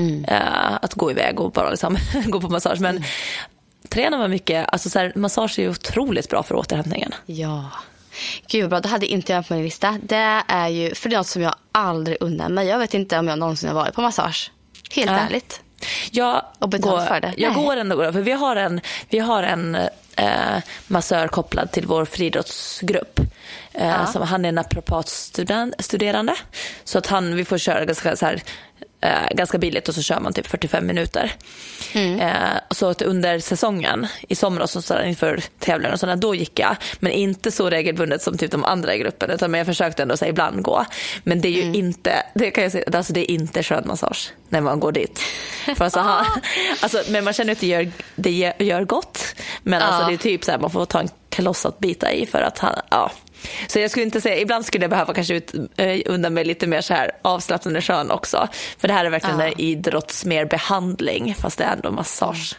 Mm. 0.00 0.24
Uh, 0.24 0.74
att 0.82 0.94
gå 0.94 1.10
iväg 1.10 1.40
och 1.40 1.52
bara 1.52 1.70
liksom 1.70 1.96
gå 2.26 2.40
på 2.40 2.48
massage. 2.48 2.80
Men 2.80 2.96
mm. 2.96 3.08
tränar 3.88 4.18
man 4.18 4.30
mycket, 4.30 4.68
alltså 4.68 4.90
så 4.90 4.98
här, 4.98 5.12
massage 5.16 5.58
är 5.58 5.62
ju 5.62 5.70
otroligt 5.70 6.28
bra 6.28 6.42
för 6.42 6.54
återhämtningen. 6.54 7.14
Ja. 7.26 7.70
Gud 8.48 8.62
vad 8.62 8.70
bra, 8.70 8.80
det 8.80 8.88
hade 8.88 9.06
inte 9.06 9.32
jag 9.32 9.48
på 9.48 9.54
min 9.54 9.62
lista. 9.62 9.98
Det 10.02 10.42
är 10.48 10.68
ju, 10.68 10.94
för 10.94 11.08
det 11.08 11.14
är 11.14 11.18
något 11.18 11.26
som 11.26 11.42
jag 11.42 11.54
aldrig 11.72 12.16
unnar 12.20 12.48
mig. 12.48 12.66
Jag 12.66 12.78
vet 12.78 12.94
inte 12.94 13.18
om 13.18 13.28
jag 13.28 13.38
någonsin 13.38 13.68
har 13.68 13.74
varit 13.74 13.94
på 13.94 14.02
massage. 14.02 14.52
Helt 14.90 15.10
ja. 15.10 15.16
ärligt. 15.16 15.60
Jag, 16.10 16.42
går, 16.60 17.02
jag 17.36 17.54
går 17.54 17.76
ändå, 17.76 18.12
för 18.12 18.20
vi 18.20 18.32
har 18.32 18.56
en, 18.56 18.80
vi 19.08 19.18
har 19.18 19.42
en 19.42 19.74
eh, 20.16 20.62
massör 20.86 21.28
kopplad 21.28 21.72
till 21.72 21.86
vår 21.86 22.04
friidrottsgrupp. 22.04 23.20
Eh, 23.72 23.88
ja. 23.88 24.06
som, 24.06 24.22
han 24.22 24.44
är 24.44 24.52
naprapatstuderande. 24.52 26.34
Så 26.84 26.98
att 26.98 27.06
han, 27.06 27.36
vi 27.36 27.44
får 27.44 27.58
köra 27.58 27.84
ganska 27.84 28.16
så 28.16 28.26
här, 28.26 28.42
eh, 29.00 29.10
ganska 29.36 29.58
billigt 29.58 29.88
och 29.88 29.94
så 29.94 30.02
kör 30.02 30.20
man 30.20 30.32
typ 30.32 30.46
45 30.46 30.86
minuter. 30.86 31.32
Eh, 31.94 32.30
så 32.70 32.88
att 32.88 33.02
under 33.02 33.38
säsongen, 33.38 34.06
i 34.28 34.34
somras 34.34 34.76
och 34.76 34.84
sådär, 34.84 35.02
inför 35.04 35.42
tävlingar 35.58 35.92
och 35.92 36.00
sådär, 36.00 36.16
då 36.16 36.34
gick 36.34 36.58
jag. 36.58 36.76
Men 37.00 37.12
inte 37.12 37.50
så 37.50 37.70
regelbundet 37.70 38.22
som 38.22 38.38
typ 38.38 38.50
de 38.50 38.64
andra 38.64 38.94
i 38.94 38.98
gruppen, 38.98 39.30
utan 39.30 39.54
jag 39.54 39.66
försökte 39.66 40.02
ändå 40.02 40.16
så 40.16 40.24
ibland 40.24 40.62
gå. 40.62 40.84
Men 41.24 41.40
det 41.40 41.48
är 41.48 41.52
ju 41.52 41.72
inte, 41.74 42.12
det 42.34 42.50
kan 42.50 42.62
jag 42.62 42.72
säga, 42.72 42.84
alltså 42.96 43.12
det 43.12 43.20
är 43.20 43.34
inte 43.34 43.62
skön 43.62 43.84
massage 43.86 44.32
när 44.48 44.60
man 44.60 44.80
går 44.80 44.92
dit. 44.92 45.18
För 45.76 45.84
alltså, 45.84 46.00
han, 46.00 46.24
alltså, 46.80 47.02
men 47.08 47.24
man 47.24 47.32
känner 47.32 47.52
att 47.52 47.60
det 47.60 47.66
gör, 47.66 47.90
det 48.16 48.52
gör, 48.58 48.84
gott. 48.84 49.34
Men 49.62 49.82
alltså, 49.82 50.02
Ja. 50.02 50.08
det 50.08 50.14
är 50.14 50.18
typ 50.18 50.44
så 50.44 50.50
här, 50.50 50.58
man 50.58 50.70
får 50.70 50.84
ta 50.86 51.00
en 51.00 51.08
kaloss 51.30 51.66
att 51.66 51.78
bita 51.78 52.12
i 52.12 52.26
för 52.26 52.42
att 52.42 52.58
han, 52.58 52.74
ja. 52.90 53.10
Så 53.68 53.78
jag 53.78 53.90
skulle 53.90 54.04
inte 54.04 54.20
säga, 54.20 54.40
ibland 54.40 54.66
skulle 54.66 54.84
jag 54.84 54.90
behöva 54.90 55.14
kanske 55.14 55.34
ut, 55.34 55.54
eh, 55.76 56.00
undan 56.06 56.34
mig 56.34 56.44
lite 56.44 56.66
mer 56.66 56.80
så 56.80 56.94
här 56.94 57.10
avslappnande 57.22 57.80
skön 57.82 58.10
också. 58.10 58.48
För 58.78 58.88
det 58.88 58.94
här 58.94 59.04
är 59.04 59.10
verkligen 59.10 59.38
Ja. 59.38 59.46
en 59.46 59.60
idrotts 59.60 60.24
mer 60.24 60.44
behandling 60.44 61.34
fast 61.34 61.58
det 61.58 61.64
är 61.64 61.72
ändå 61.72 61.90
massage. 61.90 62.56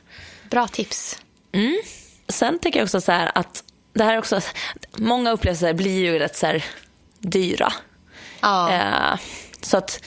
Bra 0.49 0.67
tips. 0.67 1.19
Sen 2.29 2.59
tänker 2.59 2.79
jag 2.79 2.85
också 2.85 3.01
så 3.01 3.11
här 3.11 3.31
att 3.35 3.63
det 3.93 4.03
här 4.03 4.13
är 4.13 4.17
också, 4.17 4.41
många 4.97 5.31
upplevelser 5.31 5.73
blir 5.73 5.99
ju 5.99 6.19
rätt 6.19 6.35
så 6.35 6.45
här 6.45 6.63
dyra. 7.19 7.73
Ja. 8.41 8.71
Eh, 8.73 9.19
så 9.61 9.77
att 9.77 10.03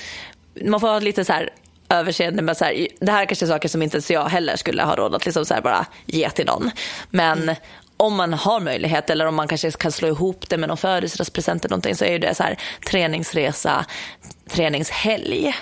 man 0.65 0.81
får 0.81 0.89
ha 0.89 0.99
lite 0.99 1.25
så 1.25 1.33
här 1.33 1.51
överseende 1.89 2.43
med 2.43 2.57
så 2.57 2.65
här, 2.65 2.87
det 3.01 3.13
här 3.13 3.23
är 3.23 3.27
kanske 3.27 3.47
saker 3.47 3.69
som 3.69 3.83
inte 3.83 3.97
ens 3.97 4.11
jag 4.11 4.25
heller 4.29 4.57
skulle 4.57 4.83
ha 4.83 4.97
råd 4.97 5.15
att 5.15 5.25
liksom 5.27 5.45
så 5.47 5.61
bara 5.63 5.87
ge 6.07 6.31
till 6.31 6.47
någon. 6.47 6.71
Men 7.11 7.55
om 8.01 8.17
man 8.17 8.33
har 8.33 8.61
möjlighet 8.61 9.11
eller 9.11 9.27
om 9.27 9.35
man 9.35 9.49
kanske 9.49 9.71
kan 9.71 9.93
slå 9.93 10.09
ihop 10.09 10.49
det 10.49 10.57
med 10.57 10.69
någon 10.69 10.77
födelsedagspresent 10.77 11.65
eller 11.65 11.71
någonting 11.71 11.97
så 11.97 12.05
är 12.05 12.13
ju 12.13 12.19
det 12.19 12.35
så 12.35 12.43
här 12.43 12.59
träningsresa, 12.87 13.85
träningshelg. 14.49 15.55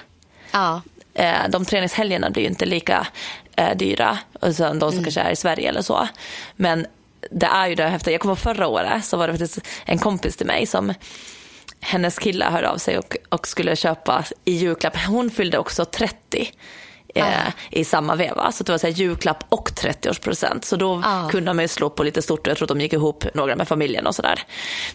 ja. 0.52 0.82
Eh, 1.14 1.48
de 1.48 1.64
träningshelgerna 1.64 2.30
blir 2.30 2.42
ju 2.42 2.48
inte 2.48 2.66
lika 2.66 3.06
eh, 3.56 3.76
dyra 3.76 4.18
som 4.52 4.78
de 4.78 4.92
som 4.92 5.02
kanske 5.02 5.20
är 5.20 5.30
i 5.30 5.36
Sverige 5.36 5.68
eller 5.68 5.82
så. 5.82 6.08
Men 6.56 6.86
det 7.30 7.46
är 7.46 7.68
ju 7.68 7.74
det 7.74 7.88
häftiga. 7.88 8.12
Jag 8.12 8.20
kommer 8.20 8.34
förra 8.34 8.66
året 8.66 9.04
så 9.04 9.16
var 9.16 9.26
det 9.26 9.32
faktiskt 9.32 9.58
en 9.84 9.98
kompis 9.98 10.36
till 10.36 10.46
mig 10.46 10.66
som 10.66 10.94
hennes 11.80 12.18
kille 12.18 12.44
hörde 12.44 12.70
av 12.70 12.76
sig 12.76 12.98
och, 12.98 13.16
och 13.28 13.48
skulle 13.48 13.76
köpa 13.76 14.24
i 14.44 14.52
julklapp. 14.52 14.96
Hon 15.06 15.30
fyllde 15.30 15.58
också 15.58 15.84
30 15.84 16.52
eh, 17.14 17.24
i 17.70 17.84
samma 17.84 18.14
veva. 18.14 18.52
Så 18.52 18.64
det 18.64 18.72
var 18.72 18.78
så 18.78 18.86
här 18.86 18.94
julklapp 18.94 19.44
och 19.48 19.70
30-årspresent. 19.70 20.64
Så 20.64 20.76
då 20.76 21.00
Ja. 21.04 21.28
kunde 21.30 21.54
man 21.54 21.64
ju 21.64 21.68
slå 21.68 21.90
på 21.90 22.02
lite 22.02 22.22
stort. 22.22 22.46
Jag 22.46 22.56
tror 22.56 22.66
att 22.66 22.68
de 22.68 22.80
gick 22.80 22.92
ihop 22.92 23.24
några 23.34 23.56
med 23.56 23.68
familjen 23.68 24.06
och 24.06 24.14
sådär. 24.14 24.42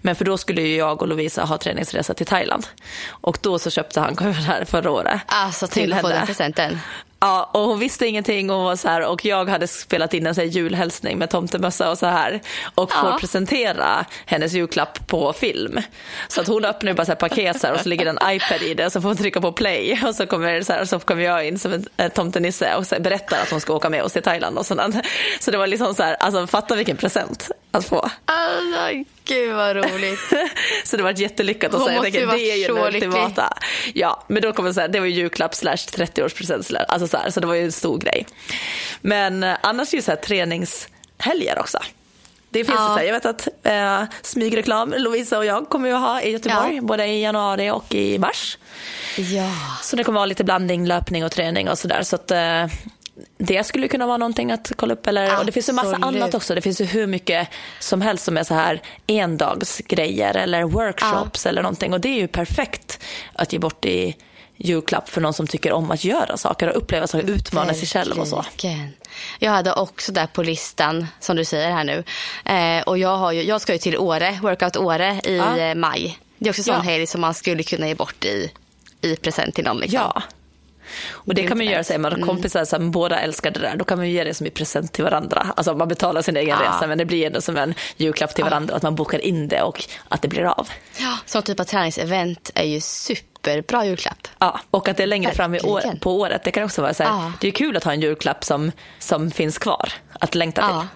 Men 0.01 0.15
för 0.15 0.25
då 0.25 0.37
skulle 0.37 0.61
ju 0.61 0.75
jag 0.75 1.01
och 1.01 1.07
Lovisa 1.07 1.43
ha 1.43 1.57
träningsresa 1.57 2.13
till 2.13 2.25
Thailand. 2.25 2.67
Och 3.09 3.37
då 3.41 3.59
så 3.59 3.69
köpte 3.69 3.99
han 3.99 4.15
kommer 4.15 4.31
här 4.33 4.65
förra 4.65 4.91
året. 4.91 5.21
Alltså 5.25 5.67
till 5.67 5.93
att 5.93 6.01
få 6.01 6.07
den 6.09 6.25
presenten. 6.25 6.79
Ja, 7.25 7.49
och 7.53 7.61
hon 7.61 7.79
visste 7.79 8.07
ingenting 8.07 8.49
och, 8.51 8.63
var 8.63 8.75
så 8.75 8.87
här, 8.87 9.05
och 9.05 9.25
jag 9.25 9.49
hade 9.49 9.67
spelat 9.67 10.13
in 10.13 10.27
en 10.27 10.35
så 10.35 10.41
här 10.41 10.47
julhälsning 10.47 11.17
med 11.17 11.29
tomtemössa 11.29 11.91
och 11.91 11.97
så 11.97 12.05
här 12.05 12.41
och 12.75 12.91
får 12.91 13.09
Ja. 13.09 13.17
presentera 13.19 14.05
hennes 14.25 14.53
julklapp 14.53 15.07
på 15.07 15.33
film. 15.33 15.79
Så 16.27 16.41
att 16.41 16.47
hon 16.47 16.65
öppnar 16.65 16.93
bara 16.93 17.05
så 17.05 17.11
här 17.11 17.15
paket 17.19 17.61
så 17.61 17.67
här, 17.67 17.73
och 17.73 17.79
så 17.79 17.89
ligger 17.89 18.05
det 18.05 18.11
en 18.21 18.35
iPad 18.35 18.61
i 18.61 18.73
det 18.73 18.85
och 18.85 18.91
så 18.91 19.01
får 19.01 19.09
hon 19.09 19.17
trycka 19.17 19.41
på 19.41 19.51
play 19.51 20.01
och 20.07 20.15
så 20.15 20.27
kommer, 20.27 20.61
så 20.61 20.73
här, 20.73 20.85
så 20.85 20.99
kommer 20.99 21.23
jag 21.23 21.47
in 21.47 21.59
som 21.59 21.73
en 21.73 21.85
eh, 21.97 22.09
tomtenisse 22.11 22.75
och 22.75 22.87
så 22.87 22.95
berättar 22.99 23.41
att 23.41 23.49
hon 23.49 23.61
ska 23.61 23.73
åka 23.73 23.89
med 23.89 24.03
oss 24.03 24.13
till 24.13 24.23
Thailand 24.23 24.57
och 24.57 24.65
sådant. 24.65 24.95
Så 25.39 25.51
det 25.51 25.57
var 25.57 25.67
liksom 25.67 25.95
så 25.95 26.03
här, 26.03 26.15
alltså 26.19 26.47
fatta 26.47 26.75
vilken 26.75 26.97
present 26.97 27.51
att 27.71 27.85
få. 27.85 28.09
Alltså, 28.25 29.03
gud 29.25 29.55
vad 29.55 29.75
roligt. 29.75 30.19
Så 30.83 30.97
det 30.97 31.03
var 31.03 31.19
jättelyckat. 31.19 31.73
Och 31.73 31.79
Hon 31.79 31.87
så 31.87 31.93
jag 31.93 31.97
måste 32.03 32.09
ju 32.19 32.27
tänker, 32.27 32.37
det 32.37 32.51
är 32.51 32.55
ju 32.55 32.65
så 32.67 32.75
den 32.75 32.83
ultimata. 32.95 33.57
Ja, 33.93 34.23
men 34.27 34.41
då 34.41 34.53
kommer 34.53 34.69
jag 34.69 34.75
säga, 34.75 34.87
det 34.87 34.99
var 34.99 35.07
ju 35.07 35.13
julklapp 35.13 35.55
slash 35.55 35.75
30-årspresent. 35.75 36.61
slash- 36.63 36.85
Alltså 36.87 37.07
så, 37.07 37.17
här, 37.17 37.29
så 37.29 37.39
det 37.39 37.47
var 37.47 37.53
ju 37.53 37.63
en 37.63 37.71
stor 37.71 37.97
grej. 37.97 38.25
Men 39.01 39.43
eh, 39.43 39.57
annars 39.63 39.87
är 39.87 39.91
det 39.91 39.97
ju 39.97 40.01
så 40.01 40.11
här 40.11 40.15
träningshelger 40.17 41.59
också. 41.59 41.79
Det 42.49 42.65
finns 42.65 42.79
Ja. 42.79 42.87
så 42.87 42.93
här, 42.97 43.03
jag 43.03 43.13
vet 43.13 43.25
att 43.25 43.47
eh, 43.63 44.03
smygreklam, 44.21 44.93
Lovisa 44.97 45.37
och 45.37 45.45
jag 45.45 45.69
kommer 45.69 45.89
ju 45.89 45.95
ha 45.95 46.21
i 46.21 46.31
Göteborg, 46.31 46.75
Ja. 46.75 46.81
både 46.81 47.05
i 47.05 47.21
januari 47.23 47.71
och 47.71 47.95
i 47.95 48.19
mars. 48.19 48.57
Ja. 49.17 49.51
Så 49.81 49.95
det 49.95 50.03
kommer 50.03 50.19
vara 50.19 50.25
lite 50.25 50.43
blandning, 50.43 50.85
löpning 50.87 51.25
och 51.25 51.31
träning 51.31 51.69
och 51.69 51.77
sådär. 51.79 52.03
Så 52.03 52.15
att 52.15 52.31
eh, 52.31 52.65
det 53.45 53.63
skulle 53.63 53.87
kunna 53.87 54.05
vara 54.07 54.17
någonting 54.17 54.51
att 54.51 54.71
kolla 54.75 54.93
upp. 54.93 55.07
Eller, 55.07 55.39
och 55.39 55.45
det 55.45 55.51
finns 55.51 55.69
ju 55.69 55.73
massa 55.73 55.95
annat 55.95 56.33
också. 56.33 56.55
Det 56.55 56.61
finns 56.61 56.81
ju 56.81 56.85
hur 56.85 57.07
mycket 57.07 57.47
som 57.79 58.01
helst 58.01 58.23
som 58.25 58.37
är 58.37 58.43
så 58.43 58.53
här 58.53 58.81
endagsgrejer 59.07 60.35
eller 60.37 60.63
workshops 60.63 61.45
eller 61.45 61.61
någonting. 61.61 61.93
Och 61.93 62.01
det 62.01 62.07
är 62.09 62.19
ju 62.19 62.27
perfekt 62.27 62.99
att 63.33 63.53
ge 63.53 63.59
bort 63.59 63.85
i 63.85 64.15
julklapp 64.57 65.09
för 65.09 65.21
någon 65.21 65.33
som 65.33 65.47
tycker 65.47 65.71
om 65.73 65.91
att 65.91 66.03
göra 66.03 66.37
saker 66.37 66.67
och 66.69 66.77
uppleva 66.77 67.07
saker, 67.07 67.29
utmana 67.29 67.73
sig 67.73 67.87
själv 67.87 68.19
och 68.19 68.27
så. 68.27 68.45
Jag 69.39 69.51
hade 69.51 69.73
också 69.73 70.11
där 70.11 70.27
på 70.27 70.43
listan, 70.43 71.07
som 71.19 71.35
du 71.35 71.45
säger 71.45 71.71
här 71.71 71.83
nu. 71.83 72.03
Eh, 72.45 72.83
och 72.83 72.97
jag, 72.97 73.17
har 73.17 73.31
ju, 73.31 73.43
jag 73.43 73.61
ska 73.61 73.73
ju 73.73 73.79
till 73.79 73.97
Åre, 73.97 74.39
Workout 74.41 74.77
Åre 74.77 75.21
i 75.25 75.37
Ja. 75.37 75.57
eh, 75.57 75.75
maj. 75.75 76.19
Det 76.37 76.49
är 76.49 76.51
också 76.51 76.59
en 76.59 76.63
sån 76.63 76.75
Ja. 76.75 76.81
helg 76.81 77.07
som 77.07 77.21
man 77.21 77.33
skulle 77.33 77.63
kunna 77.63 77.87
ge 77.87 77.95
bort 77.95 78.25
i, 78.25 78.51
i 79.01 79.15
present 79.15 79.55
till 79.55 79.63
någon. 79.63 79.77
Liksom. 79.77 79.99
Ja. 79.99 80.21
Och 81.11 81.33
det 81.35 81.47
kan 81.47 81.57
man 81.57 81.65
ju 81.67 81.71
göra, 81.73 81.83
säger 81.83 81.99
man, 81.99 82.13
Mm. 82.13 82.27
kompisar 82.27 82.65
som 82.65 82.91
båda 82.91 83.19
älskar 83.19 83.51
det 83.51 83.59
där, 83.59 83.75
då 83.77 83.85
kan 83.85 83.97
man 83.97 84.07
ju 84.07 84.13
ge 84.13 84.23
det 84.23 84.33
som 84.33 84.47
i 84.47 84.49
present 84.49 84.93
till 84.93 85.03
varandra. 85.03 85.47
Alltså 85.57 85.73
man 85.73 85.87
betalar 85.87 86.21
sin 86.21 86.37
egen 86.37 86.49
Ja. 86.63 86.69
resa 86.77 86.87
men 86.87 86.97
det 86.97 87.05
blir 87.05 87.25
ändå 87.27 87.41
som 87.41 87.57
en 87.57 87.73
julklapp 87.97 88.35
till 88.35 88.43
varandra, 88.43 88.75
att 88.75 88.83
man 88.83 88.95
bokar 88.95 89.19
in 89.25 89.47
det 89.47 89.61
och 89.61 89.83
att 90.09 90.21
det 90.21 90.27
blir 90.27 90.43
av. 90.43 90.69
Ja. 90.99 91.17
Sån 91.25 91.43
typ 91.43 91.59
av 91.59 91.63
träningsevent 91.63 92.51
är 92.55 92.63
ju 92.63 92.81
superbra 92.81 93.85
julklapp. 93.85 94.27
Ja, 94.39 94.59
och 94.71 94.87
att 94.87 94.97
det 94.97 95.03
är 95.03 95.07
längre 95.07 95.33
fram 95.33 95.55
i 95.55 95.59
år, 95.59 95.73
Verkligen. 95.73 95.99
på 95.99 96.19
året. 96.19 96.43
Det 96.43 96.51
kan 96.51 96.63
också 96.63 96.81
vara 96.81 96.93
så 96.93 97.03
här, 97.03 97.09
Ja. 97.09 97.31
det 97.41 97.47
är 97.47 97.51
kul 97.51 97.77
att 97.77 97.83
ha 97.83 97.93
en 97.93 98.01
julklapp 98.01 98.43
som, 98.43 98.71
som 98.99 99.31
finns 99.31 99.57
kvar 99.57 99.89
att 100.19 100.35
längta 100.35 100.61
till. 100.61 100.71
Ja. 100.75 100.87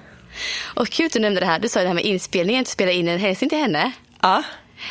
Och 0.81 0.87
kul 0.89 1.05
att 1.05 1.13
du 1.13 1.19
nämnde 1.19 1.39
det 1.39 1.45
här. 1.45 1.59
Du 1.59 1.69
sa 1.69 1.81
det 1.81 1.87
här 1.87 1.93
med 1.93 2.03
inspelningen, 2.05 2.61
att 2.61 2.67
spela 2.67 2.91
in 2.91 3.07
en 3.07 3.19
hälsning 3.19 3.49
till 3.49 3.59
henne. 3.59 3.91
Ja. 4.21 4.43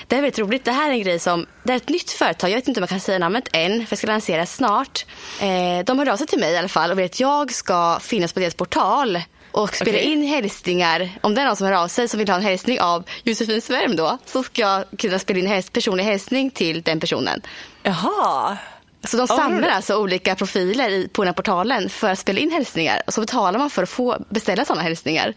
Det 0.07 0.17
är 0.17 0.21
väldigt 0.23 0.39
roligt. 0.39 0.65
Det 0.65 0.73
här 0.73 0.89
är 0.89 0.93
en 0.93 1.01
grej 1.03 1.19
som, 1.19 1.47
det 1.65 1.73
är 1.73 1.77
ett 1.77 1.89
nytt 1.89 2.11
företag, 2.11 2.51
jag 2.51 2.57
vet 2.57 2.69
inte 2.69 2.81
om 2.81 2.83
jag 2.83 2.89
kan 2.89 3.01
säga 3.01 3.19
namnet 3.19 3.49
än, 3.53 3.73
för 3.87 3.93
jag 3.93 3.99
ska 3.99 4.07
lansera 4.07 4.47
snart. 4.47 5.07
Eh, 5.41 5.85
de 5.85 5.99
hörde 5.99 6.13
av 6.13 6.17
sig 6.17 6.27
till 6.27 6.39
mig 6.39 6.53
i 6.53 6.57
alla 6.57 6.69
fall 6.69 6.91
och 6.91 6.99
vill 6.99 7.05
att 7.05 7.21
jag 7.21 7.53
ska 7.53 7.99
finnas 8.01 8.33
på 8.33 8.41
deras 8.41 8.55
portal 8.55 9.21
och 9.53 9.75
spela 9.75 9.91
Okej. 9.99 10.13
in 10.13 10.23
hälsningar. 10.27 11.11
Om 11.21 11.35
det 11.35 11.41
är 11.41 11.47
någon 11.47 11.57
som 11.57 11.67
hör 11.67 11.75
av 11.75 11.89
sig 11.89 12.09
som 12.09 12.19
vill 12.19 12.29
ha 12.29 12.37
en 12.37 12.43
hälsning 12.43 12.81
av 12.81 13.05
Josefin 13.23 13.61
Svärm 13.63 13.97
då, 13.97 14.19
så 14.27 14.43
ska 14.43 14.63
jag 14.63 14.85
kunna 14.99 15.19
spela 15.19 15.39
in 15.39 15.47
häls- 15.47 15.73
personlig 15.73 16.05
hälsning 16.05 16.51
till 16.51 16.83
den 16.83 17.01
personen. 17.01 17.41
Jaha. 17.83 18.57
Så 19.07 19.17
de 19.17 19.27
vad 19.27 19.39
samlar 19.39 19.69
alltså 19.69 19.97
olika 19.97 20.35
profiler 20.35 20.91
i, 20.91 21.09
på 21.09 21.23
den 21.23 21.29
här 21.29 21.35
portalen 21.35 21.89
för 21.89 22.11
att 22.11 22.19
spela 22.19 22.41
in 22.41 22.51
hälsningar 22.51 23.03
och 23.07 23.15
så 23.15 23.21
betalar 23.21 23.59
man 23.59 23.71
för 23.71 23.83
att 23.83 23.89
få 23.89 24.19
beställa 24.29 24.65
sådana 24.65 24.83
hälsningar. 24.83 25.35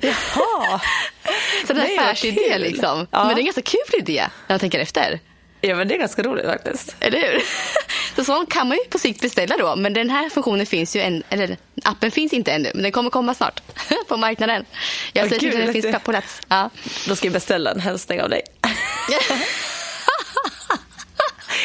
Jaha. 0.00 0.80
Så 1.66 1.72
det 1.72 1.80
är 1.80 1.92
en 1.92 1.98
affärsidé 1.98 2.58
liksom. 2.58 3.06
Ja. 3.10 3.24
Men 3.24 3.28
det 3.28 3.34
är 3.34 3.38
en 3.38 3.44
ganska 3.44 3.62
kul 3.62 4.00
idé 4.00 4.26
när 4.46 4.54
man 4.54 4.60
tänker 4.60 4.78
efter. 4.78 5.20
Ja 5.60 5.74
men 5.74 5.88
det 5.88 5.94
är 5.94 5.98
ganska 5.98 6.22
roligt 6.22 6.46
faktiskt. 6.46 6.96
Eller 7.00 7.20
hur? 7.20 7.42
Så 8.16 8.24
sånt 8.24 8.52
kan 8.52 8.68
man 8.68 8.76
ju 8.76 8.84
på 8.84 8.98
sikt 8.98 9.20
beställa 9.20 9.56
då. 9.56 9.76
Men 9.76 9.92
den 9.92 10.10
här 10.10 10.30
funktionen 10.30 10.66
finns 10.66 10.96
ju, 10.96 11.00
än, 11.00 11.22
eller 11.28 11.56
appen 11.84 12.10
finns 12.10 12.32
inte 12.32 12.52
ännu. 12.52 12.70
Men 12.74 12.82
den 12.82 12.92
kommer 12.92 13.10
komma 13.10 13.34
snart 13.34 13.60
på 14.08 14.16
marknaden. 14.16 14.64
Jag 15.12 15.28
säger 15.28 15.40
gud, 15.40 15.54
att 15.54 15.64
den 15.64 15.82
finns 15.82 16.04
på 16.04 16.12
plats. 16.12 16.40
Ja. 16.48 16.70
Då 17.08 17.16
ska 17.16 17.26
jag 17.26 17.32
beställa 17.32 17.70
en 17.70 17.80
hälsning 17.80 18.22
av 18.22 18.30
dig. 18.30 18.42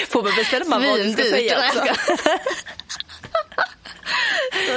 Får 0.10 0.24
man 0.24 0.32
beställa 0.36 0.66
man 0.66 0.84
vad 0.84 1.00
du 1.00 1.12
ska 1.14 1.24
säga 1.24 1.60
Nej, 1.60 1.72
jag 1.76 1.84
också? 1.84 1.94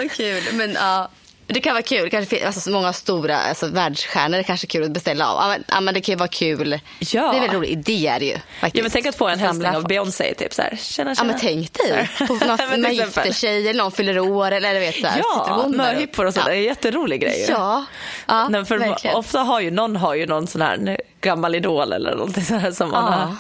Så 0.02 0.08
kul. 0.16 0.42
Men 0.52 0.72
ja, 0.80 1.08
det 1.46 1.60
kan 1.60 1.72
vara 1.74 1.82
kul. 1.82 2.10
Kanske 2.10 2.36
finns- 2.36 2.46
alltså, 2.46 2.60
så 2.60 2.70
många 2.70 2.92
stora 2.92 3.36
alltså, 3.38 3.66
världsstjärnor 3.66 4.38
är 4.38 4.42
kanske 4.42 4.66
kul 4.66 4.84
att 4.84 4.90
beställa 4.90 5.28
av. 5.32 5.40
Ja, 5.42 5.48
men, 5.80 5.86
ja, 5.86 5.92
det 5.92 6.00
kan 6.00 6.12
ju 6.12 6.16
vara 6.16 6.28
kul. 6.28 6.80
Ja. 6.98 7.08
Det 7.08 7.18
är 7.18 7.24
en 7.26 7.32
väldigt 7.34 7.52
rolig 7.52 7.68
idé 7.70 8.06
är 8.06 8.20
det 8.20 8.26
ju. 8.26 8.32
Faktiskt. 8.60 8.76
Ja 8.76 8.82
men 8.82 8.90
tänk 8.90 9.06
att 9.06 9.16
få 9.16 9.28
en 9.28 9.38
hälsning 9.38 9.76
av. 9.76 9.86
Beyoncé 9.88 10.34
typ 10.34 10.54
så 10.54 10.62
här. 10.62 10.76
Tjena 10.82 11.10
Ja 11.10 11.14
tjena. 11.14 11.26
men 11.26 11.40
tänk 11.40 11.72
dig. 11.72 12.10
På 12.18 12.26
till 12.38 12.80
man 12.80 12.94
gifter 12.94 13.32
sig 13.32 13.68
eller 13.68 13.82
någon 13.82 13.92
fyller 13.92 14.18
år 14.18 14.50
eller 14.52 14.80
vet 14.80 15.00
så 15.00 15.06
här, 15.06 15.18
Ja, 15.18 15.68
möhippor 15.68 16.26
och 16.26 16.34
sånt. 16.34 16.46
Det 16.46 16.52
är 16.52 16.56
en 16.56 16.62
jätterolig 16.62 17.20
grej. 17.20 17.40
ju. 17.40 17.46
Ja, 17.52 17.84
ja 18.26 18.48
Nej, 18.48 18.64
för 18.64 18.78
verkligen. 18.78 19.16
ofta 19.16 19.40
har 19.40 19.60
ju 19.60 19.70
någon 19.70 19.96
har 19.96 20.14
ju 20.14 20.26
någon 20.26 20.46
sån 20.46 20.62
här 20.62 20.98
gammal 21.20 21.54
idol 21.54 21.92
eller 21.92 22.14
någonting 22.14 22.44
så 22.44 22.54
här 22.54 22.70
som 22.72 22.90
man 22.90 23.04
Ja. 23.12 23.18
har. 23.18 23.36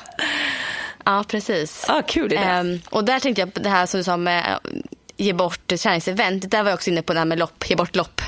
Ja, 1.04 1.24
precis. 1.28 1.84
Ja, 1.88 2.02
kul. 2.06 2.32
Ehm, 2.36 2.80
och 2.90 3.04
där 3.04 3.20
tänkte 3.20 3.42
jag 3.42 3.54
på 3.54 3.60
det 3.60 3.68
här 3.68 3.86
som 3.86 3.98
du 3.98 4.04
sa 4.04 4.16
med 4.16 4.58
eh, 4.64 4.70
ge 5.16 5.32
bort 5.32 5.66
träningsevent. 5.66 6.50
Där 6.50 6.62
var 6.62 6.70
jag 6.70 6.76
också 6.76 6.90
inne 6.90 7.02
på 7.02 7.12
det 7.12 7.18
här 7.18 7.26
med 7.26 7.38
lopp, 7.38 7.70
ge 7.70 7.76
bort 7.76 7.96
lopp. 7.96 8.20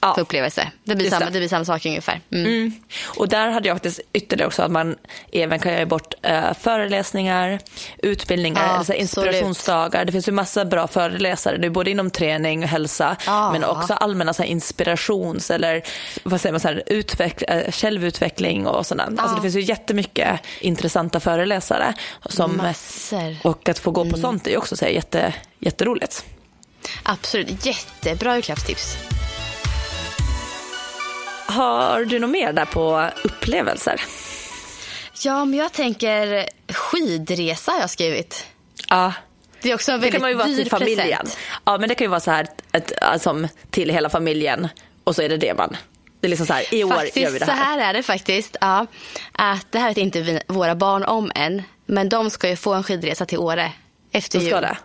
Ja. 0.00 0.14
för 0.14 0.22
upplevelse. 0.22 0.72
Det 0.84 0.96
blir, 0.96 1.10
samma, 1.10 1.24
det. 1.24 1.30
det 1.30 1.38
blir 1.38 1.48
samma 1.48 1.64
sak 1.64 1.86
ungefär. 1.86 2.20
Mm. 2.32 2.46
Mm. 2.46 2.72
Och 3.16 3.28
där 3.28 3.50
hade 3.50 3.68
jag 3.68 3.74
faktiskt 3.74 4.00
ytterligare 4.12 4.46
också 4.46 4.62
att 4.62 4.70
man 4.70 4.96
även 5.32 5.58
kan 5.58 5.72
göra 5.72 5.86
bort 5.86 6.14
uh, 6.26 6.52
föreläsningar, 6.60 7.58
utbildningar, 7.98 8.66
ja, 8.66 8.68
alltså 8.68 8.92
inspirationsdagar. 8.92 10.04
Det 10.04 10.12
finns 10.12 10.28
ju 10.28 10.32
massa 10.32 10.64
bra 10.64 10.88
föreläsare, 10.88 11.56
det 11.56 11.66
är 11.66 11.70
både 11.70 11.90
inom 11.90 12.10
träning 12.10 12.62
och 12.62 12.68
hälsa, 12.68 13.16
ja. 13.26 13.52
men 13.52 13.64
också 13.64 13.94
allmänna 13.94 14.34
så 14.34 14.42
här, 14.42 14.50
inspirations 14.50 15.50
eller 15.50 15.82
vad 16.22 16.40
säger 16.40 16.52
man, 16.52 16.60
så 16.60 16.68
här, 16.68 16.82
utveck, 16.86 17.42
uh, 17.50 17.70
självutveckling 17.70 18.66
och 18.66 18.86
sådant. 18.86 19.20
Alltså, 19.20 19.36
det 19.36 19.42
finns 19.42 19.56
ju 19.56 19.62
jättemycket 19.62 20.40
intressanta 20.60 21.20
föreläsare. 21.20 21.94
Som, 22.26 22.56
Massor. 22.56 23.36
Och 23.42 23.68
att 23.68 23.78
få 23.78 23.90
gå 23.90 24.02
på 24.02 24.08
mm. 24.08 24.20
sånt 24.20 24.46
är 24.46 24.50
ju 24.50 24.56
också 24.56 24.76
så 24.76 24.84
här, 24.84 24.92
jätte, 24.92 25.34
jätteroligt. 25.58 26.24
Absolut, 27.02 27.66
jättebra 27.66 28.34
julklappstips. 28.34 28.96
Har 31.48 32.04
du 32.04 32.18
något 32.18 32.30
mer 32.30 32.52
där 32.52 32.64
på 32.64 33.10
upplevelser? 33.24 34.00
Ja, 35.24 35.44
men 35.44 35.58
jag 35.58 35.72
tänker 35.72 36.48
skidresa 36.72 37.72
har 37.72 37.80
jag 37.80 37.90
skrivit. 37.90 38.46
Ja. 38.88 39.12
Det 39.62 39.70
är 39.70 39.74
också 39.74 39.92
en 39.92 40.00
väldigt 40.00 40.12
det 40.12 40.16
kan 40.16 40.22
man 40.22 40.30
ju 40.30 40.36
vara 40.36 40.46
till 40.46 40.70
familjen. 40.70 41.08
Present. 41.08 41.38
Ja, 41.64 41.78
men 41.78 41.88
det 41.88 41.94
kan 41.94 42.04
ju 42.04 42.08
vara 42.08 42.20
så 42.20 42.30
här 42.30 42.46
ett, 42.72 42.92
alltså, 43.02 43.48
till 43.70 43.90
hela 43.90 44.10
familjen 44.10 44.68
och 45.04 45.14
så 45.14 45.22
är 45.22 45.28
det 45.28 45.36
det 45.36 45.54
man 45.54 45.76
det 46.20 46.26
är 46.26 46.28
liksom 46.28 46.46
så 46.46 46.52
här, 46.52 46.74
i 46.74 46.84
år 46.84 46.90
faktiskt, 46.90 47.16
gör 47.16 47.30
vi 47.30 47.38
det 47.38 47.44
här. 47.44 47.56
Så 47.56 47.62
här 47.62 47.78
är 47.78 47.92
det 47.92 48.02
faktiskt. 48.02 48.56
Ja, 48.60 48.86
att 49.32 49.72
det 49.72 49.78
här 49.78 49.88
vet 49.88 49.98
inte 49.98 50.20
vi, 50.20 50.40
våra 50.46 50.74
barn 50.74 51.04
om 51.04 51.32
än. 51.34 51.62
Men 51.86 52.08
de 52.08 52.30
ska 52.30 52.48
ju 52.48 52.56
få 52.56 52.74
en 52.74 52.82
skidresa 52.82 53.26
till 53.26 53.38
Åre 53.38 53.72
efter 54.12 54.38
jul. 54.38 54.50
De 54.50 54.50
ska 54.50 54.60
det? 54.60 54.76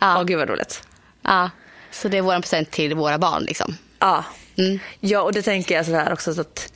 Ja. 0.00 0.18
Åh, 0.18 0.24
gud 0.24 0.38
vad 0.38 0.48
roligt. 0.48 0.82
Ja, 1.22 1.50
så 1.90 2.08
det 2.08 2.18
är 2.18 2.22
vår 2.22 2.40
present 2.40 2.70
till 2.70 2.94
våra 2.94 3.18
barn 3.18 3.42
liksom. 3.42 3.76
Ja, 3.98 4.24
mm. 4.56 4.78
ja 5.00 5.22
och 5.22 5.32
det 5.32 5.42
tänker 5.42 5.74
jag 5.74 5.86
så 5.86 5.92
här 5.92 6.12
också 6.12 6.34
så 6.34 6.40
att 6.40 6.72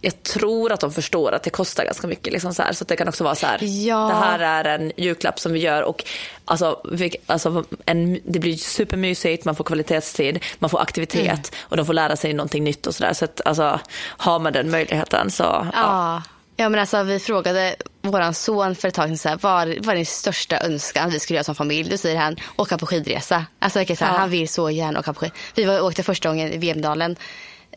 jag 0.00 0.22
tror 0.22 0.72
att 0.72 0.80
de 0.80 0.92
förstår 0.92 1.32
att 1.32 1.42
det 1.42 1.50
kostar 1.50 1.84
ganska 1.84 2.06
mycket. 2.06 2.32
Liksom 2.32 2.54
så, 2.54 2.62
här, 2.62 2.72
så 2.72 2.84
det 2.84 2.96
kan 2.96 3.08
också 3.08 3.24
vara 3.24 3.34
så 3.34 3.46
här, 3.46 3.58
ja. 3.62 4.06
det 4.08 4.14
här 4.14 4.38
är 4.38 4.78
en 4.78 4.92
julklapp 4.96 5.40
som 5.40 5.52
vi 5.52 5.58
gör 5.58 5.82
och 5.82 6.04
alltså, 6.44 6.80
vi, 6.92 7.16
alltså 7.26 7.64
en, 7.84 8.20
det 8.24 8.38
blir 8.38 8.56
supermysigt, 8.56 9.44
man 9.44 9.56
får 9.56 9.64
kvalitetstid, 9.64 10.44
man 10.58 10.70
får 10.70 10.80
aktivitet 10.80 11.28
mm. 11.28 11.40
och 11.60 11.76
de 11.76 11.86
får 11.86 11.94
lära 11.94 12.16
sig 12.16 12.32
någonting 12.32 12.64
nytt 12.64 12.86
och 12.86 12.94
sådär. 12.94 13.12
Så 13.12 13.24
att 13.24 13.40
alltså, 13.44 13.80
har 13.98 14.38
man 14.38 14.52
den 14.52 14.70
möjligheten 14.70 15.30
så 15.30 15.42
ja. 15.42 15.70
ja. 15.72 16.22
Ja, 16.56 16.68
men 16.68 16.80
alltså, 16.80 17.02
vi 17.02 17.18
frågade 17.18 17.76
vår 18.02 18.32
son 18.32 18.74
för 18.74 18.88
ett 18.88 18.94
tag 18.94 19.08
sedan 19.08 19.18
så 19.18 19.28
här, 19.28 19.38
vad, 19.40 19.68
är 19.68 19.96
din 19.96 20.06
största 20.06 20.60
önskan 20.60 21.10
vi 21.10 21.20
skulle 21.20 21.36
göra 21.36 21.44
som 21.44 21.54
familj? 21.54 21.90
Då 21.90 21.96
säger 21.96 22.16
han 22.16 22.36
åka 22.56 22.78
på 22.78 22.86
skidresa. 22.86 23.46
Alltså, 23.58 23.84
så 23.84 24.04
här, 24.04 24.12
ja. 24.12 24.18
Han 24.18 24.30
vill 24.30 24.48
så 24.48 24.70
gärna 24.70 25.00
åka 25.00 25.12
på 25.12 25.20
skidresa. 25.20 25.40
Vi 25.54 25.64
var, 25.64 25.80
åkte 25.80 26.02
första 26.02 26.28
gången 26.28 26.52
i 26.52 26.58
Vemdalen 26.58 27.16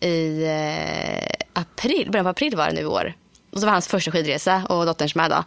i 0.01 0.43
eh, 0.43 1.61
april, 1.61 2.11
början 2.11 2.25
på 2.25 2.29
april 2.29 2.55
var 2.55 2.67
det 2.67 2.73
nu 2.73 2.81
i 2.81 2.85
år. 2.85 3.13
Och 3.51 3.59
så 3.59 3.65
var 3.65 3.73
hans 3.73 3.87
första 3.87 4.11
skidresa 4.11 4.63
och 4.69 4.85
dotterns 4.85 5.15
med 5.15 5.31
då. 5.31 5.43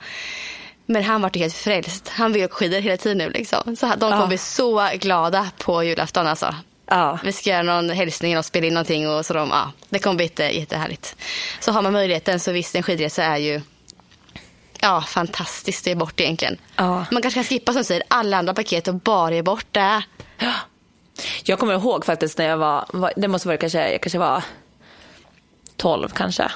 Men 0.87 1.05
han 1.05 1.23
var 1.23 1.39
helt 1.39 1.55
frälst. 1.55 2.09
Han 2.09 2.33
vill 2.33 2.45
åka 2.45 2.55
skidor 2.55 2.79
hela 2.79 2.97
tiden 2.97 3.19
nu. 3.19 3.31
Liksom. 3.31 3.77
Så 3.77 3.87
de 3.87 4.01
kommer 4.01 4.17
ja. 4.17 4.27
bli 4.27 4.39
så 4.39 4.89
glada 4.95 5.51
på 5.59 5.85
julafton. 5.85 6.27
Alltså. 6.27 6.55
Ja. 6.93 7.19
Vi 7.25 7.33
ska 7.33 7.51
göra 7.51 7.63
någon 7.63 7.91
hälsning 7.91 8.39
och 8.39 8.45
spela 8.45 8.67
in 8.67 8.75
någonting. 8.75 9.11
Och 9.11 9.27
så 9.27 9.35
de, 9.35 9.49
ja, 9.49 9.73
det 9.89 9.99
kommer 9.99 10.17
bli 10.17 10.25
jätte, 10.25 10.43
jättehärligt. 10.43 11.17
Så 11.61 11.73
har 11.73 11.83
man 11.83 11.93
möjligheten 11.93 12.41
så 12.41 12.53
visst, 12.53 12.75
en 12.75 12.83
skidresa 12.83 13.25
är 13.25 13.37
ju 13.37 13.61
ja, 14.81 15.01
fantastiskt 15.01 15.83
att 15.83 15.87
ge 15.87 15.95
bort 15.95 16.21
egentligen. 16.21 16.59
Ja. 16.77 17.05
Man 17.11 17.23
kanske 17.23 17.39
kan 17.39 17.45
skippa 17.45 17.73
som 17.73 17.85
säger 17.85 18.03
alla 18.09 18.37
andra 18.37 18.55
paket 18.55 18.89
och 18.89 18.95
bara 18.95 19.35
ge 19.35 19.43
bort 19.43 19.67
det. 19.71 20.03
Ja. 20.39 20.53
Jag 21.45 21.59
kommer 21.59 21.75
ihåg 21.75 22.05
faktiskt 22.05 22.39
när 22.39 22.49
jag 22.49 22.57
var, 22.57 23.13
det 23.17 23.29
måste 23.29 23.49
vara 23.49 23.59
kanske, 23.59 23.93
jag 23.93 24.01
kanske 24.01 24.19
var 24.19 24.45
12 25.77 26.09
kanske 26.09 26.51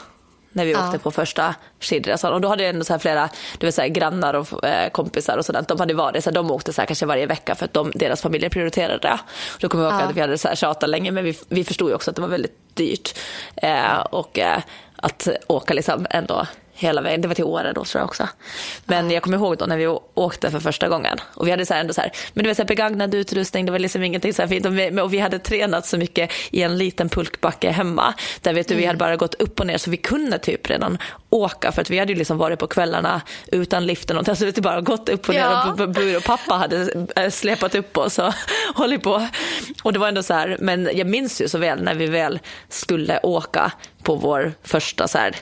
när 0.57 0.65
vi 0.65 0.73
ja. 0.73 0.87
åkte 0.87 0.99
på 0.99 1.11
första 1.11 1.55
skidresan. 1.81 2.33
Och 2.33 2.41
då 2.41 2.49
hade 2.49 2.63
jag 2.63 2.71
ändå 2.71 2.85
så 2.85 2.99
flera 2.99 3.29
vet, 3.61 3.75
så 3.75 3.81
här, 3.81 3.89
grannar 3.89 4.35
och 4.35 4.65
eh, 4.65 4.91
kompisar 4.91 5.39
och 5.39 5.45
sådant. 5.45 5.69
De 5.69 5.81
hade 5.81 5.95
varit 5.95 6.25
så 6.25 6.31
här, 6.31 6.35
de 6.35 6.51
åkte 6.51 6.73
så 6.73 6.81
här, 6.81 6.87
kanske 6.87 7.07
varje 7.07 7.27
vecka 7.27 7.55
för 7.55 7.65
att 7.65 7.73
de, 7.73 7.93
deras 7.95 8.23
familjer 8.23 8.51
prioriterade 8.51 8.99
det. 8.99 9.19
Då 9.61 9.69
kommer 9.69 9.85
jag 9.85 9.93
ihåg 9.93 10.03
ja. 10.03 10.07
att 10.07 10.17
vi 10.17 10.21
hade 10.21 10.39
så 10.39 10.49
här, 10.49 10.55
tjatat 10.55 10.91
länge 10.91 11.11
men 11.11 11.25
vi, 11.25 11.39
vi 11.49 11.65
förstod 11.65 11.89
ju 11.89 11.95
också 11.95 12.11
att 12.11 12.17
det 12.17 12.23
var 12.23 12.29
väldigt 12.29 12.59
dyrt. 12.75 13.19
Eh, 13.57 13.99
och 13.99 14.39
eh, 14.39 14.59
att 14.97 15.29
åka 15.47 15.75
liksom 15.75 16.07
ändå 16.11 16.47
hela 16.77 17.03
vägen. 17.03 17.21
Det 17.21 17.29
var 17.29 17.35
till 17.35 17.45
Åre 17.45 17.73
då 17.73 17.85
tror 17.85 18.01
jag 18.01 18.05
också. 18.07 18.29
Men 18.85 19.11
jag 19.11 19.23
kommer 19.23 19.37
ihåg 19.37 19.59
då 19.59 19.67
när 19.67 19.77
vi 19.77 19.87
åkte 20.15 20.51
för 20.51 20.61
första 20.61 20.89
gången 20.89 21.19
och 21.35 21.47
vi 21.47 21.51
hade 21.51 21.67
så 21.67 21.75
här 21.75 21.81
ändå 21.81 21.95
så 21.95 22.01
här, 22.01 22.13
men 22.35 22.45
du 22.45 22.51
vet 22.51 22.57
så 22.57 22.63
här 22.63 22.69
begagnad 22.69 23.15
utrustning, 23.15 23.67
det 23.67 23.73
var 23.73 23.79
liksom 23.79 24.03
ingenting 24.03 24.35
så 24.35 24.43
här 24.43 24.49
fint 24.49 24.67
och 24.67 24.79
vi, 24.79 25.01
och 25.01 25.13
vi 25.13 25.19
hade 25.19 25.39
tränat 25.39 25.87
så 25.87 25.99
mycket 25.99 26.31
i 26.51 26.63
en 26.63 26.79
liten 26.79 27.09
pulkbacke 27.09 27.71
hemma 27.71 28.15
där 28.41 28.55
vet 28.55 28.69
du, 28.69 28.75
vi 28.75 28.87
hade 28.87 28.99
bara 28.99 29.17
gått 29.17 29.35
upp 29.35 29.61
och 29.61 29.67
ner 29.67 29.79
så 29.79 29.91
vi 29.91 29.97
kunde 29.97 30.39
typ 30.39 30.71
redan 30.71 30.99
åka 31.31 31.73
för 31.73 31.83
att 31.83 31.91
vi 31.91 31.99
hade 31.99 32.13
ju 32.13 32.19
liksom 32.19 32.39
varit 32.39 32.59
på 32.59 32.67
kvällarna 32.67 33.23
utan 33.47 33.87
liften 33.87 34.19
och 34.19 34.39
så 34.39 34.45
vi 34.45 34.53
bara 34.53 34.81
gått 34.81 35.09
upp 35.09 35.29
och 35.29 35.35
ner 35.35 35.41
ja. 35.41 35.71
och 35.71 35.89
bur 35.89 36.17
och 36.17 36.25
pappa 36.25 36.55
hade 36.55 37.07
eh, 37.17 37.31
släpat 37.31 37.75
upp 37.75 37.97
oss 37.97 38.19
och 38.19 38.33
hållit 38.75 39.03
på. 39.03 39.29
Och 39.83 39.93
det 39.93 39.99
var 39.99 40.09
ändå 40.09 40.23
så 40.23 40.35
här, 40.35 40.57
men 40.61 40.89
jag 40.95 41.07
minns 41.07 41.41
ju 41.41 41.49
så 41.49 41.59
väl 41.59 41.83
när 41.83 41.95
vi 41.95 42.07
väl 42.07 42.39
skulle 42.69 43.21
åka 43.23 43.73
på 44.03 44.15
vår 44.15 44.53
första 44.63 45.09
så 45.09 45.19
här 45.19 45.37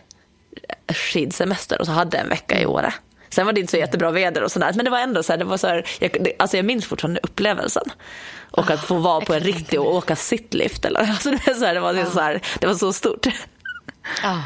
skidsemester 0.89 1.81
och 1.81 1.87
så 1.87 1.93
hade 1.93 2.19
en 2.19 2.29
vecka 2.29 2.61
i 2.61 2.67
Åre. 2.67 2.95
Sen 3.29 3.47
var 3.47 3.53
det 3.53 3.61
inte 3.61 3.71
så 3.71 3.77
jättebra 3.77 4.11
väder 4.11 4.43
och 4.43 4.53
sådär, 4.53 4.73
men 4.75 4.85
det 4.85 4.91
var 4.91 4.99
ändå 4.99 5.23
så 5.23 5.33
här, 5.33 5.39
det 5.39 5.45
var 5.45 5.57
så 5.57 5.67
här, 5.67 5.87
jag, 6.01 6.29
alltså 6.39 6.57
jag 6.57 6.67
minns 6.67 6.87
fortfarande 6.87 7.21
upplevelsen. 7.23 7.85
Och 8.51 8.71
att 8.71 8.85
få 8.85 8.95
vara 8.95 9.21
på 9.21 9.35
en 9.35 9.41
riktig 9.41 9.81
och 9.81 9.95
åka 9.95 10.17
sittlift. 10.17 10.85
Eller, 10.85 11.01
alltså 11.01 11.31
det, 11.31 11.47
var 11.47 11.55
så 11.55 11.65
här, 11.65 11.75
det, 11.75 11.81
var 11.81 12.05
så 12.05 12.21
här, 12.21 12.41
det 12.61 12.67
var 12.67 12.75
så 12.75 12.93
stort. 12.93 13.27
Ja. 14.23 14.43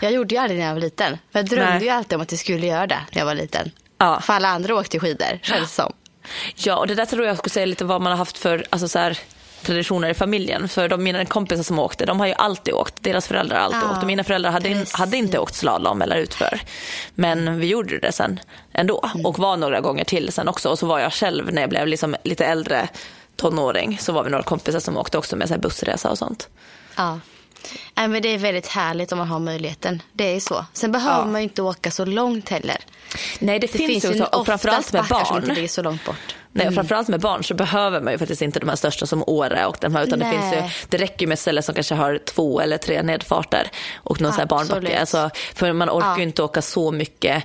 Jag 0.00 0.12
gjorde 0.12 0.34
ju 0.34 0.40
aldrig 0.40 0.60
när 0.60 0.66
jag 0.66 0.74
var 0.74 0.80
liten. 0.80 1.18
Jag 1.32 1.46
drömde 1.46 1.74
Nej. 1.74 1.82
ju 1.82 1.88
alltid 1.88 2.16
om 2.16 2.22
att 2.22 2.32
jag 2.32 2.40
skulle 2.40 2.66
göra 2.66 2.86
det 2.86 3.00
när 3.12 3.18
jag 3.18 3.26
var 3.26 3.34
liten. 3.34 3.70
Ja. 3.98 4.20
För 4.20 4.32
alla 4.32 4.48
andra 4.48 4.74
åkte 4.74 5.00
skidor, 5.00 5.38
känns 5.42 5.74
som. 5.74 5.92
Ja, 6.54 6.76
och 6.76 6.86
det 6.86 6.94
där 6.94 7.06
tror 7.06 7.26
jag 7.26 7.38
skulle 7.38 7.50
säga 7.50 7.66
lite 7.66 7.84
vad 7.84 8.00
man 8.00 8.12
har 8.12 8.18
haft 8.18 8.38
för, 8.38 8.64
alltså 8.70 8.88
så 8.88 8.98
här, 8.98 9.18
traditioner 9.64 10.08
i 10.08 10.14
familjen. 10.14 10.68
För 10.68 10.88
de, 10.88 11.02
mina 11.02 11.24
kompisar 11.24 11.62
som 11.62 11.78
åkte, 11.78 12.06
de 12.06 12.20
har 12.20 12.26
ju 12.26 12.32
alltid 12.32 12.74
åkt. 12.74 12.94
Deras 13.00 13.28
föräldrar 13.28 13.56
har 13.56 13.64
alltid 13.64 13.80
ja, 13.82 13.90
åkt. 13.90 14.00
Och 14.00 14.06
mina 14.06 14.24
föräldrar 14.24 14.50
hade, 14.50 14.68
in, 14.68 14.86
hade 14.92 15.16
inte 15.16 15.38
åkt 15.38 15.54
slalom 15.54 16.02
eller 16.02 16.16
utför. 16.16 16.60
Men 17.14 17.58
vi 17.58 17.66
gjorde 17.66 17.98
det 17.98 18.12
sen 18.12 18.40
ändå. 18.72 19.10
Mm. 19.14 19.26
Och 19.26 19.38
var 19.38 19.56
några 19.56 19.80
gånger 19.80 20.04
till 20.04 20.32
sen 20.32 20.48
också. 20.48 20.70
Och 20.70 20.78
så 20.78 20.86
var 20.86 20.98
jag 20.98 21.12
själv 21.12 21.52
när 21.52 21.60
jag 21.60 21.70
blev 21.70 21.86
liksom 21.86 22.16
lite 22.22 22.46
äldre 22.46 22.88
tonåring. 23.36 23.98
Så 24.00 24.12
var 24.12 24.24
vi 24.24 24.30
några 24.30 24.44
kompisar 24.44 24.80
som 24.80 24.96
åkte 24.96 25.18
också 25.18 25.36
med 25.36 25.48
så 25.48 25.58
bussresa 25.58 26.10
och 26.10 26.18
sånt. 26.18 26.48
Ja. 26.96 27.20
Nej, 27.94 28.08
men 28.08 28.22
det 28.22 28.28
är 28.28 28.38
väldigt 28.38 28.66
härligt 28.66 29.12
om 29.12 29.18
man 29.18 29.28
har 29.28 29.38
möjligheten. 29.38 30.02
Det 30.12 30.36
är 30.36 30.40
så. 30.40 30.66
Sen 30.72 30.92
behöver 30.92 31.18
ja. 31.18 31.26
man 31.26 31.40
inte 31.40 31.62
åka 31.62 31.90
så 31.90 32.04
långt 32.04 32.48
heller. 32.48 32.76
Nej, 33.38 33.58
det, 33.58 33.66
det 33.66 33.78
finns, 33.78 33.90
finns 33.90 34.14
ju 34.14 34.18
så, 34.18 34.24
och 34.24 34.46
framförallt 34.46 34.92
med 34.92 35.04
barn. 35.04 35.26
som 35.26 35.36
inte 35.36 35.54
ligger 35.54 35.68
så 35.68 35.82
långt 35.82 36.04
bort. 36.04 36.34
Nej, 36.52 36.66
mm. 36.66 36.74
framförallt 36.74 37.08
med 37.08 37.20
barn 37.20 37.44
så 37.44 37.54
behöver 37.54 38.00
man 38.00 38.12
ju 38.12 38.18
faktiskt 38.18 38.42
inte 38.42 38.60
de 38.60 38.68
här 38.68 38.76
största 38.76 39.06
som 39.06 39.24
Åre 39.26 39.66
och 39.66 39.76
de 39.80 39.94
här, 39.94 40.04
utan 40.04 40.18
det, 40.18 40.30
finns 40.30 40.54
ju, 40.54 40.62
det 40.88 40.96
räcker 40.96 41.26
med 41.26 41.38
ställen 41.38 41.62
som 41.62 41.74
kanske 41.74 41.94
har 41.94 42.18
två 42.18 42.60
eller 42.60 42.78
tre 42.78 43.02
nedfarter 43.02 43.70
och 43.96 44.20
någon 44.20 44.30
Absolut. 44.30 44.48
barnbacke. 44.48 45.00
Alltså, 45.00 45.30
för 45.54 45.72
man 45.72 45.90
orkar 45.90 46.16
ju 46.16 46.22
ja. 46.22 46.22
inte 46.22 46.42
åka 46.42 46.62
så 46.62 46.92
mycket 46.92 47.44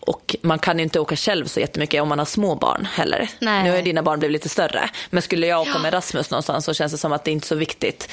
och 0.00 0.36
man 0.42 0.58
kan 0.58 0.78
ju 0.78 0.82
inte 0.82 1.00
åka 1.00 1.16
själv 1.16 1.46
så 1.46 1.60
jättemycket 1.60 2.02
om 2.02 2.08
man 2.08 2.18
har 2.18 2.26
små 2.26 2.54
barn 2.54 2.88
heller. 2.92 3.30
Nej. 3.38 3.64
Nu 3.64 3.70
har 3.70 3.82
dina 3.82 4.02
barn 4.02 4.18
blivit 4.18 4.32
lite 4.32 4.48
större. 4.48 4.90
Men 5.10 5.22
skulle 5.22 5.46
jag 5.46 5.60
åka 5.60 5.70
ja. 5.74 5.78
med 5.78 5.94
Rasmus 5.94 6.30
någonstans 6.30 6.64
så 6.64 6.74
känns 6.74 6.92
det 6.92 6.98
som 6.98 7.12
att 7.12 7.24
det 7.24 7.30
inte 7.30 7.44
är 7.44 7.48
så 7.48 7.54
viktigt 7.54 8.08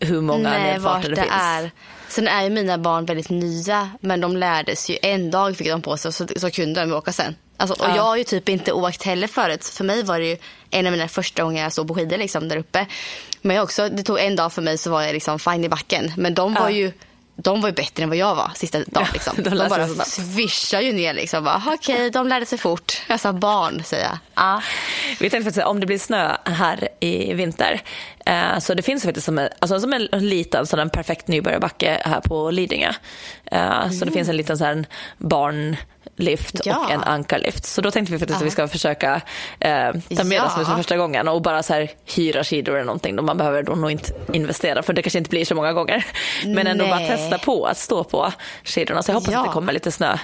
hur 0.00 0.20
många 0.20 0.50
Nej, 0.50 0.72
nedfarter 0.72 1.08
det, 1.08 1.14
det 1.14 1.20
finns. 1.20 1.34
Är. 1.34 1.70
Sen 2.08 2.28
är 2.28 2.42
ju 2.42 2.50
mina 2.50 2.78
barn 2.78 3.06
väldigt 3.06 3.30
nya, 3.30 3.90
men 4.00 4.20
de 4.20 4.36
lärde 4.36 4.76
sig 4.76 4.94
ju 4.94 5.10
en 5.10 5.30
dag 5.30 5.56
fick 5.56 5.68
de 5.68 5.82
på 5.82 5.96
sig 5.96 6.12
så, 6.12 6.26
så 6.36 6.50
kunde 6.50 6.80
de 6.80 6.92
åka 6.92 7.12
sen. 7.12 7.36
Alltså, 7.56 7.84
och 7.84 7.90
ja. 7.90 7.96
jag 7.96 8.02
har 8.02 8.16
ju 8.16 8.24
typ 8.24 8.48
inte 8.48 8.72
åkt 8.72 9.02
heller 9.02 9.26
förut. 9.26 9.64
För 9.64 9.84
mig 9.84 10.02
var 10.02 10.18
det 10.18 10.26
ju 10.26 10.36
en 10.70 10.86
av 10.86 10.92
mina 10.92 11.08
första 11.08 11.42
gånger 11.42 11.62
jag 11.62 11.72
stod 11.72 11.88
på 11.88 11.94
skidor 11.94 12.16
liksom, 12.16 12.48
där 12.48 12.56
uppe. 12.56 12.86
Men 13.42 13.56
jag 13.56 13.62
också, 13.62 13.88
det 13.88 14.02
tog 14.02 14.18
en 14.18 14.36
dag 14.36 14.52
för 14.52 14.62
mig 14.62 14.78
så 14.78 14.90
var 14.90 15.02
jag 15.02 15.12
liksom 15.12 15.38
fine 15.38 15.64
i 15.64 15.68
backen. 15.68 16.12
Men 16.16 16.34
de 16.34 16.54
var 16.54 16.68
ja. 16.68 16.70
ju 16.70 16.92
de 17.42 17.60
var 17.60 17.68
ju 17.68 17.74
bättre 17.74 18.02
än 18.02 18.08
vad 18.08 18.18
jag 18.18 18.34
var 18.34 18.50
sista 18.54 18.78
dagen. 18.86 19.06
Liksom. 19.12 19.32
Ja, 19.36 19.42
de, 19.50 19.58
de 19.58 19.68
bara 19.68 19.86
svischade 19.88 20.84
ju 20.84 20.92
ner. 20.92 21.14
Liksom. 21.14 21.60
Okej, 21.66 21.94
okay, 21.94 22.10
de 22.10 22.28
lärde 22.28 22.46
sig 22.46 22.58
fort. 22.58 23.02
Jag 23.08 23.20
sa 23.20 23.32
barn, 23.32 23.82
säger 23.84 24.04
jag. 24.04 24.18
Ja. 24.34 24.62
Vi 25.20 25.30
tänkte 25.30 25.44
faktiskt 25.44 25.66
om 25.66 25.80
det 25.80 25.86
blir 25.86 25.98
snö 25.98 26.36
här 26.44 26.88
i 27.00 27.34
vinter. 27.34 27.82
Eh, 28.26 28.58
så 28.58 28.74
det 28.74 28.82
finns 28.82 29.04
faktiskt 29.04 29.24
som 29.24 29.38
en, 29.38 29.48
alltså 29.58 29.80
som 29.80 29.92
en 29.92 30.28
liten 30.28 30.66
sån 30.66 30.78
en 30.78 30.90
perfekt 30.90 31.28
nybörjarbacke 31.28 32.02
här 32.04 32.20
på 32.20 32.50
Lidingö. 32.50 32.92
Eh, 33.44 33.82
mm. 33.82 33.92
Så 33.92 34.04
det 34.04 34.10
finns 34.10 34.28
en 34.28 34.36
liten 34.36 34.58
sån 34.58 34.86
barn 35.18 35.76
lift 36.18 36.60
ja. 36.64 36.76
och 36.76 36.90
en 36.90 37.04
ankarlift. 37.04 37.64
Så 37.64 37.80
då 37.80 37.90
tänkte 37.90 38.12
vi 38.12 38.18
faktiskt 38.18 38.40
att 38.40 38.46
vi 38.46 38.50
ska 38.50 38.68
försöka 38.68 39.20
eh, 39.60 39.92
ta 40.16 40.24
med 40.24 40.38
ja. 40.38 40.46
oss 40.46 40.54
för 40.54 40.76
första 40.76 40.96
gången 40.96 41.28
och 41.28 41.42
bara 41.42 41.62
så 41.62 41.74
här, 41.74 41.90
hyra 42.16 42.44
skidor 42.44 42.74
eller 42.74 42.84
någonting. 42.84 43.16
Då 43.16 43.22
man 43.22 43.38
behöver 43.38 43.62
då 43.62 43.74
nog 43.74 43.90
inte 43.90 44.12
investera 44.32 44.82
för 44.82 44.92
det 44.92 45.02
kanske 45.02 45.18
inte 45.18 45.30
blir 45.30 45.44
så 45.44 45.54
många 45.54 45.72
gånger. 45.72 46.06
Men 46.44 46.66
ändå 46.66 46.84
Nej. 46.84 46.90
bara 46.90 47.16
testa 47.16 47.38
på 47.38 47.64
att 47.64 47.78
stå 47.78 48.04
på 48.04 48.32
skidorna. 48.64 49.02
Så 49.02 49.10
jag 49.10 49.14
hoppas 49.14 49.32
ja. 49.32 49.40
att 49.40 49.46
det 49.46 49.52
kommer 49.52 49.72
lite 49.72 49.90
snö 49.90 50.18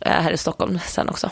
eh, 0.00 0.12
här 0.12 0.32
i 0.32 0.36
Stockholm 0.36 0.78
sen 0.86 1.08
också. 1.08 1.30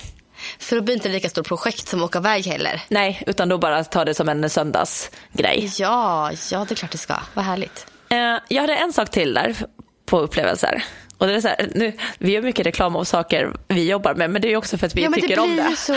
För 0.58 0.76
då 0.76 0.82
blir 0.82 0.94
det 0.94 0.98
inte 0.98 1.08
lika 1.08 1.28
stort 1.28 1.48
projekt 1.48 1.88
som 1.88 2.02
att 2.02 2.04
åka 2.04 2.18
iväg 2.18 2.46
heller. 2.46 2.82
Nej, 2.88 3.22
utan 3.26 3.48
då 3.48 3.58
bara 3.58 3.84
ta 3.84 4.04
det 4.04 4.14
som 4.14 4.28
en 4.28 4.50
söndagsgrej. 4.50 5.70
Ja, 5.78 6.32
ja 6.50 6.64
det 6.68 6.74
är 6.74 6.76
klart 6.76 6.92
det 6.92 6.98
ska. 6.98 7.16
Vad 7.34 7.44
härligt. 7.44 7.86
Eh, 8.08 8.36
jag 8.48 8.61
hade 8.61 8.74
en 8.74 8.92
sak 8.92 9.11
till 9.11 9.34
där 9.34 9.56
på 10.06 10.18
upplevelser. 10.18 10.84
Och 11.20 11.26
det 11.26 11.34
är 11.34 11.40
så 11.40 11.48
här, 11.48 11.68
nu, 11.74 11.92
vi 12.18 12.32
gör 12.32 12.42
mycket 12.42 12.66
reklam 12.66 12.96
om 12.96 13.06
saker 13.06 13.52
vi 13.68 13.90
jobbar 13.90 14.14
med 14.14 14.30
men 14.30 14.42
det 14.42 14.52
är 14.52 14.56
också 14.56 14.78
för 14.78 14.86
att 14.86 14.94
vi 14.94 15.02
ja, 15.02 15.10
tycker 15.14 15.36
det 15.36 15.42
om 15.42 15.56
det. 15.56 15.76
Så. 15.76 15.92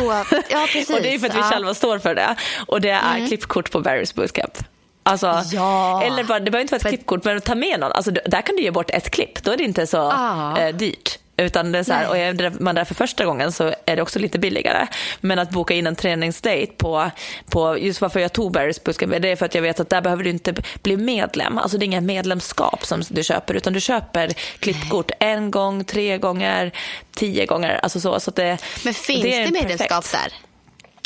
Ja, 0.49 0.67
precis. 0.73 0.89
och 0.95 1.01
det 1.01 1.13
är 1.13 1.19
för 1.19 1.27
att 1.27 1.35
vi 1.35 1.39
ja. 1.39 1.49
själva 1.51 1.73
står 1.73 1.99
för 1.99 2.15
det. 2.15 2.35
Och 2.67 2.81
det 2.81 2.89
är 2.89 3.15
mm. 3.15 3.27
klippkort 3.27 3.71
på 3.71 3.79
Barry's 3.79 4.15
Bootcamp. 4.15 4.57
Alltså, 5.03 5.41
ja. 5.51 6.03
Eller 6.03 6.23
bara, 6.23 6.39
det 6.39 6.51
behöver 6.51 6.61
inte 6.61 6.71
vara 6.71 6.77
ett 6.77 6.83
men... 6.83 6.91
klippkort 6.91 7.23
men 7.23 7.41
ta 7.41 7.55
med 7.55 7.79
någon. 7.79 7.91
Alltså, 7.91 8.11
där 8.11 8.41
kan 8.41 8.55
du 8.55 8.61
ge 8.61 8.71
bort 8.71 8.89
ett 8.89 9.09
klipp, 9.09 9.43
då 9.43 9.51
är 9.51 9.57
det 9.57 9.63
inte 9.63 9.87
så 9.87 10.01
ah. 10.01 10.57
eh, 10.57 10.75
dyrt. 10.75 11.19
Utan 11.37 11.71
det 11.71 11.79
är 11.79 11.83
så 11.83 11.93
här, 11.93 12.09
och 12.09 12.17
är 12.17 12.61
man 12.61 12.75
där 12.75 12.85
för 12.85 12.95
första 12.95 13.25
gången 13.25 13.51
så 13.51 13.73
är 13.85 13.95
det 13.95 14.01
också 14.01 14.19
lite 14.19 14.39
billigare. 14.39 14.87
Men 15.21 15.39
att 15.39 15.49
boka 15.49 15.73
in 15.73 15.87
en 15.87 15.95
träningsdate 15.95 16.67
på, 16.77 17.11
på 17.45 17.77
just 17.79 18.01
varför 18.01 18.19
jag 18.19 18.33
tog 18.33 18.57
Barry's 18.57 18.85
Bootcamp, 18.85 19.21
det 19.21 19.31
är 19.31 19.35
för 19.35 19.45
att 19.45 19.55
jag 19.55 19.61
vet 19.61 19.79
att 19.79 19.89
där 19.89 20.01
behöver 20.01 20.23
du 20.23 20.29
inte 20.29 20.53
bli 20.83 20.97
medlem. 20.97 21.57
Alltså 21.57 21.77
det 21.77 21.83
är 21.83 21.87
inga 21.87 22.01
medlemskap 22.01 22.85
som 22.85 23.03
du 23.09 23.23
köper 23.23 23.53
utan 23.53 23.73
du 23.73 23.81
köper 23.81 24.33
klippkort 24.59 25.11
en 25.19 25.51
gång, 25.51 25.83
tre 25.83 26.17
gånger, 26.17 26.71
tio 27.15 27.45
gånger. 27.45 27.79
Alltså 27.83 27.99
så, 27.99 28.19
så 28.19 28.31
det, 28.31 28.57
Men 28.83 28.93
finns 28.93 29.23
det, 29.23 29.45
det 29.45 29.51
medlemskap 29.51 30.11
där? 30.11 30.33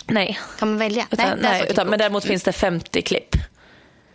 Nej. 0.08 0.40
Kan 0.60 0.68
man 0.68 0.78
välja? 0.78 1.08
Utan, 1.12 1.26
nej, 1.26 1.38
nej 1.42 1.66
utan, 1.70 1.88
men 1.88 2.00
däremot 2.00 2.24
finns 2.24 2.44
det 2.44 2.52
50 2.52 3.02
klipp. 3.02 3.36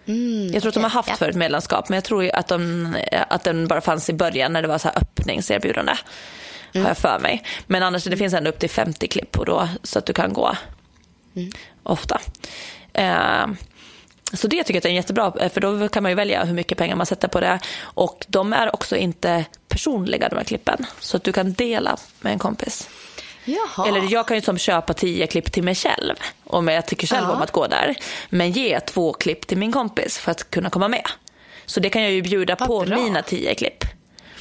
Mm, 0.07 0.43
jag 0.43 0.51
tror 0.51 0.59
okay. 0.59 0.69
att 0.69 0.75
de 0.75 0.83
har 0.83 0.91
haft 0.91 1.09
ja. 1.09 1.17
förut 1.17 1.37
medlemskap, 1.37 1.89
men 1.89 1.97
jag 1.97 2.05
tror 2.05 2.31
att, 2.35 2.49
de, 2.49 2.97
att 3.29 3.45
den 3.45 3.69
bara 3.69 3.81
fanns 3.81 4.11
i 4.11 4.13
början 4.13 4.53
när 4.53 4.63
det 4.63 4.69
var 4.69 4.79
så 4.79 4.89
här 4.89 4.99
öppningserbjudande. 4.99 5.93
Mm. 6.75 6.85
Har 6.85 6.91
jag 6.91 6.99
för 6.99 7.19
mig. 7.19 7.43
Men 7.67 7.83
annars 7.83 8.05
det 8.05 8.17
finns 8.17 8.35
ändå 8.35 8.51
upp 8.51 8.59
till 8.59 8.71
50 8.71 9.09
klipp 9.09 9.39
och 9.39 9.47
då, 9.47 9.69
så 9.83 9.99
att 9.99 10.07
du 10.07 10.13
kan 10.13 10.33
gå 10.33 10.57
mm. 11.37 11.53
ofta. 11.83 12.21
Eh, 12.93 13.47
så 14.33 14.49
det 14.49 14.65
tycker 14.65 14.75
jag 14.75 14.85
är 14.85 14.95
jättebra, 14.95 15.49
för 15.49 15.61
då 15.61 15.89
kan 15.89 16.03
man 16.03 16.13
ju 16.13 16.17
välja 16.17 16.45
hur 16.45 16.55
mycket 16.55 16.79
pengar 16.79 16.97
man 16.97 17.07
sätter 17.07 17.29
på 17.29 17.41
det. 17.41 17.59
Och 17.83 18.27
de 18.29 18.53
är 18.53 18.75
också 18.75 18.97
inte 18.97 19.45
personliga 19.69 20.29
de 20.29 20.37
här 20.37 20.45
klippen, 20.45 20.87
så 21.01 21.17
att 21.17 21.25
du 21.25 21.33
kan 21.33 21.53
dela 21.53 21.97
med 22.21 22.33
en 22.33 22.39
kompis. 22.39 22.89
Jaha. 23.45 23.89
Eller 23.89 24.13
jag 24.13 24.29
kan 24.29 24.37
ju 24.37 24.41
som 24.41 24.59
köpa 24.59 24.95
tio 24.95 25.27
klipp 25.27 25.53
till 25.53 25.63
mig 25.63 25.75
själv 25.75 26.15
om 26.45 26.69
jag 26.69 26.87
tycker 26.87 27.07
själv 27.07 27.27
ja. 27.29 27.35
om 27.35 27.43
att 27.43 27.51
gå 27.51 27.67
där. 27.67 27.95
Men 28.29 28.53
ge 28.53 28.81
två 28.81 29.13
klipp 29.13 29.47
till 29.47 29.59
min 29.59 29.73
kompis 29.73 30.19
för 30.19 30.31
att 30.31 30.51
kunna 30.51 30.71
komma 30.71 30.89
med. 30.89 31.07
Så 31.67 31.81
det 31.81 31.91
kan 31.91 32.03
jag 32.03 32.13
ju 32.13 32.23
bjuda 32.23 32.57
Vad 32.59 32.69
på 32.69 32.81
bra. 32.85 32.97
mina 32.97 33.23
tio 33.23 33.55
klipp. 33.55 33.85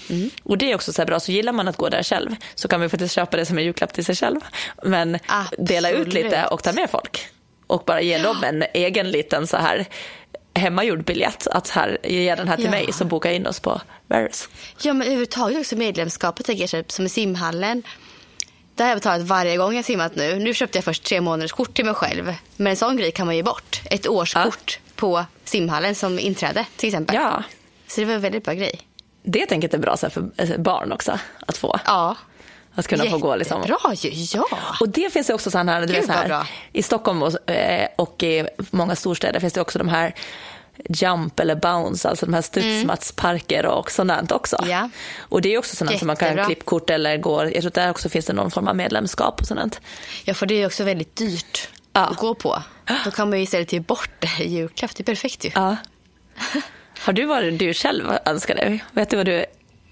Mm. 0.10 0.30
Och 0.43 0.58
det 0.58 0.72
är 0.72 0.76
också 0.76 0.93
så 0.93 1.06
bra, 1.06 1.20
så 1.20 1.32
gillar 1.32 1.54
man 1.54 1.68
att 1.68 1.78
gå 1.78 1.89
där 1.89 2.04
själv 2.04 2.36
så 2.56 2.68
kan 2.68 2.80
man 2.80 2.89
faktiskt 2.89 3.16
köpa 3.16 3.38
det 3.38 3.45
som 3.45 3.58
en 3.58 3.64
julklapp 3.64 3.93
till 3.93 4.06
sig 4.06 4.16
själv. 4.16 4.39
Men 4.84 5.20
Absolut. 5.26 5.68
dela 5.68 5.91
ut 5.91 6.14
lite 6.14 6.45
och 6.45 6.64
ta 6.64 6.72
med 6.72 6.89
folk. 6.89 7.28
Och 7.68 7.84
bara 7.86 8.02
ge 8.02 8.18
dem 8.18 8.43
en 8.43 8.64
egen 8.74 9.12
liten 9.12 9.47
så 9.47 9.58
här 9.58 9.86
hemmagjord 10.54 11.04
biljett 11.04 11.47
att 11.47 11.70
här, 11.70 11.97
ge 12.04 12.36
den 12.36 12.47
här 12.47 12.56
till 12.56 12.66
ja. 12.66 12.72
mig 12.72 12.93
så 12.93 13.06
boka 13.06 13.32
in 13.32 13.47
oss 13.47 13.60
på 13.60 13.82
Varys. 14.08 14.49
Ja 14.82 14.93
men 14.93 15.02
överhuvudtaget 15.02 15.60
också 15.60 15.76
medlemskapet 15.76 16.45
tänker 16.45 16.64
jag 16.64 16.70
typ, 16.70 16.91
som 16.91 17.06
i 17.06 17.10
simhallen 17.10 17.84
det 18.76 18.84
har 18.84 18.89
jag 18.89 18.97
betalat 18.97 19.22
varje 19.22 19.57
gång 19.57 19.76
jag 19.76 19.86
simmat 19.86 20.15
nu. 20.15 20.36
Nu 20.36 20.53
köpte 20.53 20.78
jag 20.78 20.86
först 20.86 21.03
tre 21.03 21.22
månaders 21.22 21.51
kort 21.51 21.74
till 21.74 21.86
mig 21.86 21.93
själv. 21.93 22.34
Men 22.55 22.67
en 22.67 22.76
sån 22.76 22.97
grej 22.97 23.11
kan 23.11 23.26
man 23.26 23.36
ge 23.36 23.43
bort. 23.43 23.82
Ett 23.86 24.07
årskort 24.07 24.80
ja. 24.86 24.91
på 24.95 25.26
simhallen 25.43 25.95
som 25.95 26.19
inträde 26.19 26.65
till 26.76 26.89
exempel. 26.89 27.15
Ja. 27.15 27.43
Så 27.88 28.01
det 28.01 28.05
var 28.05 28.13
en 28.13 28.22
väldigt 28.22 28.43
bra 28.43 28.53
grej. 28.53 28.82
Det 29.24 29.45
tänker 29.45 29.67
jag 29.67 29.74
är 29.74 29.82
bra 29.82 29.97
så 29.97 30.09
för 30.09 30.30
eh, 30.38 30.57
barn 30.57 30.91
också 30.91 31.19
att 31.47 31.57
få. 31.57 31.80
Ja. 31.86 32.15
Att 32.76 32.88
kunna 32.88 33.03
Jättebra 33.03 33.19
få 33.19 33.28
gå 33.28 33.36
liksom. 33.36 33.63
ju, 33.95 34.09
ja. 34.34 34.45
Och 34.80 34.89
det 34.89 35.13
finns 35.13 35.30
ju 35.30 35.34
också 35.34 35.51
sådana 35.51 35.72
här, 35.72 35.82
du 35.82 35.93
vet, 35.93 36.05
så 36.05 36.11
här 36.11 36.47
i 36.74 36.84
Stockholm 36.84 37.24
och, 37.24 37.49
eh, 37.49 37.88
och 37.95 38.24
i 38.24 38.47
många 38.72 38.95
storstäder 38.95 39.39
finns 39.39 39.53
det 39.53 39.61
också 39.61 39.80
de 39.80 39.89
här 39.89 40.15
jump 40.90 41.40
eller 41.40 41.56
bounce, 41.56 42.10
alltså 42.10 42.26
de 42.26 42.34
här 42.34 42.42
studsmatsparker 42.42 43.66
och 43.66 43.92
sådant 43.92 44.32
också. 44.32 44.66
Ja. 44.70 44.90
Och 45.20 45.42
det 45.42 45.54
är 45.54 45.58
också 45.58 45.76
sådant 45.76 46.00
som 46.00 46.08
man 46.08 46.16
kan 46.16 46.46
klippkort 46.46 46.90
eller 46.90 47.18
gå, 47.18 47.44
jag 47.44 47.54
tror 47.54 47.68
att 47.68 47.74
där 47.74 47.90
också 47.90 48.10
finns 48.10 48.26
det 48.26 48.34
någon 48.34 48.52
form 48.52 48.68
av 48.68 48.76
medlemskap 48.76 49.42
och 49.42 49.48
sådant. 49.48 49.82
Ja, 50.24 50.34
för 50.34 50.46
det 50.46 50.62
är 50.62 50.66
också 50.66 50.84
väldigt 50.84 51.16
dyrt 51.16 51.70
ja. 51.94 52.06
att 52.06 52.18
gå 52.18 52.36
på. 52.36 52.64
Då 53.06 53.12
kan 53.12 53.30
man 53.30 53.38
ju 53.38 53.44
istället 53.44 53.74
ge 53.74 53.80
bort 53.80 54.12
det 54.20 54.44
i 54.44 54.50
julklapp, 54.50 54.96
det 54.96 55.04
är 55.04 55.06
perfekt 55.06 55.46
ju. 55.46 55.52
Ja. 55.56 55.76
Har 57.00 57.14
du 57.14 57.26
varit 57.26 57.60
du 57.60 57.74
själv 57.74 58.12
önskar 58.26 58.56
dig? 58.56 58.84
Vet 58.92 59.10
du 59.10 59.18
vad 59.18 59.26
du 59.26 59.46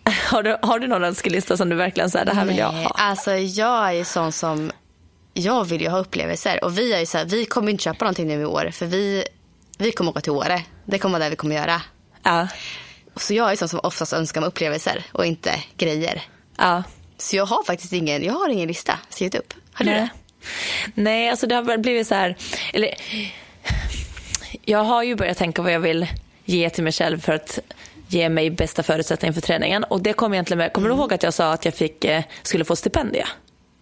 har 0.32 0.44
du, 0.44 0.58
har 0.62 0.80
du 0.80 0.88
någon 0.88 1.04
önskelista 1.04 1.58
som 1.58 1.70
du 1.70 1.76
verkligen 1.76 2.10
säger 2.10 2.26
det 2.26 2.34
här 2.34 2.46
vill 2.46 2.58
jag 2.58 2.72
ha? 2.72 2.90
Alltså 2.90 3.32
jag 3.36 3.96
är 3.96 4.04
sån 4.04 4.32
som, 4.32 4.72
jag 5.34 5.66
vill 5.66 5.82
ju 5.82 5.90
ha 5.90 6.00
upplevelser 6.00 6.64
och 6.64 6.78
vi 6.78 6.94
är 6.94 7.00
ju 7.00 7.06
så 7.06 7.18
här, 7.18 7.26
vi 7.26 7.46
kommer 7.46 7.72
inte 7.72 7.84
köpa 7.84 8.06
någonting 8.06 8.28
nu 8.28 8.42
i 8.42 8.46
år 8.46 8.70
för 8.74 8.86
vi 8.86 9.24
vi 9.82 9.92
kommer 9.92 10.12
åka 10.12 10.22
till 10.22 10.32
Åre. 10.32 10.62
Det 10.86 11.00
kommer 11.00 11.20
vara 11.20 11.24
det 11.24 11.30
vi 11.30 11.36
kommer 11.36 11.56
göra. 11.56 11.82
Ja. 12.24 12.48
Så 13.16 13.34
jag 13.34 13.52
är 13.52 13.56
sån 13.56 13.70
som 13.70 13.80
oftast 13.84 14.14
önskar 14.14 14.42
mig 14.42 14.48
upplevelser 14.48 15.04
och 15.12 15.26
inte 15.26 15.64
grejer. 15.78 16.22
Ja. 16.58 16.84
Så 17.18 17.36
jag 17.36 17.46
har 17.46 17.64
faktiskt 17.64 17.94
ingen, 17.94 18.24
jag 18.24 18.34
har 18.34 18.50
ingen 18.50 18.68
lista 18.68 19.00
skrivit 19.10 19.36
upp. 19.36 19.54
Har 19.74 19.86
du 19.86 19.92
Nej. 19.92 20.00
det? 20.00 20.10
Nej, 21.02 21.30
alltså 21.30 21.48
det 21.48 21.56
har 21.56 21.78
blivit 21.78 22.08
så 22.08 22.16
här, 22.16 22.38
eller 22.74 22.94
jag 24.66 24.84
har 24.84 25.04
ju 25.04 25.16
börjat 25.16 25.38
tänka 25.38 25.62
vad 25.62 25.72
jag 25.72 25.80
vill 25.80 26.08
ge 26.46 26.70
till 26.70 26.84
mig 26.84 26.94
själv 26.94 27.20
för 27.20 27.34
att 27.34 27.60
ge 28.08 28.30
mig 28.30 28.50
bästa 28.50 28.84
förutsättningar 28.84 29.34
för 29.34 29.42
träningen. 29.42 29.84
Och 29.84 30.02
det 30.02 30.14
kom 30.14 30.34
egentligen 30.34 30.58
med, 30.58 30.74
kommer 30.74 30.88
mm. 30.88 30.98
du 30.98 31.02
ihåg 31.02 31.14
att 31.14 31.24
jag 31.24 31.34
sa 31.34 31.54
att 31.54 31.66
jag 31.66 31.74
fick, 31.74 32.06
eh, 32.06 32.24
skulle 32.44 32.66
få 32.66 32.76
stipendia? 32.76 33.28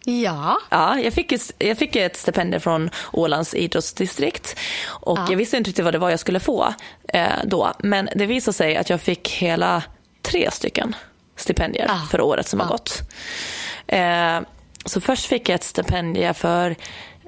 Ja. 0.10 0.58
Ja, 0.70 0.99
jag 0.99 1.14
fick, 1.14 1.34
jag 1.58 1.78
fick 1.78 1.95
ett 1.95 2.18
stipendium 2.18 2.62
från 2.62 2.89
Ålands 3.12 3.53
idrottsdistrikt 3.53 4.60
och 4.88 5.18
ja. 5.18 5.26
jag 5.30 5.38
visste 5.38 5.58
inte 5.58 5.70
riktigt 5.70 5.86
vad 5.86 5.93
det 5.93 5.97
var 5.97 6.10
jag 6.10 6.20
skulle 6.20 6.39
få 6.39 6.74
eh, 7.14 7.28
då. 7.43 7.72
Men 7.80 8.10
det 8.16 8.26
visade 8.26 8.53
sig 8.53 8.78
att 8.78 8.89
jag 8.89 9.01
fick 9.01 9.30
hela 9.30 9.84
tre 10.22 10.51
stycken 10.51 10.95
stipendier 11.36 11.86
ja. 11.88 12.01
för 12.12 12.22
året 12.22 12.47
som 12.47 12.60
ja. 12.60 12.66
har 12.66 12.72
gått. 12.72 13.01
Eh, 13.88 14.39
så 14.86 15.01
först 15.01 15.26
fick 15.26 15.49
jag 15.49 15.55
ett 15.55 15.64
stipendium 15.64 16.34
för 16.34 16.76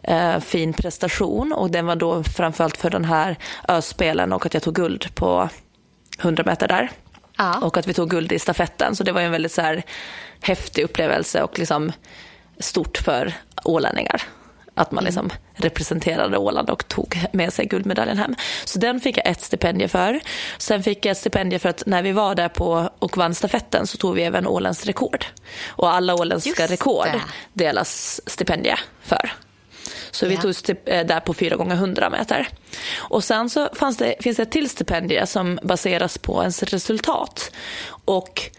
eh, 0.03 0.39
fin 0.39 0.73
prestation 0.73 1.53
och 1.53 1.71
den 1.71 1.85
var 1.85 1.95
då 1.95 2.23
framförallt 2.23 2.77
för 2.77 2.89
den 2.89 3.05
här 3.05 3.37
öspelen 3.67 4.33
och 4.33 4.45
att 4.45 4.53
jag 4.53 4.63
tog 4.63 4.75
guld 4.75 5.15
på 5.15 5.49
100 6.19 6.43
meter 6.45 6.67
där. 6.67 6.91
Och 7.61 7.77
att 7.77 7.87
vi 7.87 7.93
tog 7.93 8.09
guld 8.09 8.31
i 8.31 8.39
stafetten. 8.39 8.95
Så 8.95 9.03
det 9.03 9.11
var 9.11 9.21
en 9.21 9.31
väldigt 9.31 9.51
så 9.51 9.61
här 9.61 9.83
häftig 10.41 10.83
upplevelse 10.83 11.43
och 11.43 11.59
liksom 11.59 11.91
stort 12.59 12.97
för 12.97 13.33
ålänningar. 13.63 14.21
Att 14.73 14.91
man 14.91 15.03
mm. 15.03 15.05
liksom 15.05 15.31
representerade 15.53 16.37
Åland 16.37 16.69
och 16.69 16.87
tog 16.87 17.19
med 17.33 17.53
sig 17.53 17.65
guldmedaljen 17.65 18.17
hem. 18.17 18.35
Så 18.65 18.79
den 18.79 18.99
fick 18.99 19.17
jag 19.17 19.27
ett 19.27 19.41
stipendium 19.41 19.89
för. 19.89 20.19
Sen 20.57 20.83
fick 20.83 21.05
jag 21.05 21.11
ett 21.11 21.17
stipendium 21.17 21.59
för 21.59 21.69
att 21.69 21.83
när 21.85 22.01
vi 22.03 22.11
var 22.11 22.35
där 22.35 22.49
på 22.49 22.89
och 22.99 23.17
vann 23.17 23.35
stafetten 23.35 23.87
så 23.87 23.97
tog 23.97 24.15
vi 24.15 24.23
även 24.23 24.47
Ålands 24.47 24.85
rekord. 24.85 25.25
Och 25.67 25.93
alla 25.93 26.15
åländska 26.15 26.67
rekord 26.67 27.07
delas 27.53 28.21
stipendium 28.25 28.77
för. 29.01 29.31
Så 30.11 30.27
vi 30.27 30.37
tog 30.37 30.53
eh, 30.85 31.05
där 31.05 31.19
på 31.19 31.33
4 31.33 31.55
gånger 31.55 31.75
100 31.75 32.09
meter. 32.09 32.47
Och 32.97 33.23
sen 33.23 33.49
så 33.49 33.69
det, 33.97 34.15
finns 34.19 34.37
det 34.37 34.43
ett 34.43 34.51
till 34.51 34.69
stipendium 34.69 35.27
som 35.27 35.59
baseras 35.63 36.17
på 36.17 36.41
ens 36.41 36.63
resultat. 36.63 37.51
Och 38.05 38.51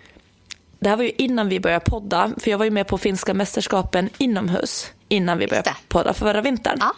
det 0.81 0.89
här 0.89 0.97
var 0.97 1.05
ju 1.05 1.12
innan 1.18 1.49
vi 1.49 1.61
började 1.61 1.85
podda, 1.85 2.33
för 2.39 2.51
jag 2.51 2.59
var 2.59 2.64
ju 2.64 2.70
med 2.70 2.87
på 2.87 2.99
finska 2.99 3.35
mästerskapen 3.35 4.11
inomhus 4.18 4.93
innan 5.09 5.39
vi 5.39 5.47
började 5.47 5.74
podda 5.89 6.14
förra 6.14 6.41
vintern. 6.41 6.76
Ja. 6.81 6.93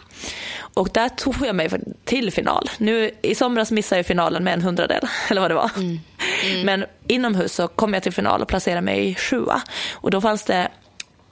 Och 0.73 0.89
där 0.93 1.09
tog 1.09 1.35
jag 1.41 1.55
mig 1.55 1.69
till 2.03 2.31
final. 2.31 2.69
Nu 2.77 3.11
I 3.21 3.35
somras 3.35 3.71
missade 3.71 3.99
jag 3.99 4.05
finalen 4.05 4.43
med 4.43 4.53
en 4.53 4.61
hundradel, 4.61 5.07
eller 5.29 5.41
vad 5.41 5.51
det 5.51 5.55
var. 5.55 5.71
Mm. 5.75 5.99
Mm. 6.43 6.65
Men 6.65 6.85
inomhus 7.07 7.53
så 7.53 7.67
kom 7.67 7.93
jag 7.93 8.03
till 8.03 8.13
final 8.13 8.41
och 8.41 8.47
placerade 8.47 8.81
mig 8.81 9.15
sjua. 9.15 9.61
Och 9.93 10.11
då 10.11 10.21
fanns 10.21 10.43
det 10.43 10.67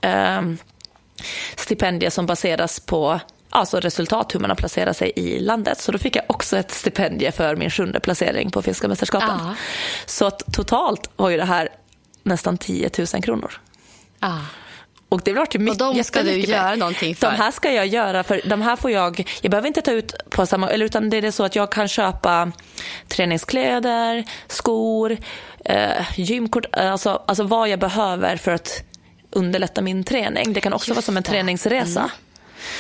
eh, 0.02 0.41
stipendier 1.56 2.10
som 2.10 2.26
baseras 2.26 2.80
på 2.80 3.20
alltså 3.49 3.80
resultat, 3.80 4.36
hur 4.36 4.39
man 4.39 4.49
har 4.49 4.58
placerat 4.58 4.97
sig 4.97 5.12
i 5.16 5.39
landet. 5.39 5.82
Så 5.82 5.91
då 5.91 5.97
fick 5.97 6.16
jag 6.16 6.24
också 6.28 6.58
ett 6.58 6.72
stipendium 6.72 7.32
för 7.32 7.56
min 7.56 7.70
sjunde 7.70 7.99
placering 7.99 8.52
på 8.52 8.62
finska 8.62 8.88
mästerskapen. 8.88 9.39
Ja. 9.39 9.56
Så 10.06 10.30
totalt 10.32 11.10
var 11.16 11.30
ju 11.30 11.38
det 11.38 11.45
här 11.45 11.70
nästan 12.24 12.57
10 12.57 12.89
000 13.13 13.24
kronor. 13.24 13.51
Ah. 14.19 14.38
Och 15.09 15.22
det 15.26 15.34
vart 15.34 15.55
ju 15.55 15.59
mycket, 15.59 15.82
Och 15.82 15.95
de 15.95 16.03
ska 16.03 16.24
du 16.24 16.32
göra 16.39 16.69
med. 16.69 16.80
någonting 16.80 17.15
för? 17.15 17.32
De 17.32 17.38
här 17.38 17.51
ska 17.51 17.72
jag 17.72 17.88
göra, 17.88 18.24
för 18.24 18.41
de 18.45 18.61
här 18.61 18.76
får 18.76 18.91
jag, 18.91 19.30
jag 19.41 19.51
behöver 19.51 19.67
inte 19.67 19.82
ta 19.82 19.91
ut 19.91 20.13
på 20.30 20.45
samma, 20.45 20.69
eller 20.69 20.86
utan 20.86 21.09
det 21.09 21.17
är 21.17 21.32
så 21.32 21.43
att 21.43 21.55
jag 21.55 21.72
kan 21.72 21.88
köpa 21.88 22.51
träningskläder, 23.07 24.24
skor, 24.47 25.17
eh, 25.65 26.19
gymkort, 26.19 26.65
alltså, 26.76 27.24
alltså 27.28 27.43
vad 27.43 27.69
jag 27.69 27.80
behöver 27.80 28.38
för 28.38 28.51
att 28.51 28.84
underlätta 29.32 29.82
min 29.82 30.03
träning. 30.03 30.53
Det 30.53 30.61
kan 30.61 30.74
också 30.74 30.89
Just 30.89 30.95
vara 30.95 31.01
som 31.01 31.17
en 31.17 31.24
det. 31.24 31.30
träningsresa. 31.30 31.99
Mm. 31.99 32.11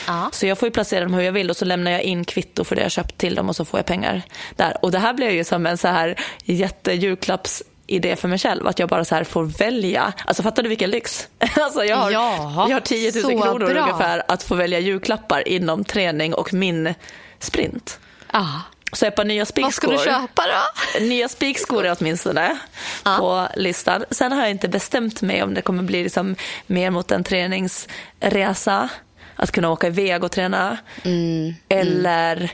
Ja. 0.07 0.29
Så 0.33 0.45
jag 0.47 0.57
får 0.57 0.67
ju 0.67 0.71
placera 0.71 1.03
dem 1.03 1.13
hur 1.13 1.21
jag 1.21 1.31
vill 1.31 1.49
och 1.49 1.57
så 1.57 1.65
lämnar 1.65 1.91
jag 1.91 2.01
in 2.01 2.25
kvitto 2.25 2.63
för 2.63 2.75
det 2.75 2.81
jag 2.81 2.91
köpt 2.91 3.17
till 3.17 3.35
dem 3.35 3.49
och 3.49 3.55
så 3.55 3.65
får 3.65 3.79
jag 3.79 3.85
pengar 3.85 4.21
där. 4.55 4.77
Och 4.81 4.91
det 4.91 4.99
här 4.99 5.13
blir 5.13 5.29
ju 5.29 5.43
som 5.43 5.65
en 5.65 5.77
så 5.77 5.87
här 5.87 6.15
jättejulklapps 6.45 7.63
idé 7.91 8.15
för 8.15 8.27
mig 8.27 8.37
själv. 8.37 8.67
Att 8.67 8.79
jag 8.79 8.89
bara 8.89 9.05
så 9.05 9.15
här 9.15 9.23
får 9.23 9.43
välja. 9.43 10.13
Alltså 10.25 10.43
fattar 10.43 10.63
du 10.63 10.69
vilken 10.69 10.89
lyx? 10.89 11.27
Alltså 11.61 11.83
jag, 11.83 11.97
har, 11.97 12.11
Jaha, 12.11 12.69
jag 12.69 12.75
har 12.75 12.81
10 12.81 13.11
000 13.23 13.41
kronor 13.41 13.59
bra. 13.59 13.81
ungefär 13.81 14.23
att 14.27 14.43
få 14.43 14.55
välja 14.55 14.79
julklappar 14.79 15.47
inom 15.47 15.83
träning 15.83 16.33
och 16.33 16.53
min 16.53 16.93
sprint. 17.39 17.99
Ah. 18.27 18.59
Så 18.93 19.05
ett 19.05 19.15
par 19.15 19.25
nya 19.25 19.45
spikskor. 19.45 19.87
Vad 19.87 19.99
ska 19.99 20.11
du 20.11 20.17
köpa 20.17 20.43
då? 20.47 20.99
Nya 21.05 21.29
spikskor 21.29 21.85
är 21.85 21.95
åtminstone 21.99 22.57
ja. 23.05 23.17
på 23.17 23.59
listan. 23.59 24.03
Sen 24.11 24.31
har 24.31 24.41
jag 24.41 24.51
inte 24.51 24.67
bestämt 24.67 25.21
mig 25.21 25.43
om 25.43 25.53
det 25.53 25.61
kommer 25.61 25.83
bli 25.83 26.03
liksom 26.03 26.35
mer 26.67 26.89
mot 26.89 27.11
en 27.11 27.23
träningsresa. 27.23 28.89
Att 29.35 29.51
kunna 29.51 29.69
åka 29.69 29.87
iväg 29.87 30.23
och 30.23 30.31
träna. 30.31 30.77
Mm. 31.03 31.53
Eller 31.69 32.37
mm. 32.37 32.49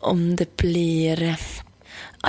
om 0.00 0.36
det 0.36 0.56
blir 0.56 1.36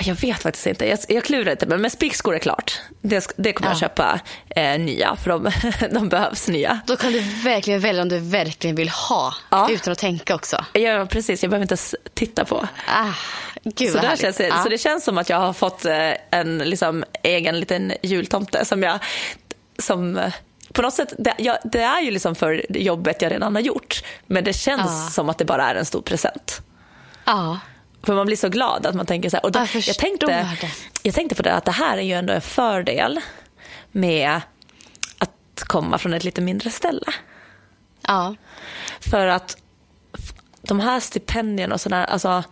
jag 0.01 0.15
vet 0.15 0.41
faktiskt 0.41 0.67
inte. 0.67 0.87
Jag, 0.87 0.99
jag 1.07 1.23
klurar 1.23 1.51
inte. 1.51 1.65
Men 1.65 1.89
spikskor 1.89 2.35
är 2.35 2.39
klart. 2.39 2.81
Det, 3.01 3.33
det 3.37 3.53
kommer 3.53 3.69
ja. 3.69 3.73
jag 3.73 3.79
köpa 3.79 4.19
eh, 4.49 4.79
nya, 4.79 5.15
för 5.15 5.29
de, 5.29 5.51
de, 5.91 6.09
behövs 6.09 6.47
nya. 6.47 6.79
Då 6.85 6.95
kan 6.95 7.11
du 7.11 7.19
verkligen 7.19 7.79
välja 7.79 8.01
om 8.01 8.09
du 8.09 8.19
verkligen 8.19 8.75
vill 8.75 8.89
ha, 8.89 9.33
ja. 9.49 9.69
utan 9.71 9.91
att 9.91 9.99
tänka 9.99 10.35
också. 10.35 10.65
Ja, 10.73 11.05
precis. 11.05 11.43
Jag 11.43 11.49
behöver 11.49 11.63
inte 11.63 11.73
ens 11.73 11.95
titta 12.13 12.45
på. 12.45 12.67
Ah, 12.87 13.13
gud 13.63 13.91
så, 13.91 13.97
där 13.97 14.15
känns, 14.15 14.39
ja. 14.39 14.63
så 14.63 14.69
det 14.69 14.77
känns 14.77 15.03
som 15.03 15.17
att 15.17 15.29
jag 15.29 15.39
har 15.39 15.53
fått 15.53 15.85
eh, 15.85 16.11
en 16.31 16.57
liksom, 16.57 17.03
egen 17.23 17.59
liten 17.59 17.93
jultomte 18.03 18.65
som 18.65 18.83
jag... 18.83 18.99
Som, 19.77 20.17
eh, 20.17 20.33
på 20.73 20.81
något 20.81 20.93
sätt, 20.93 21.13
det, 21.17 21.33
jag, 21.37 21.57
det, 21.63 21.81
är 21.81 22.01
ju 22.01 22.11
liksom 22.11 22.35
för 22.35 22.65
jobbet 22.77 23.21
jag 23.21 23.31
redan 23.31 23.55
har 23.55 23.61
gjort. 23.61 24.03
Men 24.27 24.43
det 24.43 24.53
känns 24.53 25.13
som 25.13 25.29
att 25.29 25.37
det 25.37 25.45
bara 25.45 25.69
är 25.69 25.75
en 25.75 25.85
stor 25.85 26.01
present. 26.01 26.61
Ja. 27.25 27.59
För 28.03 28.15
man 28.15 28.25
blir 28.25 28.37
så 28.37 28.49
glad 28.49 28.85
att 28.85 28.95
man 28.95 29.05
tänker 29.05 29.29
så 29.29 29.37
här. 29.37 29.45
Och 29.45 29.51
då, 29.51 29.59
jag, 29.59 29.69
jag, 29.75 29.97
tänkte, 29.97 30.49
jag 31.03 31.13
tänkte 31.13 31.35
på 31.35 31.41
det 31.41 31.53
att 31.53 31.65
det 31.65 31.71
här 31.71 31.97
är 31.97 32.01
ju 32.01 32.13
ändå 32.13 32.33
en 32.33 32.41
fördel 32.41 33.19
med 33.91 34.41
att 35.17 35.63
komma 35.63 35.97
från 35.97 36.13
ett 36.13 36.23
lite 36.23 36.41
mindre 36.41 36.69
ställe. 36.69 37.05
Ja. 38.07 38.35
För 38.99 39.27
att 39.27 39.57
de 40.61 40.79
här 40.79 40.99
stipendierna 40.99 41.73
och 41.73 41.81
sådär, 41.81 42.05
alltså 42.05 42.43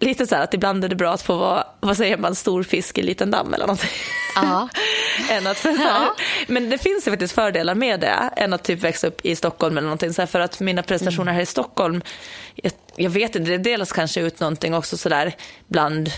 lite 0.00 0.26
så 0.26 0.34
här 0.34 0.42
att 0.42 0.54
ibland 0.54 0.84
är 0.84 0.88
det 0.88 0.96
bra 0.96 1.12
att 1.12 1.22
få 1.22 1.36
vara, 1.36 1.66
vad 1.80 1.96
säger 1.96 2.16
man, 2.16 2.34
stor 2.34 2.62
fisk 2.62 2.98
i 2.98 3.02
liten 3.02 3.30
damm 3.30 3.54
eller 3.54 3.66
någonting. 3.66 3.90
Ja. 4.34 4.68
än 5.30 5.46
att, 5.46 5.64
ja. 5.64 6.14
Men 6.46 6.70
det 6.70 6.78
finns 6.78 7.06
ju 7.06 7.10
faktiskt 7.10 7.34
fördelar 7.34 7.74
med 7.74 8.00
det, 8.00 8.30
än 8.36 8.52
att 8.52 8.64
typ 8.64 8.80
växa 8.80 9.06
upp 9.06 9.26
i 9.26 9.36
Stockholm 9.36 9.78
eller 9.78 9.86
någonting. 9.86 10.14
Så 10.14 10.22
här, 10.22 10.26
för 10.26 10.40
att 10.40 10.60
mina 10.60 10.82
prestationer 10.82 11.32
här 11.32 11.40
i 11.40 11.46
Stockholm, 11.46 12.02
jag, 12.54 12.72
jag, 12.96 13.10
vet 13.10 13.36
inte, 13.36 13.50
det 13.50 13.58
delas 13.58 13.92
kanske 13.92 14.20
ut 14.20 14.40
någonting 14.40 14.74
också 14.74 14.96
sådär 14.96 15.34
bland 15.66 16.10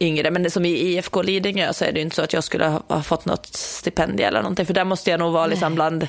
yngre. 0.00 0.30
Men 0.30 0.42
det 0.42 0.50
som 0.50 0.64
i 0.64 0.70
IFK 0.70 1.22
Lidingö 1.22 1.72
så 1.72 1.84
är 1.84 1.92
det 1.92 1.98
ju 1.98 2.02
inte 2.02 2.16
så 2.16 2.22
att 2.22 2.32
jag 2.32 2.44
skulle 2.44 2.66
ha, 2.66 2.82
ha 2.88 3.02
fått 3.02 3.24
något 3.24 3.46
stipendium 3.46 4.28
eller 4.28 4.42
någonting. 4.42 4.66
För 4.66 4.74
där 4.74 4.84
måste 4.84 5.10
jag 5.10 5.20
nog 5.20 5.32
vara 5.32 5.46
liksom 5.46 5.74
bland, 5.74 6.08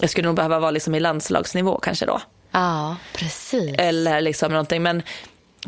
jag 0.00 0.10
skulle 0.10 0.26
nog 0.26 0.36
behöva 0.36 0.58
vara 0.58 0.70
liksom 0.70 0.94
i 0.94 1.00
landslagsnivå 1.00 1.78
kanske 1.78 2.06
då. 2.06 2.20
Ja, 2.50 2.96
precis. 3.12 3.74
Eller 3.78 4.20
liksom 4.20 4.50
någonting. 4.52 4.82
Men 4.82 5.02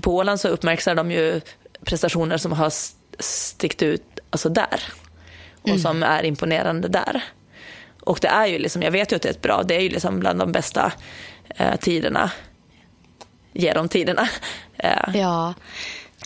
på 0.00 0.16
Åland 0.16 0.40
så 0.40 0.48
uppmärksammar 0.48 0.94
de 0.96 1.10
ju 1.10 1.40
prestationer 1.84 2.38
som 2.38 2.52
har 2.52 2.72
stickt 3.18 3.82
ut 3.82 4.02
alltså 4.30 4.48
där. 4.48 4.82
Och 5.62 5.68
mm. 5.68 5.80
som 5.80 6.02
är 6.02 6.24
imponerande 6.24 6.88
där. 6.88 7.24
Och 8.02 8.18
det 8.22 8.28
är 8.28 8.46
ju 8.46 8.58
liksom, 8.58 8.82
jag 8.82 8.90
vet 8.90 9.12
ju 9.12 9.16
att 9.16 9.22
det 9.22 9.28
är 9.28 9.32
ett 9.32 9.42
bra, 9.42 9.62
det 9.62 9.74
är 9.74 9.80
ju 9.80 9.88
liksom 9.88 10.20
bland 10.20 10.38
de 10.38 10.52
bästa 10.52 10.92
eh, 11.48 11.76
tiderna. 11.76 12.30
Genom 13.52 13.88
tiderna. 13.88 14.28
Eh. 14.78 15.16
Ja. 15.16 15.54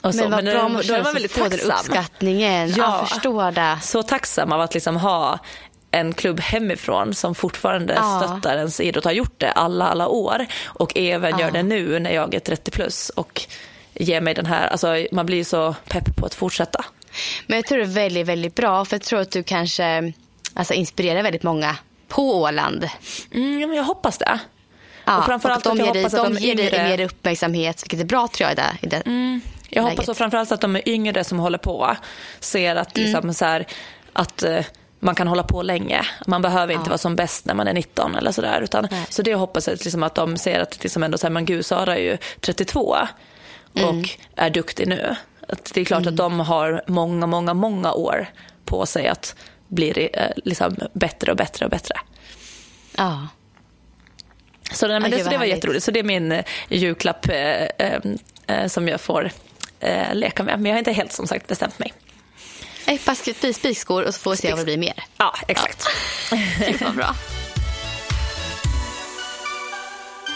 Så, 0.03 0.09
men 0.09 0.31
vad 0.31 0.45
men 0.45 0.57
bra 0.57 0.69
man 0.69 1.29
få 1.29 1.49
den 1.49 1.61
uppskattningen. 1.61 2.69
Ja, 2.69 2.77
jag 2.77 3.09
förstår 3.09 3.53
det. 3.53 3.79
Så 3.83 4.03
tacksam 4.03 4.53
av 4.53 4.61
att 4.61 4.75
liksom 4.75 4.97
ha 4.97 5.39
en 5.91 6.15
klubb 6.15 6.41
hemifrån 6.41 7.15
som 7.15 7.35
fortfarande 7.35 7.95
ja. 7.95 8.21
stöttar 8.21 8.57
ens 8.57 8.81
idrott, 8.81 9.05
har 9.05 9.13
gjort 9.13 9.35
det 9.39 9.53
alla, 9.53 9.89
alla 9.89 10.09
år 10.09 10.47
och 10.65 10.97
även 10.97 11.31
ja. 11.31 11.41
gör 11.41 11.51
det 11.51 11.63
nu 11.63 11.99
när 11.99 12.11
jag 12.11 12.35
är 12.35 12.41
30 12.41 12.71
plus 12.71 13.09
och 13.09 13.43
ger 13.95 14.21
mig 14.21 14.35
den 14.35 14.47
här, 14.47 14.69
alltså 14.69 15.07
man 15.13 15.27
blir 15.27 15.45
så 15.45 15.75
pepp 15.89 16.17
på 16.17 16.27
att 16.27 16.35
fortsätta. 16.35 16.85
Men 17.47 17.57
jag 17.57 17.67
tror 17.67 17.79
det 17.79 17.85
är 17.85 17.87
väldigt, 17.87 18.27
väldigt 18.27 18.55
bra 18.55 18.85
för 18.85 18.97
jag 18.97 19.03
tror 19.03 19.21
att 19.21 19.31
du 19.31 19.43
kanske 19.43 20.13
alltså, 20.55 20.75
inspirerar 20.75 21.23
väldigt 21.23 21.43
många 21.43 21.77
på 22.09 22.37
Åland. 22.37 22.89
Mm, 23.35 23.75
jag 23.75 23.85
hoppas 23.85 24.19
det. 24.19 24.39
Ja, 25.05 25.19
och 25.19 25.25
framförallt 25.25 25.67
och 25.67 25.73
att 25.73 25.79
de 25.79 25.85
ger, 25.85 25.93
dig, 25.93 26.03
de, 26.03 26.35
de 26.35 26.41
ger 26.41 26.55
dig 26.55 26.67
yngre... 26.67 26.83
mer 26.83 27.01
uppmärksamhet, 27.01 27.83
vilket 27.83 28.01
är 28.01 28.05
bra 28.05 28.29
tror 28.29 28.49
jag. 28.49 28.57
Där, 28.57 28.79
i 28.81 28.87
det 28.87 28.97
mm, 28.97 29.41
jag 29.69 29.83
läget. 29.83 29.99
hoppas 29.99 30.09
och 30.09 30.17
framförallt 30.17 30.53
att 30.53 30.61
de 30.61 30.77
är 30.77 30.89
yngre 30.89 31.25
som 31.25 31.39
håller 31.39 31.59
på 31.59 31.97
ser 32.41 32.77
att, 32.77 32.99
mm. 32.99 33.13
liksom, 33.13 33.35
så 33.35 33.45
här, 33.45 33.67
att 34.13 34.43
uh, 34.43 34.61
man 35.01 35.15
kan 35.15 35.29
hålla 35.29 35.43
på 35.43 35.63
länge. 35.63 36.07
Man 36.27 36.43
behöver 36.43 36.73
inte 36.73 36.85
ja. 36.87 36.89
vara 36.89 36.99
som 36.99 37.17
bäst 37.17 37.45
när 37.45 37.55
man 37.55 37.69
är 37.69 37.73
19 37.73 38.15
eller 38.15 38.33
sådär. 38.33 38.61
Utan, 38.61 38.89
så 39.09 39.23
det 39.23 39.35
hoppas 39.35 39.69
jag 39.69 39.79
liksom 39.85 40.03
att 40.03 40.15
de 40.15 40.37
ser 40.37 40.61
att 40.61 40.83
liksom 40.83 41.03
ändå 41.03 41.19
så 41.19 41.27
här, 41.27 41.33
men 41.33 41.45
gud, 41.45 41.67
Sara 41.67 41.97
är 41.97 42.03
ju 42.03 42.19
32 42.41 42.97
och 43.73 43.81
mm. 43.81 44.05
är 44.37 44.51
duktig 44.51 44.89
nu. 44.89 45.17
Att 45.49 45.75
det 45.75 45.81
är 45.81 45.85
klart 45.85 46.03
mm. 46.03 46.15
att 46.15 46.17
de 46.17 46.41
har 46.41 46.83
många, 46.87 47.27
många, 47.27 47.55
många 47.55 47.93
år 47.93 48.27
på 48.65 48.87
sig 48.87 49.09
att 49.09 49.37
bli 49.69 50.11
eh, 50.13 50.31
liksom 50.45 50.77
bättre 50.93 51.31
och 51.31 51.37
bättre 51.37 51.65
och 51.65 51.71
bättre. 51.71 51.95
Ja. 52.97 53.29
Så, 54.73 54.89
men 54.89 55.11
det, 55.11 55.25
så 55.25 55.31
det 55.31 55.39
var 55.39 55.45
jätteroligt. 55.45 55.85
Så 55.85 55.91
det 55.91 55.99
är 55.99 56.05
min 56.05 56.33
eh, 56.33 56.45
julklapp 56.69 57.29
eh, 57.29 57.67
eh, 58.47 58.67
som 58.67 58.89
jag 58.89 59.01
får 59.01 59.31
eh, 59.81 60.15
leka 60.15 60.43
med. 60.43 60.61
Men 60.61 60.67
jag 60.67 60.73
har 60.73 60.79
inte 60.79 60.93
helt 60.93 61.13
som 61.13 61.27
sagt 61.27 61.47
bestämt 61.47 61.79
mig. 61.79 61.93
Ett 62.87 63.05
par 63.05 63.53
spikskor 63.53 64.05
och 64.05 64.15
så 64.15 64.21
får 64.21 64.31
vi 64.31 64.37
se 64.37 64.51
vad 64.51 64.59
det 64.59 64.65
blir 64.65 64.79
mer. 64.79 65.05
Ja, 65.17 65.35
exakt. 65.49 65.87
Ja. 66.31 66.39
Vad 66.87 66.95
bra. 66.95 67.15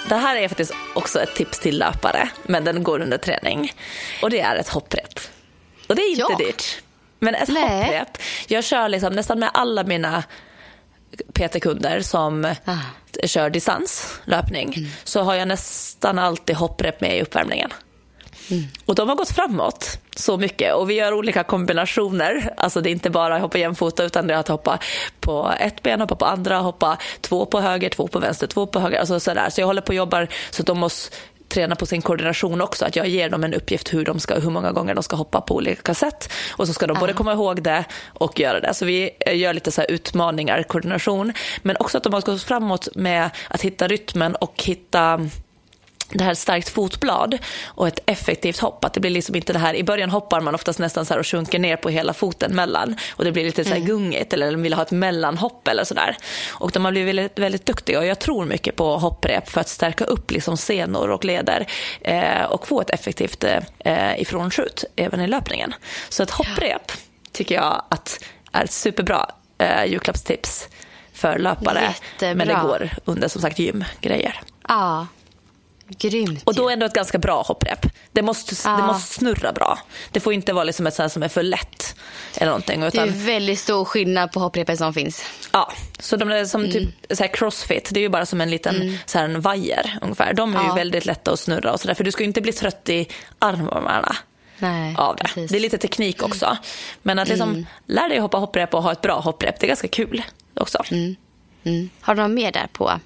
Det 0.09 0.15
här 0.15 0.37
är 0.37 0.49
faktiskt 0.49 0.73
också 0.95 1.21
ett 1.21 1.35
tips 1.35 1.59
till 1.59 1.79
löpare, 1.79 2.29
men 2.43 2.65
den 2.65 2.83
går 2.83 3.01
under 3.01 3.19
träning. 3.19 3.73
Och 4.23 4.31
det 4.31 4.41
är 4.41 4.57
ett 4.57 4.69
hopprep. 4.69 5.21
Och 5.89 5.97
det 5.97 6.03
är 6.03 6.11
inte 6.11 6.27
ja. 6.31 6.37
dyrt. 6.37 6.83
Men 7.19 7.35
ett 7.35 7.49
Nej. 7.49 7.83
hopprep, 7.83 8.19
jag 8.47 8.65
kör 8.65 8.89
liksom 8.89 9.13
nästan 9.13 9.39
med 9.39 9.51
alla 9.55 9.85
mina 9.85 10.25
PT-kunder 11.33 12.01
som 12.01 12.55
ah. 12.65 13.27
kör 13.27 13.51
distanslöpning 13.51 14.75
mm. 14.77 14.91
så 15.05 15.23
har 15.23 15.35
jag 15.35 15.49
nästan 15.49 16.19
alltid 16.19 16.57
hopprep 16.57 17.01
med 17.01 17.17
i 17.17 17.23
uppvärmningen. 17.23 17.71
Mm. 18.51 18.65
Och 18.85 18.95
de 18.95 19.09
har 19.09 19.17
gått 19.17 19.31
framåt 19.31 19.99
så 20.17 20.37
mycket 20.37 20.75
och 20.75 20.91
vi 20.91 20.95
gör 20.95 21.13
olika 21.13 21.45
kombinationer. 21.45 22.55
Alltså 22.57 22.81
det 22.81 22.91
är 22.91 22.93
inte 22.93 23.11
bara 23.11 23.37
att 23.37 23.43
hoppa 23.43 23.59
jämfota 23.59 24.05
utan 24.05 24.27
det 24.27 24.35
är 24.35 24.39
att 24.39 24.49
hoppa 24.49 24.79
på 25.21 25.53
ett 25.61 25.83
ben, 25.83 26.01
hoppa 26.01 26.15
på 26.15 26.25
andra, 26.25 26.59
hoppa 26.59 26.99
två 27.21 27.47
på 27.47 27.61
höger, 27.61 27.89
två 27.89 28.09
på 28.09 28.19
vänster, 28.19 28.47
två 28.47 28.67
på 28.67 28.81
höger. 28.81 28.99
Alltså 28.99 29.21
sådär. 29.21 29.51
Så 29.51 29.61
jag 29.61 29.67
håller 29.67 29.83
på 29.83 29.89
och 29.89 29.95
jobbar 29.95 30.29
så 30.51 30.63
att 30.63 30.67
de 30.67 30.79
måste 30.79 31.17
träna 31.49 31.77
på 31.77 31.87
sin 31.87 32.03
koordination 32.03 32.61
också. 32.61 32.85
Att 32.85 32.97
jag 32.97 33.09
ger 33.09 33.29
dem 33.29 33.45
en 33.45 33.55
uppgift 33.55 33.95
hur, 33.95 34.05
de 34.05 34.21
ska, 34.21 34.39
hur 34.39 34.51
många 34.51 34.73
gånger 34.73 34.95
de 34.95 35.03
ska 35.03 35.17
hoppa 35.17 35.41
på 35.41 35.55
olika 35.55 35.95
sätt. 35.95 36.33
Och 36.51 36.67
så 36.67 36.73
ska 36.73 36.87
de 36.87 36.97
både 37.01 37.13
komma 37.13 37.33
ihåg 37.33 37.63
det 37.63 37.85
och 38.09 38.41
göra 38.41 38.61
det. 38.61 38.75
Så 38.75 38.85
vi 38.85 39.11
gör 39.27 39.53
lite 39.53 39.71
så 39.71 39.83
utmaningar, 39.83 40.63
koordination. 40.63 41.33
Men 41.63 41.77
också 41.77 41.99
att 41.99 42.05
de 42.05 42.13
har 42.13 42.21
gått 42.21 42.43
framåt 42.43 42.89
med 42.95 43.31
att 43.49 43.63
hitta 43.63 43.89
rytmen 43.89 44.35
och 44.35 44.63
hitta 44.65 45.21
det 46.11 46.25
här 46.25 46.35
starkt 46.35 46.69
fotblad 46.69 47.39
och 47.65 47.89
ett 47.89 47.99
effektivt 48.07 48.59
hopp. 48.59 48.85
Att 48.85 48.93
det 48.93 49.01
blir 49.01 49.11
liksom 49.11 49.37
inte 49.37 49.53
det 49.53 49.59
här, 49.59 49.75
I 49.75 49.85
början 49.85 50.11
hoppar 50.11 50.41
man 50.41 50.55
oftast 50.55 50.79
nästan 50.79 51.07
så 51.07 51.19
och 51.19 51.27
sjunker 51.27 51.59
ner 51.59 51.77
på 51.77 51.89
hela 51.89 52.13
foten 52.13 52.55
mellan 52.57 52.97
och 53.17 53.25
det 53.25 53.33
blir 53.33 53.45
lite 53.45 53.65
så 53.65 53.71
här 53.71 53.77
mm. 53.77 53.89
gungigt 53.89 54.33
eller 54.33 54.51
de 54.53 54.63
vill 54.63 54.75
ha 54.75 54.83
ett 54.83 54.91
mellanhopp 54.91 55.69
eller 55.69 55.85
sådär. 55.85 56.17
Och 56.51 56.71
de 56.71 56.85
har 56.85 56.93
blivit 56.93 57.09
väldigt, 57.15 57.39
väldigt 57.39 57.67
duktiga 57.67 57.99
och 57.99 58.07
jag 58.07 58.19
tror 58.19 58.45
mycket 58.45 58.77
på 58.77 58.97
hopprep 58.97 59.49
för 59.49 59.61
att 59.61 59.69
stärka 59.69 60.05
upp 60.05 60.31
liksom 60.31 60.57
senor 60.57 61.11
och 61.11 61.25
leder 61.25 61.67
eh, 62.01 62.45
och 62.45 62.69
få 62.69 62.81
ett 62.81 62.91
effektivt 62.91 63.45
eh, 63.79 64.21
ifrånskjut 64.21 64.85
även 64.97 65.21
i 65.21 65.27
löpningen. 65.27 65.75
Så 66.09 66.23
ett 66.23 66.31
hopprep 66.31 66.93
tycker 67.33 67.55
jag 67.55 67.83
att 67.89 68.25
är 68.53 68.65
ett 68.65 68.73
superbra 68.73 69.31
eh, 69.59 69.85
julklappstips 69.85 70.69
för 71.13 71.39
löpare. 71.39 71.81
Jättebra. 71.81 72.35
Men 72.35 72.49
det 72.49 72.69
går 72.69 72.91
under 73.05 73.29
som 73.29 73.41
sagt 73.41 73.59
gymgrejer. 73.59 74.41
Ja, 74.69 75.07
Grymt. 75.89 76.43
Och 76.45 76.55
då 76.55 76.68
är 76.68 76.76
det 76.76 76.87
ett 76.87 76.93
ganska 76.93 77.18
bra 77.18 77.43
hopprep. 77.43 77.87
Det 78.12 78.22
måste, 78.22 78.55
ja. 78.64 78.76
det 78.76 78.82
måste 78.82 79.14
snurra 79.14 79.53
bra. 79.53 79.78
Det 80.11 80.20
får 80.20 80.32
inte 80.32 80.53
vara 80.53 80.64
liksom 80.64 80.87
ett 80.87 80.95
sånt 80.95 81.12
som 81.12 81.22
är 81.22 81.28
för 81.28 81.43
lätt. 81.43 81.97
Eller 82.37 82.47
någonting, 82.47 82.82
utan... 82.82 83.07
Det 83.07 83.12
är 83.12 83.26
väldigt 83.26 83.59
stor 83.59 83.85
skillnad 83.85 84.32
på 84.32 84.41
hopprepet 84.41 84.78
som 84.78 84.95
finns. 84.95 85.24
Ja, 85.53 85.72
så 85.99 86.16
de 86.16 86.30
är 86.30 86.45
som 86.45 86.61
mm. 86.61 86.72
typ 86.72 86.89
så 87.11 87.28
crossfit, 87.28 87.89
det 87.93 88.01
är 88.01 88.03
ju 88.03 88.09
bara 88.09 88.26
som 88.26 88.41
en 88.41 88.51
liten 88.51 88.76
mm. 88.76 88.97
så 89.07 89.18
här 89.18 89.24
en 89.24 89.41
vajer 89.41 89.99
ungefär. 90.03 90.32
De 90.32 90.57
är 90.57 90.61
ja. 90.61 90.68
ju 90.68 90.74
väldigt 90.74 91.07
lätta 91.07 91.32
att 91.32 91.41
snurra 91.41 91.72
och 91.72 91.80
sådär. 91.80 91.95
För 91.95 92.05
du 92.05 92.12
ska 92.12 92.22
ju 92.22 92.28
inte 92.28 92.41
bli 92.41 92.53
trött 92.53 92.89
i 92.89 93.09
armarna. 93.39 94.16
Nej, 94.59 94.95
av 94.99 95.16
det. 95.16 95.24
Precis. 95.24 95.51
det 95.51 95.59
är 95.59 95.61
lite 95.61 95.78
teknik 95.78 96.22
också. 96.22 96.57
Men 97.03 97.18
att 97.18 97.28
liksom 97.28 97.51
mm. 97.51 97.66
lära 97.87 98.09
dig 98.09 98.18
hoppa 98.18 98.39
hopprep 98.39 98.74
och 98.74 98.82
ha 98.82 98.93
ett 98.93 99.01
bra 99.01 99.20
hopprep, 99.20 99.61
det 99.61 99.66
är 99.66 99.68
ganska 99.68 99.89
kul 99.89 100.22
också. 100.55 100.82
Mm. 100.91 101.16
Mm. 101.64 101.91
Har 102.01 102.14
du 102.14 102.22
något 102.22 102.30
mer 102.30 102.53
där 102.53 102.66
på 102.72 103.01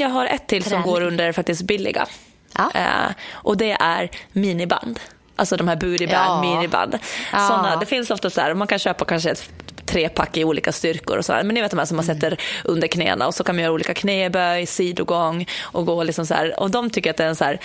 Jag 0.00 0.08
har 0.08 0.26
ett 0.26 0.46
till 0.46 0.62
Träning. 0.62 0.82
som 0.82 0.92
går 0.92 1.00
under 1.00 1.32
faktiskt 1.32 1.62
billiga. 1.62 2.06
Ja. 2.54 2.70
Uh, 2.76 3.14
och 3.32 3.56
det 3.56 3.72
är 3.80 4.10
miniband. 4.32 5.00
Alltså 5.36 5.56
de 5.56 5.68
här 5.68 5.76
bootyband, 5.76 6.44
ja. 6.44 6.54
miniband. 6.54 6.98
Ja. 7.32 7.38
Såna, 7.48 7.76
det 7.76 7.86
finns 7.86 8.10
ofta 8.10 8.30
så 8.30 8.40
här, 8.40 8.54
man 8.54 8.66
kan 8.66 8.78
köpa 8.78 9.04
kanske 9.04 9.30
ett 9.30 9.50
trepack 9.86 10.36
i 10.36 10.44
olika 10.44 10.72
styrkor 10.72 11.18
och 11.18 11.24
så 11.24 11.32
här. 11.32 11.42
Men 11.42 11.54
ni 11.54 11.60
vet 11.60 11.70
de 11.70 11.78
här 11.78 11.86
som 11.86 11.96
man 11.96 12.04
sätter 12.04 12.40
under 12.64 12.88
knäna 12.88 13.26
och 13.26 13.34
så 13.34 13.44
kan 13.44 13.54
man 13.54 13.62
göra 13.62 13.72
olika 13.72 13.94
knäböj, 13.94 14.66
sidogång 14.66 15.46
och 15.62 15.86
gå 15.86 16.02
liksom 16.02 16.26
så 16.26 16.34
här. 16.34 16.60
Och 16.60 16.70
de 16.70 16.90
tycker 16.90 17.10
att 17.10 17.16
det 17.16 17.24
är 17.24 17.28
en 17.28 17.36
så 17.36 17.44
här 17.44 17.60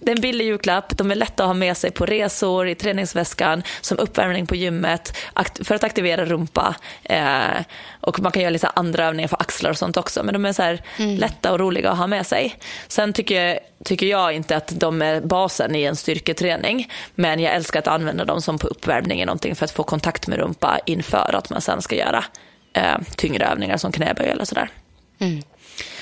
det 0.00 0.10
är 0.10 0.16
en 0.16 0.22
billig 0.22 0.44
julklapp, 0.44 0.96
de 0.96 1.10
är 1.10 1.14
lätta 1.14 1.42
att 1.42 1.46
ha 1.46 1.54
med 1.54 1.76
sig 1.76 1.90
på 1.90 2.06
resor, 2.06 2.68
i 2.68 2.74
träningsväskan, 2.74 3.62
som 3.80 3.98
uppvärmning 3.98 4.46
på 4.46 4.56
gymmet, 4.56 5.16
för 5.64 5.74
att 5.74 5.84
aktivera 5.84 6.24
rumpa. 6.24 6.74
Eh, 7.02 7.64
och 8.00 8.20
man 8.20 8.32
kan 8.32 8.42
göra 8.42 8.50
lite 8.50 8.68
andra 8.68 9.06
övningar 9.06 9.28
för 9.28 9.36
axlar 9.40 9.70
och 9.70 9.78
sånt 9.78 9.96
också. 9.96 10.22
Men 10.22 10.32
de 10.32 10.44
är 10.44 10.52
så 10.52 10.62
mm. 10.62 11.16
lätta 11.16 11.52
och 11.52 11.60
roliga 11.60 11.90
att 11.90 11.98
ha 11.98 12.06
med 12.06 12.26
sig. 12.26 12.56
Sen 12.88 13.12
tycker, 13.12 13.58
tycker 13.84 14.06
jag 14.06 14.32
inte 14.32 14.56
att 14.56 14.80
de 14.80 15.02
är 15.02 15.20
basen 15.20 15.74
i 15.74 15.82
en 15.82 15.96
styrketräning. 15.96 16.92
Men 17.14 17.40
jag 17.40 17.54
älskar 17.54 17.78
att 17.78 17.88
använda 17.88 18.24
dem 18.24 18.42
som 18.42 18.58
på 18.58 18.66
uppvärmning 18.66 19.26
någonting 19.26 19.54
för 19.56 19.64
att 19.64 19.70
få 19.70 19.82
kontakt 19.82 20.26
med 20.26 20.38
rumpa 20.38 20.78
inför 20.86 21.34
att 21.34 21.50
man 21.50 21.60
sen 21.60 21.82
ska 21.82 21.96
göra 21.96 22.24
eh, 22.72 22.98
tyngre 23.16 23.46
övningar 23.46 23.76
som 23.76 23.92
knäböj 23.92 24.28
eller 24.28 24.44
sådär. 24.44 24.70
Mm. 25.18 25.42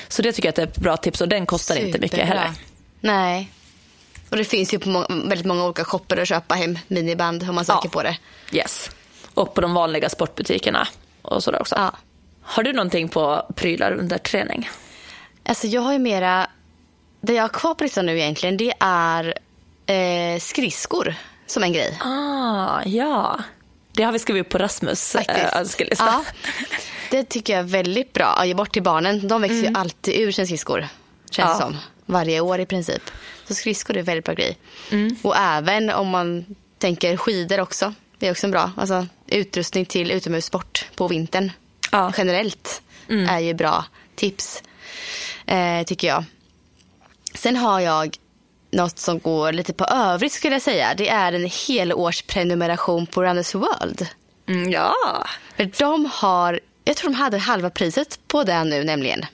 Så 0.09 0.23
det 0.23 0.33
tycker 0.33 0.49
jag 0.49 0.59
är 0.59 0.63
ett 0.63 0.79
bra 0.79 0.97
tips 0.97 1.21
och 1.21 1.29
den 1.29 1.47
kostar 1.47 1.75
Superbra. 1.75 1.89
inte 1.89 2.01
mycket 2.01 2.29
heller. 2.29 2.51
Nej, 3.01 3.51
och 4.31 4.37
det 4.37 4.45
finns 4.45 4.75
ju 4.75 4.79
på 4.79 4.89
må 4.89 5.07
väldigt 5.09 5.47
många 5.47 5.65
olika 5.65 5.85
shopper 5.85 6.17
att 6.17 6.29
köpa 6.29 6.55
hem 6.55 6.79
miniband 6.89 7.49
om 7.49 7.55
man 7.55 7.65
söker 7.65 7.81
ja. 7.85 7.91
på 7.91 8.03
det. 8.03 8.17
Yes. 8.53 8.91
Och 9.35 9.55
på 9.55 9.61
de 9.61 9.75
vanliga 9.75 10.09
sportbutikerna 10.09 10.89
och 11.23 11.43
sådär 11.43 11.61
också. 11.61 11.75
Ja. 11.75 11.93
Har 12.43 12.63
du 12.63 12.73
någonting 12.73 13.09
på 13.09 13.47
prylar 13.55 13.93
under 13.93 14.19
träning? 14.19 14.69
Alltså 15.45 15.67
jag 15.67 15.81
har 15.81 15.93
ju 15.93 15.99
mera, 15.99 16.47
det 17.21 17.33
jag 17.33 17.43
har 17.43 17.49
kvar 17.49 17.75
på 17.75 17.85
listan 17.85 18.07
nu 18.07 18.19
egentligen 18.19 18.57
det 18.57 18.73
är 18.81 19.35
eh, 19.87 20.41
skridskor 20.41 21.15
som 21.47 21.63
en 21.63 21.73
grej. 21.73 21.99
Ah, 22.01 22.83
ja. 22.85 23.39
Det 23.93 24.03
har 24.03 24.13
vi 24.13 24.19
skrivit 24.19 24.47
upp 24.47 24.53
på 24.53 24.59
Rasmus 24.59 25.15
äh, 25.15 25.59
önskelista. 25.59 26.05
Ja. 26.05 26.25
Det 27.11 27.25
tycker 27.25 27.53
jag 27.53 27.61
är 27.61 27.69
väldigt 27.69 28.13
bra. 28.13 28.27
att 28.27 28.47
ge 28.47 28.55
bort 28.55 28.73
till 28.73 28.83
barnen. 28.83 29.29
De 29.29 29.43
växer 29.43 29.59
mm. 29.59 29.73
ju 29.73 29.81
alltid 29.81 30.21
ur 30.21 30.33
sina 30.33 30.47
skridskor. 30.47 30.89
Känns 31.31 31.51
ja. 31.51 31.59
som. 31.61 31.77
Varje 32.07 32.41
år 32.41 32.61
i 32.61 32.67
princip. 32.67 33.03
Så 33.49 33.55
skridskor 33.55 33.97
är 33.97 33.99
en 33.99 34.05
väldigt 34.05 34.25
bra 34.25 34.35
grej. 34.35 34.59
Mm. 34.91 35.17
Och 35.23 35.37
även 35.37 35.91
om 35.91 36.09
man 36.09 36.45
tänker 36.79 37.17
skidor 37.17 37.61
också. 37.61 37.95
Det 38.19 38.27
är 38.27 38.31
också 38.31 38.47
en 38.47 38.51
bra 38.51 38.73
alltså, 38.77 39.07
utrustning 39.27 39.87
till 39.87 40.11
utomhussport 40.11 40.87
på 40.97 41.09
vintern. 41.09 41.53
Ja. 41.93 42.13
Generellt 42.17 42.83
mm. 43.09 43.29
är 43.29 43.39
ju 43.39 43.55
bra 43.55 43.85
tips. 44.15 44.63
Eh, 45.47 45.83
tycker 45.83 46.09
jag. 46.09 46.25
Sen 47.35 47.57
har 47.57 47.81
jag 47.81 48.17
något 48.71 48.99
som 48.99 49.19
går 49.19 49.53
lite 49.53 49.73
på 49.73 49.85
övrigt 49.85 50.33
skulle 50.33 50.55
jag 50.55 50.63
säga. 50.63 50.95
Det 50.97 51.09
är 51.09 51.33
en 51.33 51.51
helårsprenumeration 51.69 53.07
på 53.07 53.23
Runners 53.23 53.55
World. 53.55 54.09
Mm, 54.49 54.71
ja. 54.71 54.95
För 55.57 55.71
de 55.79 56.11
har, 56.13 56.61
jag 56.85 56.97
tror 56.97 57.11
de 57.11 57.17
hade 57.17 57.39
halva 57.39 57.71
priset 57.71 58.19
på 58.29 58.45
det 58.45 58.65
nu 58.65 58.85
nämligen. 58.85 59.27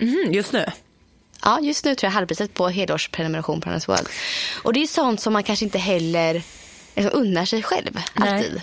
Mm, 0.00 0.32
just 0.32 0.52
nu? 0.52 0.66
Ja, 1.42 1.60
just 1.60 1.84
nu 1.84 1.94
tror 1.94 2.08
jag 2.08 2.12
halvpriset 2.12 2.54
på 2.54 2.68
helårsprenumeration 2.68 3.60
på 3.60 3.68
Runners 3.68 3.88
World. 3.88 4.08
Och 4.62 4.72
det 4.72 4.82
är 4.82 4.86
sånt 4.86 5.20
som 5.20 5.32
man 5.32 5.42
kanske 5.42 5.64
inte 5.64 5.78
heller 5.78 6.42
liksom, 6.94 7.20
unnar 7.20 7.44
sig 7.44 7.62
själv 7.62 8.00
alltid. 8.14 8.52
Nej. 8.52 8.62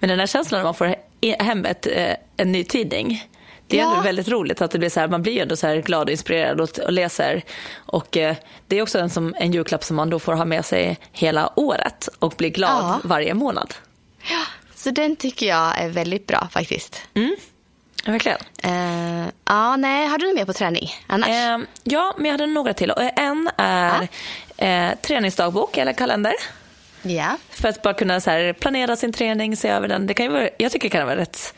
Men 0.00 0.08
den 0.08 0.18
här 0.18 0.26
känslan 0.26 0.58
när 0.58 0.64
man 0.64 0.74
får 0.74 0.94
hem 1.44 1.64
ett, 1.64 1.86
eh, 1.86 2.14
en 2.36 2.52
ny 2.52 2.64
tidning. 2.64 3.28
Det 3.66 3.78
är 3.78 3.82
ja. 3.82 4.00
väldigt 4.00 4.28
roligt 4.28 4.60
att 4.60 4.70
det 4.70 4.78
blir 4.78 4.88
så 4.88 5.00
här, 5.00 5.08
man 5.08 5.22
blir 5.22 5.42
ändå 5.42 5.56
så 5.56 5.66
här 5.66 5.76
glad 5.76 6.06
och 6.06 6.10
inspirerad 6.10 6.60
och, 6.60 6.78
och 6.78 6.92
läser. 6.92 7.42
Och 7.74 8.16
eh, 8.16 8.36
det 8.66 8.78
är 8.78 8.82
också 8.82 8.98
en, 8.98 9.10
som, 9.10 9.34
en 9.38 9.52
julklapp 9.52 9.84
som 9.84 9.96
man 9.96 10.10
då 10.10 10.18
får 10.18 10.32
ha 10.32 10.44
med 10.44 10.64
sig 10.64 10.98
hela 11.12 11.52
året 11.56 12.08
och 12.18 12.34
bli 12.36 12.50
glad 12.50 12.84
ja. 12.84 13.00
varje 13.04 13.34
månad. 13.34 13.74
Ja, 14.30 14.42
så 14.74 14.90
den 14.90 15.16
tycker 15.16 15.46
jag 15.46 15.78
är 15.78 15.88
väldigt 15.88 16.26
bra 16.26 16.48
faktiskt. 16.50 17.02
Mm. 17.14 17.36
Verkligen. 18.06 18.38
Uh, 18.64 19.28
ja, 19.44 19.76
nej, 19.76 20.06
har 20.06 20.18
du 20.18 20.34
mer 20.34 20.44
på 20.44 20.52
träning 20.52 20.90
annars? 21.06 21.28
Uh, 21.28 21.66
ja, 21.82 22.14
men 22.16 22.26
jag 22.26 22.32
hade 22.32 22.46
några 22.46 22.74
till. 22.74 22.92
En 23.16 23.50
är 23.56 24.02
uh. 24.02 24.88
uh, 24.90 24.94
träningsdagbok 25.02 25.76
eller 25.76 25.92
kalender. 25.92 26.34
Ja. 27.02 27.36
För 27.50 27.68
att 27.68 27.82
bara 27.82 27.94
kunna 27.94 28.20
så 28.20 28.30
här, 28.30 28.52
planera 28.52 28.96
sin 28.96 29.12
träning, 29.12 29.56
se 29.56 29.68
över 29.68 29.88
den. 29.88 30.06
Det 30.06 30.14
kan 30.14 30.26
ju 30.26 30.32
vara, 30.32 30.48
jag 30.58 30.72
tycker 30.72 30.88
det 30.88 30.96
kan 30.96 31.06
vara 31.06 31.16
rätt 31.16 31.54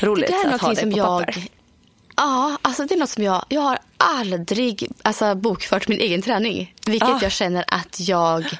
roligt 0.00 0.28
det 0.28 0.48
är 0.48 0.54
att 0.54 0.60
ha 0.60 0.70
det 0.70 0.76
som 0.76 0.92
på 0.92 0.98
jag, 0.98 1.26
papper. 1.26 1.44
Ja, 2.16 2.58
alltså 2.62 2.84
det 2.84 2.94
är 2.94 2.98
något 2.98 3.10
som 3.10 3.22
jag... 3.22 3.44
Jag 3.48 3.60
har 3.60 3.78
aldrig 3.96 4.88
alltså, 5.02 5.34
bokfört 5.34 5.88
min 5.88 6.00
egen 6.00 6.22
träning. 6.22 6.74
Vilket 6.86 7.22
jag 7.22 7.32
känner 7.32 7.64
att 7.68 8.00
jag 8.00 8.58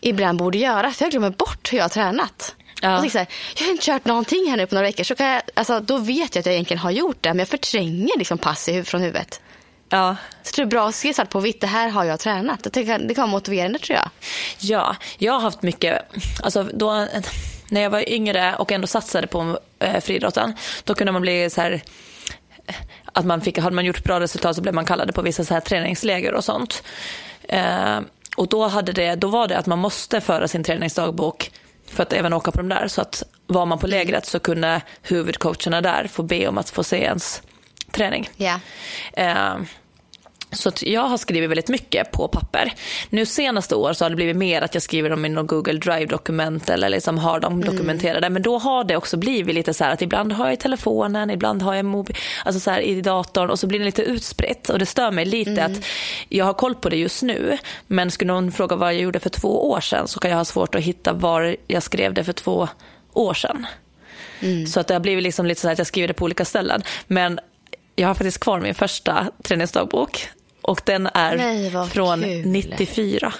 ibland 0.00 0.38
borde 0.38 0.58
göra. 0.58 0.90
För 0.90 1.04
jag 1.04 1.10
glömmer 1.10 1.30
bort 1.30 1.72
hur 1.72 1.78
jag 1.78 1.84
har 1.84 1.88
tränat. 1.88 2.54
Ja. 2.82 3.04
Jag, 3.04 3.10
här, 3.10 3.26
jag 3.56 3.64
har 3.64 3.72
inte 3.72 3.84
kört 3.84 4.04
någonting 4.04 4.50
här 4.50 4.56
nu 4.56 4.66
på 4.66 4.74
några 4.74 4.86
veckor. 4.86 5.04
Så 5.04 5.14
kan 5.14 5.26
jag, 5.26 5.42
alltså, 5.54 5.80
då 5.80 5.98
vet 5.98 6.34
jag 6.34 6.40
att 6.40 6.46
jag 6.46 6.54
egentligen 6.54 6.78
har 6.78 6.90
gjort 6.90 7.16
det. 7.20 7.28
Men 7.28 7.38
jag 7.38 7.48
förtränger 7.48 8.18
liksom 8.18 8.38
pass 8.38 8.68
från 8.84 9.00
huvudet. 9.00 9.40
Ja. 9.88 10.16
Så 10.42 10.52
det 10.56 10.62
är 10.62 10.66
bra 10.66 10.88
att 10.88 10.94
se 10.94 11.14
svart 11.14 11.30
på 11.30 11.40
vitt. 11.40 11.60
Det 11.60 11.66
här 11.66 11.88
har 11.88 12.04
jag 12.04 12.20
tränat. 12.20 12.66
Det 12.72 12.84
kan, 12.84 13.06
det 13.06 13.14
kan 13.14 13.22
vara 13.22 13.30
motiverande 13.30 13.78
tror 13.78 13.98
jag. 13.98 14.10
Ja, 14.58 14.96
jag 15.18 15.32
har 15.32 15.40
haft 15.40 15.62
mycket... 15.62 16.02
Alltså, 16.42 16.62
då, 16.62 17.08
när 17.68 17.80
jag 17.80 17.90
var 17.90 18.08
yngre 18.08 18.54
och 18.56 18.72
ändå 18.72 18.86
satsade 18.86 19.26
på 19.26 19.58
eh, 19.78 20.00
friidrotten. 20.00 20.54
Då 20.84 20.94
kunde 20.94 21.12
man 21.12 21.22
bli 21.22 21.50
så 21.50 21.60
här 21.60 21.82
att 23.12 23.24
man 23.24 23.40
fick, 23.40 23.58
hade 23.58 23.76
man 23.76 23.84
gjort 23.84 24.04
bra 24.04 24.20
resultat 24.20 24.56
så 24.56 24.62
blev 24.62 24.74
man 24.74 24.84
kallade 24.84 25.12
på 25.12 25.22
vissa 25.22 25.44
så 25.44 25.54
här 25.54 25.60
träningsläger 25.60 26.34
och 26.34 26.44
sånt. 26.44 26.82
Eh, 27.42 28.00
och 28.36 28.48
då, 28.48 28.66
hade 28.66 28.92
det, 28.92 29.14
då 29.14 29.28
var 29.28 29.48
det 29.48 29.58
att 29.58 29.66
man 29.66 29.78
måste 29.78 30.20
föra 30.20 30.48
sin 30.48 30.64
träningsdagbok 30.64 31.50
för 31.92 32.02
att 32.02 32.12
även 32.12 32.32
åka 32.32 32.50
på 32.50 32.58
de 32.58 32.68
där. 32.68 32.88
Så 32.88 33.00
att 33.00 33.22
var 33.46 33.66
man 33.66 33.78
på 33.78 33.86
lägret 33.86 34.26
så 34.26 34.38
kunde 34.38 34.80
huvudcoacherna 35.02 35.80
där 35.80 36.06
få 36.06 36.22
be 36.22 36.48
om 36.48 36.58
att 36.58 36.70
få 36.70 36.84
se 36.84 37.02
ens 37.02 37.42
träning. 37.90 38.30
Yeah. 38.38 39.60
Så 40.52 40.72
jag 40.80 41.02
har 41.02 41.16
skrivit 41.16 41.50
väldigt 41.50 41.68
mycket 41.68 42.10
på 42.10 42.28
papper. 42.28 42.72
Nu 43.10 43.26
senaste 43.26 43.74
år 43.74 43.92
så 43.92 44.04
har 44.04 44.10
det 44.10 44.16
blivit 44.16 44.36
mer 44.36 44.62
att 44.62 44.74
jag 44.74 44.82
skriver 44.82 45.10
dem 45.10 45.24
i 45.24 45.28
någon 45.28 45.46
Google 45.46 45.78
Drive-dokument 45.78 46.70
eller 46.70 46.88
liksom 46.88 47.18
har 47.18 47.40
dem 47.40 47.52
mm. 47.52 47.64
dokumenterade. 47.64 48.30
Men 48.30 48.42
då 48.42 48.58
har 48.58 48.84
det 48.84 48.96
också 48.96 49.16
blivit 49.16 49.54
lite 49.54 49.74
så 49.74 49.84
här 49.84 49.92
att 49.92 50.02
ibland 50.02 50.32
har 50.32 50.44
jag 50.44 50.54
i 50.54 50.56
telefonen, 50.56 51.30
ibland 51.30 51.62
har 51.62 51.74
jag 51.74 51.84
mobil, 51.84 52.16
alltså 52.44 52.60
så 52.60 52.70
här 52.70 52.80
i 52.80 53.00
datorn 53.00 53.50
och 53.50 53.58
så 53.58 53.66
blir 53.66 53.78
det 53.78 53.84
lite 53.84 54.02
utspritt. 54.02 54.68
Och 54.68 54.78
det 54.78 54.86
stör 54.86 55.10
mig 55.10 55.24
lite 55.24 55.50
mm. 55.50 55.72
att 55.72 55.84
jag 56.28 56.44
har 56.44 56.54
koll 56.54 56.74
på 56.74 56.88
det 56.88 56.96
just 56.96 57.22
nu. 57.22 57.58
Men 57.86 58.10
skulle 58.10 58.32
någon 58.32 58.52
fråga 58.52 58.76
vad 58.76 58.94
jag 58.94 59.00
gjorde 59.00 59.20
för 59.20 59.30
två 59.30 59.70
år 59.70 59.80
sedan 59.80 60.08
så 60.08 60.20
kan 60.20 60.30
jag 60.30 60.38
ha 60.38 60.44
svårt 60.44 60.74
att 60.74 60.82
hitta 60.82 61.12
var 61.12 61.56
jag 61.66 61.82
skrev 61.82 62.14
det 62.14 62.24
för 62.24 62.32
två 62.32 62.68
år 63.12 63.34
sedan. 63.34 63.66
Mm. 64.40 64.66
Så 64.66 64.80
att 64.80 64.86
det 64.86 64.94
har 64.94 65.00
blivit 65.00 65.24
liksom 65.24 65.46
lite 65.46 65.60
så 65.60 65.70
att 65.70 65.78
jag 65.78 65.86
skriver 65.86 66.08
det 66.08 66.14
på 66.14 66.24
olika 66.24 66.44
ställen. 66.44 66.82
Men 67.06 67.40
jag 67.96 68.08
har 68.08 68.14
faktiskt 68.14 68.40
kvar 68.40 68.60
min 68.60 68.74
första 68.74 69.30
träningsdagbok 69.42 70.28
och 70.62 70.80
den 70.84 71.08
är 71.14 71.36
Nej, 71.36 71.70
från 71.90 72.22
kul. 72.22 72.46
94. 72.46 73.32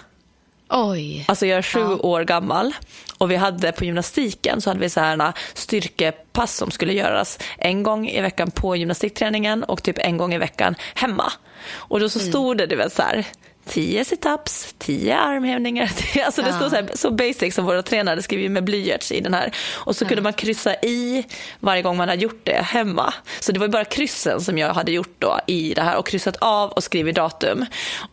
Oj. 0.74 1.24
Alltså 1.28 1.46
jag 1.46 1.58
är 1.58 1.62
sju 1.62 1.80
ja. 1.80 1.96
år 1.96 2.24
gammal 2.24 2.74
och 3.18 3.30
vi 3.30 3.36
hade 3.36 3.72
på 3.72 3.84
gymnastiken 3.84 4.60
så 4.60 4.70
hade 4.70 4.80
vi 4.80 4.90
så 4.90 5.00
här 5.00 5.32
styrkepass 5.54 6.56
som 6.56 6.70
skulle 6.70 6.92
göras 6.92 7.38
en 7.58 7.82
gång 7.82 8.08
i 8.08 8.20
veckan 8.20 8.50
på 8.50 8.76
gymnastikträningen 8.76 9.64
och 9.64 9.82
typ 9.82 9.98
en 9.98 10.16
gång 10.16 10.34
i 10.34 10.38
veckan 10.38 10.74
hemma. 10.94 11.32
Och 11.72 12.00
då 12.00 12.08
så 12.08 12.18
mm. 12.18 12.30
stod 12.30 12.58
det 12.58 12.66
du 12.66 12.76
vet 12.76 12.92
så 12.92 13.02
här 13.02 13.26
10 13.66 14.04
situps, 14.04 14.74
10 14.78 15.16
armhävningar. 15.18 15.90
Alltså 16.24 16.42
det 16.42 16.48
ja. 16.48 16.56
står 16.56 16.68
så, 16.68 16.76
här, 16.76 16.90
så 16.94 17.10
basic 17.10 17.54
som 17.54 17.64
våra 17.64 17.82
tränare 17.82 18.22
skriver 18.22 18.48
med 18.48 18.64
blyerts 18.64 19.12
i 19.12 19.20
den 19.20 19.34
här. 19.34 19.52
Och 19.74 19.96
så 19.96 20.04
ja. 20.04 20.08
kunde 20.08 20.22
man 20.22 20.32
kryssa 20.32 20.74
i 20.74 21.26
varje 21.60 21.82
gång 21.82 21.96
man 21.96 22.08
hade 22.08 22.22
gjort 22.22 22.40
det 22.44 22.62
hemma. 22.62 23.14
Så 23.40 23.52
det 23.52 23.60
var 23.60 23.68
bara 23.68 23.84
kryssen 23.84 24.40
som 24.40 24.58
jag 24.58 24.74
hade 24.74 24.92
gjort 24.92 25.14
då 25.18 25.40
i 25.46 25.74
det 25.74 25.82
här 25.82 25.96
och 25.96 26.06
kryssat 26.06 26.36
av 26.36 26.70
och 26.70 26.84
skrivit 26.84 27.16
datum. 27.16 27.66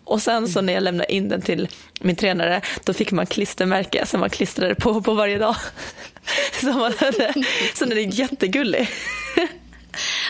Och 0.03 0.21
sen 0.21 0.47
så 0.47 0.61
när 0.61 0.73
jag 0.73 0.83
lämnade 0.83 1.13
in 1.13 1.29
den 1.29 1.41
till 1.41 1.67
min 1.99 2.15
tränare 2.15 2.61
då 2.83 2.93
fick 2.93 3.11
man 3.11 3.25
klistermärke 3.25 4.05
som 4.05 4.19
man 4.19 4.29
klistrade 4.29 4.75
på 4.75 5.01
på 5.01 5.13
varje 5.13 5.37
dag. 5.37 5.55
Så, 6.61 6.65
man 6.65 6.93
hade, 6.97 7.33
så 7.73 7.85
den 7.85 7.97
är 7.97 8.19
jättegullig. 8.19 8.89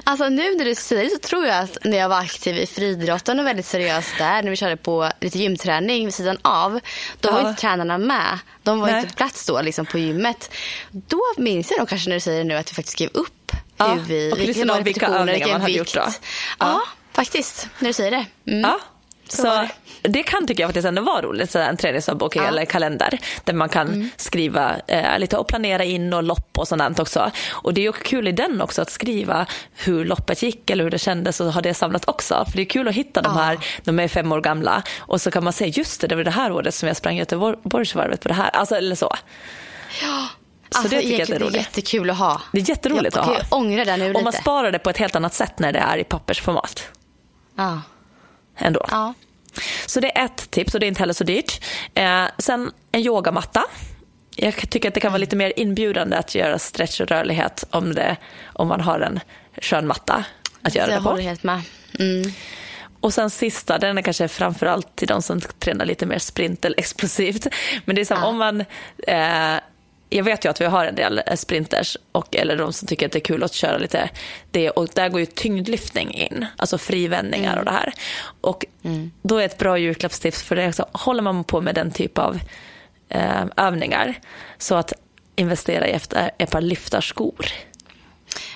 Alltså 0.03 0.29
nu 0.29 0.55
när 0.55 0.65
du 0.65 0.75
säger 0.75 1.03
det 1.03 1.09
så 1.09 1.19
tror 1.19 1.45
jag 1.45 1.57
att 1.63 1.77
när 1.83 1.97
jag 1.97 2.09
var 2.09 2.19
aktiv 2.19 2.57
i 2.57 2.65
friidrotten 2.65 3.39
och 3.39 3.45
väldigt 3.45 3.65
seriös 3.65 4.05
där, 4.17 4.43
när 4.43 4.49
vi 4.49 4.55
körde 4.55 4.77
på 4.77 5.11
lite 5.21 5.39
gymträning 5.39 6.05
vid 6.05 6.13
sidan 6.13 6.37
av, 6.41 6.79
då 7.19 7.29
ja. 7.29 7.33
var 7.33 7.49
inte 7.49 7.61
tränarna 7.61 7.97
med. 7.97 8.39
De 8.63 8.79
var 8.79 8.87
Nej. 8.87 8.97
inte 8.99 9.09
på 9.09 9.17
plats 9.17 9.45
då 9.45 9.61
liksom 9.61 9.85
på 9.85 9.97
gymmet. 9.97 10.53
Då 10.91 11.21
minns 11.37 11.71
jag 11.71 11.79
nog 11.79 11.89
kanske 11.89 12.09
när 12.09 12.15
du 12.15 12.19
säger 12.19 12.37
det 12.37 12.43
nu 12.43 12.55
att 12.55 12.71
vi 12.71 12.75
faktiskt 12.75 12.93
skrev 12.93 13.09
upp 13.13 13.51
ja. 13.77 13.87
hur 13.93 14.01
vi, 14.01 14.31
och 14.31 14.39
vilka, 14.39 14.81
vilka 14.81 15.07
övningar 15.07 15.47
man 15.47 15.61
hade 15.61 15.73
gjort 15.73 15.93
då. 15.93 15.99
Ja. 15.99 16.11
ja, 16.59 16.81
faktiskt, 17.13 17.67
när 17.79 17.87
du 17.87 17.93
säger 17.93 18.11
det. 18.11 18.25
Mm. 18.51 18.61
Ja. 18.61 18.79
Så, 19.31 19.41
så 19.41 19.67
det 20.01 20.23
kan 20.23 20.47
tycka 20.47 20.63
jag 20.63 20.69
faktiskt 20.69 20.87
ändå 20.87 21.01
vara 21.01 21.21
roligt, 21.21 21.51
så 21.51 21.59
en 21.59 21.77
träningsdagbok 21.77 22.35
ja. 22.35 22.43
eller 22.43 22.65
kalender 22.65 23.19
där 23.43 23.53
man 23.53 23.69
kan 23.69 23.87
mm. 23.87 24.09
skriva 24.17 24.75
eh, 24.87 25.19
lite 25.19 25.37
och 25.37 25.47
planera 25.47 25.83
in 25.83 26.13
och 26.13 26.23
lopp 26.23 26.57
och 26.57 26.67
sånt 26.67 26.99
också. 26.99 27.31
Och 27.49 27.73
det 27.73 27.81
är 27.81 27.83
ju 27.83 27.91
kul 27.91 28.27
i 28.27 28.31
den 28.31 28.61
också 28.61 28.81
att 28.81 28.91
skriva 28.91 29.45
hur 29.73 30.05
loppet 30.05 30.43
gick 30.43 30.69
eller 30.69 30.83
hur 30.83 30.91
det 30.91 30.99
kändes 30.99 31.39
och 31.39 31.53
ha 31.53 31.61
det 31.61 31.73
samlat 31.73 32.09
också. 32.09 32.45
För 32.49 32.57
det 32.57 32.61
är 32.61 32.65
kul 32.65 32.87
att 32.87 32.95
hitta 32.95 33.21
de 33.21 33.37
här, 33.37 33.57
de 33.83 33.99
är 33.99 34.07
fem 34.07 34.31
år 34.31 34.41
gamla 34.41 34.83
och 34.99 35.21
så 35.21 35.31
kan 35.31 35.43
man 35.43 35.53
säga 35.53 35.67
just 35.67 36.01
det, 36.01 36.07
det 36.07 36.15
var 36.15 36.23
det 36.23 36.31
här 36.31 36.51
året 36.51 36.75
som 36.75 36.87
jag 36.87 36.97
sprang 36.97 37.17
Göteborgsvarvet 37.17 38.21
på 38.21 38.27
det 38.27 38.33
här, 38.33 38.49
alltså 38.49 38.75
eller 38.75 38.95
så. 38.95 39.15
Ja. 40.01 40.27
Så 40.71 40.77
alltså, 40.77 40.95
det 40.95 41.01
tycker 41.01 41.19
jag 41.19 41.29
är, 41.29 41.39
roligt. 41.39 41.53
det 41.53 41.57
är 41.57 41.61
jättekul 41.61 42.09
att 42.09 42.17
ha. 42.17 42.41
Det 42.51 42.59
är 42.59 42.69
jätteroligt 42.69 43.15
jag, 43.15 43.21
att 43.21 43.27
ha. 43.27 43.37
Jag 43.37 43.45
ångra 43.49 43.85
det 43.85 43.97
nu 43.97 44.07
lite. 44.07 44.17
Och 44.17 44.23
man 44.23 44.33
sparar 44.33 44.71
det 44.71 44.79
på 44.79 44.89
ett 44.89 44.97
helt 44.97 45.15
annat 45.15 45.33
sätt 45.33 45.59
när 45.59 45.71
det 45.71 45.79
är 45.79 45.97
i 45.97 46.03
pappersformat. 46.03 46.83
Ja. 47.55 47.81
Ändå. 48.59 48.85
Ja. 48.91 49.13
Så 49.85 49.99
det 49.99 50.17
är 50.17 50.25
ett 50.25 50.51
tips 50.51 50.73
och 50.73 50.79
det 50.79 50.85
är 50.85 50.87
inte 50.87 50.99
heller 50.99 51.13
så 51.13 51.23
dyrt. 51.23 51.63
Eh, 51.93 52.23
sen 52.37 52.71
en 52.91 53.01
yogamatta. 53.01 53.63
Jag 54.35 54.69
tycker 54.69 54.87
att 54.87 54.93
det 54.93 54.99
kan 54.99 55.11
vara 55.11 55.17
lite 55.19 55.35
mer 55.35 55.53
inbjudande 55.55 56.17
att 56.17 56.35
göra 56.35 56.59
stretch 56.59 57.01
och 57.01 57.07
rörlighet 57.07 57.63
om, 57.69 57.95
det, 57.95 58.17
om 58.45 58.67
man 58.67 58.81
har 58.81 58.99
en 58.99 59.19
skön 59.61 59.87
matta 59.87 60.23
att 60.61 60.75
göra 60.75 60.91
Jag 60.91 60.99
det 60.99 61.03
på. 61.03 61.09
håller 61.09 61.23
helt 61.23 61.43
med. 61.43 61.61
Mm. 61.99 62.31
Och 62.99 63.13
sen 63.13 63.29
sista, 63.29 63.77
den 63.77 63.97
är 63.97 64.01
kanske 64.01 64.27
framförallt 64.27 64.95
till 64.95 65.07
de 65.07 65.21
som 65.21 65.41
tränar 65.41 65.85
lite 65.85 66.05
mer 66.05 66.19
sprint 66.19 66.65
eller 66.65 66.79
explosivt. 66.79 67.47
Men 67.85 67.95
det 67.95 68.01
är 68.01 68.05
som 68.05 68.17
Ja. 68.21 68.25
om 68.25 68.37
man, 68.37 68.61
eh, 69.07 69.59
jag 70.09 70.23
vet 70.23 70.45
ju 70.45 70.49
att 70.49 70.61
vi 70.61 70.65
har 70.65 70.85
en 70.85 70.95
del 70.95 71.21
eh, 71.25 71.35
sprinters 71.35 71.97
och, 72.11 72.35
eller 72.35 72.57
de 72.57 72.73
som 72.73 72.87
tycker 72.87 73.05
att 73.05 73.11
det 73.11 73.17
är 73.19 73.23
kul 73.23 73.43
att 73.43 73.53
köra 73.53 73.77
lite 73.77 74.09
det 74.51 74.69
och 74.69 74.87
där 74.93 75.09
går 75.09 75.19
ju 75.19 75.25
tyngdlyftning 75.25 76.13
in, 76.13 76.45
alltså 76.57 76.77
frivändningar 76.77 77.57
och 77.57 77.65
det 77.65 77.71
här. 77.71 77.93
Och 78.41 78.65
då 79.21 79.37
är 79.37 79.45
ett 79.45 79.57
bra 79.57 79.77
julklappstips 79.77 80.43
för 80.43 80.55
det 80.55 80.67
också, 80.67 80.85
håller 80.91 81.21
man 81.21 81.43
på 81.43 81.61
med 81.61 81.75
den 81.75 81.91
typ 81.91 82.17
av 82.17 82.39
eh, 83.09 83.45
övningar 83.57 84.13
så 84.57 84.75
att 84.75 84.93
investera 85.35 85.87
i 85.87 85.91
efter 85.91 86.31
ett 86.37 86.51
par 86.51 86.61
lyftarskor. 86.61 87.45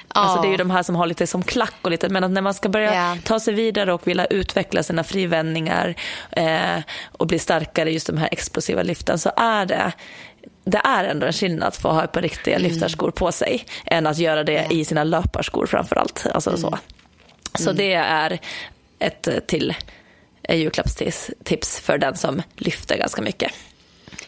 Alltså 0.08 0.42
det 0.42 0.48
är 0.48 0.52
ju 0.52 0.58
de 0.58 0.72
här 0.72 0.84
som 0.84 0.96
har 0.96 1.08
lite 1.08 1.28
som 1.28 1.44
klack 1.44 1.74
och 1.82 1.92
lite, 1.92 2.10
men 2.10 2.24
att 2.24 2.32
när 2.32 2.42
man 2.42 2.54
ska 2.54 2.70
börja 2.70 2.94
Ja. 2.94 3.18
ta 3.24 3.40
sig 3.40 3.54
vidare 3.54 3.94
och 3.94 4.08
vilja 4.08 4.26
utveckla 4.26 4.84
sina 4.84 5.04
frivändningar 5.04 5.96
eh, 6.32 6.80
och 7.12 7.28
bli 7.28 7.40
starkare 7.40 7.90
i 7.90 7.94
just 7.94 8.08
de 8.08 8.18
här 8.18 8.30
explosiva 8.32 8.84
lyften 8.84 9.20
så 9.20 9.32
är 9.38 9.66
det 9.66 9.92
det 10.64 10.82
är 10.84 11.04
ändå 11.04 11.26
en 11.26 11.34
skillnad 11.34 11.68
att 11.68 11.78
få 11.78 11.90
ha 11.90 12.04
ett 12.04 12.12
par 12.12 12.22
riktiga 12.22 12.58
lyftarskor 12.58 13.12
på 13.12 13.32
sig 13.32 13.66
än 13.86 14.08
att 14.08 14.18
göra 14.18 14.44
det 14.44 14.68
i 14.72 14.86
sina 14.86 15.04
löparskor 15.04 15.66
framförallt. 15.66 16.26
Alltså 16.34 16.58
så 16.58 16.78
så 17.60 17.72
det 17.72 17.94
är 17.94 18.40
ett 19.00 19.28
eh, 19.28 19.40
till 19.40 19.76
eh, 20.44 20.56
julklappstips 20.56 21.32
tips 21.44 21.80
för 21.80 21.98
den 21.98 22.18
som 22.18 22.42
lyfter 22.56 22.98
ganska 22.98 23.22
mycket. 23.22 23.52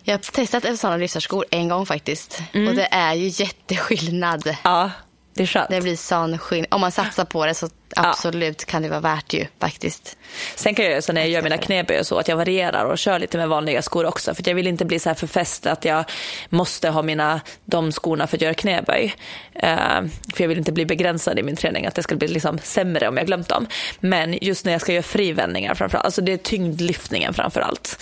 Jag 0.03 0.13
har 0.13 0.19
testat 0.19 0.79
sån 0.79 0.99
lyftarskor 0.99 1.45
en 1.51 1.67
gång 1.67 1.85
faktiskt. 1.85 2.41
Mm. 2.53 2.67
Och 2.67 2.75
det 2.75 2.87
är 2.91 3.13
ju 3.13 3.43
jätteskillnad. 3.43 4.55
Ja, 4.63 4.91
det 5.35 5.43
är 5.43 5.47
skönt. 5.47 5.69
Det 5.69 5.81
blir 5.81 5.95
sån 5.95 6.37
skillnad. 6.37 6.67
Om 6.73 6.81
man 6.81 6.91
satsar 6.91 7.25
på 7.25 7.45
det 7.45 7.53
så 7.53 7.69
absolut 7.95 8.65
kan 8.65 8.81
det 8.81 8.89
vara 8.89 8.99
värt 8.99 9.33
ju 9.33 9.45
faktiskt. 9.59 10.17
Sen 10.55 10.75
kan 10.75 10.85
jag 10.85 11.03
så 11.03 11.13
när 11.13 11.21
jag 11.21 11.29
gör 11.29 11.41
mina 11.41 11.57
knäböj 11.57 11.99
och 11.99 12.07
så 12.07 12.17
att 12.17 12.27
jag 12.27 12.37
varierar 12.37 12.85
och 12.85 12.97
kör 12.97 13.19
lite 13.19 13.37
med 13.37 13.49
vanliga 13.49 13.81
skor 13.81 14.05
också. 14.05 14.35
För 14.35 14.43
jag 14.47 14.55
vill 14.55 14.67
inte 14.67 14.85
bli 14.85 14.99
så 14.99 15.09
här 15.09 15.15
förfäst 15.15 15.65
att 15.65 15.85
jag 15.85 16.05
måste 16.49 16.89
ha 16.89 17.01
mina, 17.01 17.41
de 17.65 17.91
skorna 17.91 18.27
för 18.27 18.37
att 18.37 18.41
göra 18.41 18.53
knäböj. 18.53 19.15
Eh, 19.53 20.01
för 20.33 20.43
jag 20.43 20.47
vill 20.47 20.57
inte 20.57 20.71
bli 20.71 20.85
begränsad 20.85 21.39
i 21.39 21.43
min 21.43 21.55
träning, 21.55 21.85
att 21.85 21.95
det 21.95 22.03
ska 22.03 22.15
bli 22.15 22.27
liksom 22.27 22.59
sämre 22.63 23.07
om 23.07 23.17
jag 23.17 23.25
glömt 23.25 23.49
dem. 23.49 23.67
Men 23.99 24.37
just 24.41 24.65
när 24.65 24.71
jag 24.71 24.81
ska 24.81 24.93
göra 24.93 25.03
frivändningar 25.03 25.75
framförallt, 25.75 26.05
alltså 26.05 26.21
det 26.21 26.33
är 26.33 26.37
tyngdlyftningen 26.37 27.33
framför 27.33 27.61
allt. 27.61 27.99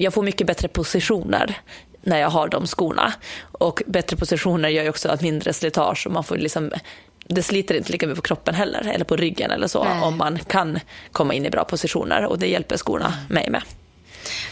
Jag 0.00 0.14
får 0.14 0.22
mycket 0.22 0.46
bättre 0.46 0.68
positioner 0.68 1.58
när 2.02 2.18
jag 2.18 2.30
har 2.30 2.48
de 2.48 2.66
skorna. 2.66 3.12
Och 3.52 3.82
bättre 3.86 4.16
positioner 4.16 4.68
gör 4.68 4.82
ju 4.82 4.88
också 4.90 5.08
att 5.08 5.22
mindre 5.22 5.52
slitage 5.52 6.06
och 6.06 6.12
man 6.12 6.24
får 6.24 6.36
liksom 6.36 6.70
det 7.30 7.42
sliter 7.42 7.74
inte 7.74 7.92
lika 7.92 8.06
mycket 8.06 8.22
på 8.22 8.26
kroppen 8.28 8.54
heller, 8.54 8.80
eller 8.94 9.04
på 9.04 9.16
ryggen 9.16 9.50
eller 9.50 9.68
så, 9.68 9.84
Nej. 9.84 10.02
om 10.02 10.16
man 10.18 10.38
kan 10.38 10.80
komma 11.12 11.34
in 11.34 11.46
i 11.46 11.50
bra 11.50 11.64
positioner 11.64 12.24
och 12.24 12.38
det 12.38 12.46
hjälper 12.46 12.76
skorna 12.76 13.14
mig 13.28 13.50
med. 13.50 13.62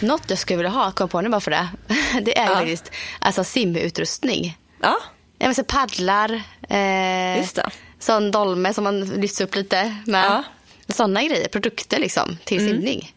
Något 0.01 0.22
jag 0.30 0.38
skulle 0.38 0.57
vilja 0.57 0.70
ha, 0.70 0.92
kom 0.92 1.09
på 1.09 1.20
nu 1.20 1.28
bara 1.28 1.40
för 1.40 1.51
det. 1.51 1.68
Det 2.22 2.38
är 2.38 2.47
Ja. 2.49 2.55
faktiskt 2.55 2.90
alltså 3.18 3.44
simutrustning. 3.44 4.59
Ja, 4.82 4.97
Jag 5.38 5.49
menar, 5.49 5.62
paddlar, 5.64 6.42
eh, 6.68 7.38
Just 7.38 7.57
det. 7.57 7.70
sån 7.99 8.30
dolme 8.30 8.74
som 8.74 8.84
man 8.84 9.01
lyfts 9.05 9.40
upp 9.40 9.55
lite 9.55 9.97
med. 10.07 10.24
Ja. 10.24 10.44
Sådana 10.94 11.22
grejer, 11.24 11.49
produkter 11.49 11.99
liksom 11.99 12.38
till 12.44 12.59
simning. 12.68 13.12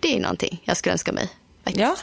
Det 0.00 0.16
är 0.16 0.20
någonting 0.20 0.60
jag 0.64 0.76
skulle 0.76 0.92
önska 0.92 1.12
mig. 1.12 1.28
Faktiskt. 1.64 1.80
ja. 1.82 1.96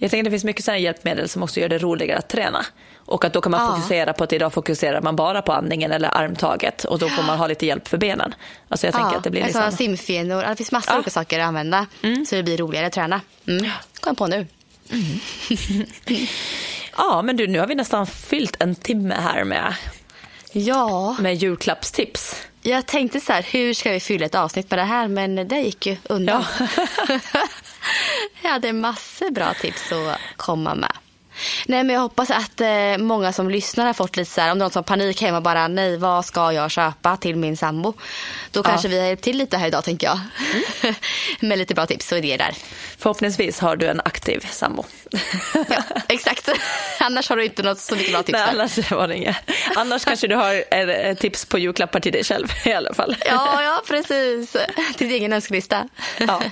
Jag 0.00 0.10
tänker 0.10 0.20
att 0.22 0.24
det 0.24 0.30
finns 0.30 0.44
mycket 0.44 0.64
sådana 0.64 0.78
hjälpmedel 0.78 1.28
som 1.28 1.42
också 1.42 1.60
gör 1.60 1.68
det 1.68 1.78
roligare 1.78 2.18
att 2.18 2.28
träna. 2.28 2.66
Och 2.96 3.24
att 3.24 3.32
då 3.32 3.40
kan 3.40 3.50
man 3.52 3.60
Ja. 3.60 3.76
fokusera 3.76 4.12
på 4.12 4.24
att 4.24 4.32
idag 4.32 4.52
fokuserar 4.52 5.00
man 5.00 5.16
bara 5.16 5.42
på 5.42 5.52
andningen 5.52 5.92
eller 5.92 6.16
armtaget 6.18 6.84
och 6.84 6.98
då 6.98 7.08
får 7.08 7.22
man 7.22 7.38
ha 7.38 7.46
lite 7.46 7.66
hjälp 7.66 7.88
för 7.88 7.98
benen. 7.98 8.34
Alltså 8.68 8.86
jag 8.86 8.94
tänker 8.94 9.16
att 9.16 9.24
det 9.24 9.30
blir 9.30 9.44
liksom... 9.44 9.72
simfenor. 9.72 10.42
Det 10.42 10.56
finns 10.56 10.72
massor 10.72 10.92
Ja. 10.92 10.96
olika 10.98 11.10
saker 11.10 11.40
att 11.40 11.46
använda 11.46 11.86
så 12.28 12.34
det 12.36 12.42
blir 12.42 12.56
roligare 12.56 12.86
att 12.86 12.92
träna. 12.92 13.20
Mm. 13.46 13.70
Kom 14.00 14.16
på 14.16 14.26
nu. 14.26 14.46
Ja, 16.96 17.22
men 17.22 17.36
du, 17.36 17.46
nu 17.46 17.58
har 17.58 17.66
vi 17.66 17.74
nästan 17.74 18.06
fyllt 18.06 18.56
en 18.62 18.74
timme 18.74 19.14
här 19.14 19.44
med, 19.44 19.74
Ja, 20.52 21.16
med 21.20 21.34
julklappstips. 21.34 22.36
jag 22.62 22.86
tänkte 22.86 23.20
så 23.20 23.32
här, 23.32 23.42
hur 23.42 23.74
ska 23.74 23.90
vi 23.90 24.00
fylla 24.00 24.26
ett 24.26 24.34
avsnitt 24.34 24.70
med 24.70 24.78
det 24.78 24.84
här? 24.84 25.08
Men 25.08 25.48
det 25.48 25.60
gick 25.60 25.86
ju 25.86 25.96
undan. 26.04 26.44
jag 28.42 28.50
hade 28.50 28.72
massor 28.72 29.30
bra 29.30 29.54
tips 29.54 29.92
att 29.92 30.18
komma 30.36 30.74
med. 30.74 30.92
Nej, 31.66 31.84
men 31.84 31.94
jag 31.94 32.00
hoppas 32.00 32.30
att 32.30 32.60
eh, 32.60 32.98
många 32.98 33.32
som 33.32 33.50
lyssnar 33.50 33.86
har 33.86 33.92
fått 33.92 34.16
lite 34.16 34.30
så 34.30 34.40
här, 34.40 34.52
om 34.52 34.58
någon 34.58 34.70
som 34.70 34.80
har 34.80 34.84
panik 34.84 35.22
hemma 35.22 35.40
bara, 35.40 35.68
nej, 35.68 35.96
vad 35.96 36.24
ska 36.24 36.52
jag 36.52 36.70
köpa 36.70 37.16
till 37.16 37.36
min 37.36 37.56
sambo? 37.56 37.94
Då 38.50 38.62
kanske 38.62 38.88
vi 38.88 38.98
har 38.98 39.06
hjälpt 39.06 39.22
till 39.22 39.38
lite 39.38 39.56
här 39.56 39.66
idag, 39.66 39.84
tänker 39.84 40.06
jag. 40.06 40.20
Med 41.48 41.58
lite 41.58 41.74
bra 41.74 41.86
tips 41.86 42.12
och 42.12 42.18
idéer 42.18 42.38
där. 42.38 42.54
Förhoppningsvis 42.98 43.60
har 43.60 43.76
du 43.76 43.86
en 43.86 44.00
aktiv 44.04 44.46
sambo. 44.50 44.84
Ja, 45.68 45.82
exakt. 46.08 46.48
Annars 47.00 47.28
har 47.28 47.36
du 47.36 47.44
inte 47.44 47.62
något 47.62 47.78
så 47.78 47.96
mycket 47.96 48.12
bra 48.12 48.22
tips 48.22 48.38
Nej, 48.38 48.48
annars 48.50 48.90
var 48.90 49.08
det 49.08 49.16
inget. 49.16 49.36
Annars 49.76 50.04
kanske 50.04 50.26
du 50.26 50.36
har 50.36 50.54
ett, 50.54 50.88
ett 50.88 51.18
tips 51.18 51.44
på 51.44 51.58
julklappar 51.58 52.00
till 52.00 52.12
dig 52.12 52.24
själv 52.24 52.46
i 52.64 52.72
alla 52.72 52.94
fall. 52.94 53.16
Ja, 53.26 53.62
ja, 53.62 53.82
precis. 53.88 54.56
Till 54.96 55.08
din 55.08 55.16
egen 55.16 55.32
önskelista. 55.32 55.88
Ja. 56.18 56.42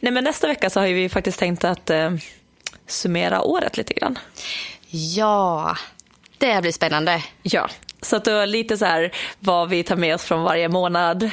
Nej, 0.00 0.12
men 0.12 0.24
nästa 0.24 0.46
vecka 0.46 0.70
så 0.70 0.80
har 0.80 0.86
vi 0.86 1.08
faktiskt 1.08 1.38
tänkt 1.38 1.64
att 1.64 1.90
eh, 1.90 2.10
summera 2.86 3.42
året 3.42 3.76
lite 3.76 3.94
grann. 3.94 4.18
Ja, 4.90 5.76
det 6.38 6.62
blir 6.62 6.72
spännande. 6.72 7.24
Ja, 7.42 7.68
så 8.02 8.16
att 8.16 8.24
var 8.26 8.46
lite 8.46 8.78
så 8.78 8.84
här 8.84 9.12
vad 9.40 9.68
vi 9.68 9.82
tar 9.82 9.96
med 9.96 10.14
oss 10.14 10.24
från 10.24 10.42
varje 10.42 10.68
månad. 10.68 11.30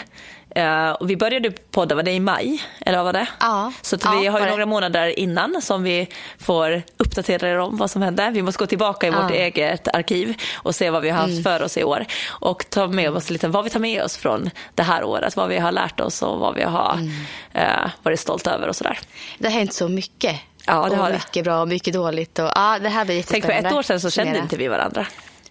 Eh, 0.58 0.92
och 0.92 1.10
vi 1.10 1.18
började 1.18 1.52
podda, 1.52 1.96
var 1.96 2.04
det 2.04 2.12
i 2.12 2.20
maj? 2.20 2.64
Eller 2.86 2.98
vad 2.98 3.06
var 3.06 3.14
det? 3.14 3.28
Ja. 3.40 3.72
Så 3.82 3.98
Ja, 4.04 4.12
vi 4.22 4.28
har 4.28 4.40
ju 4.40 4.46
det. 4.46 4.52
några 4.52 4.66
månader 4.66 5.20
innan 5.20 5.62
som 5.62 5.84
vi 5.84 6.08
får 6.40 6.82
uppdatera 6.98 7.50
er 7.50 7.58
om 7.60 7.78
vad 7.78 7.92
som 7.92 8.02
hände. 8.02 8.30
Vi 8.34 8.42
måste 8.42 8.60
gå 8.60 8.66
tillbaka 8.68 9.08
i 9.08 9.10
vårt 9.10 9.20
Ja. 9.20 9.26
Mm. 9.26 9.42
eget 9.42 9.88
arkiv 9.96 10.34
och 10.56 10.76
se 10.76 10.90
vad 10.90 11.02
vi 11.02 11.10
har 11.10 11.18
haft 11.22 11.44
för 11.44 11.64
oss 11.64 11.78
i 11.78 11.84
år. 11.84 12.06
Och 12.28 12.66
ta 12.70 12.88
med 12.88 13.10
oss 13.16 13.30
lite 13.30 13.48
vad 13.48 13.64
vi 13.64 13.70
tar 13.70 13.80
med 13.80 14.04
oss 14.04 14.18
från 14.18 14.50
det 14.76 14.84
här 14.84 15.04
året, 15.04 15.36
vad 15.36 15.50
vi 15.50 15.58
har 15.58 15.72
lärt 15.72 16.00
oss 16.00 16.22
och 16.22 16.40
vad 16.40 16.56
vi 16.56 16.64
har 16.64 16.94
Mm. 16.94 17.12
eh, 17.54 17.90
varit 18.04 18.20
stolta 18.20 18.52
över 18.52 18.68
och 18.68 18.76
sådär. 18.76 19.00
Det 19.38 19.48
har 19.48 19.54
hänt 19.54 19.74
så 19.74 19.88
mycket. 19.88 20.36
Ja, 20.66 20.74
det 20.74 20.80
och 20.90 20.98
har 20.98 21.08
det. 21.08 21.14
mycket 21.14 21.44
bra 21.44 21.62
och 21.62 21.68
mycket 21.68 21.94
dåligt. 21.94 22.40
Och, 22.40 22.52
ja, 22.56 22.80
det 22.82 22.90
här 22.90 23.06
blir 23.06 23.24
Tänk 23.24 23.46
för 23.46 23.52
ett 23.52 23.74
år 23.74 23.82
sedan 23.82 24.00
så 24.02 24.10
kände 24.10 24.40
inte 24.40 24.58
vi 24.58 24.68
varandra. 24.68 25.06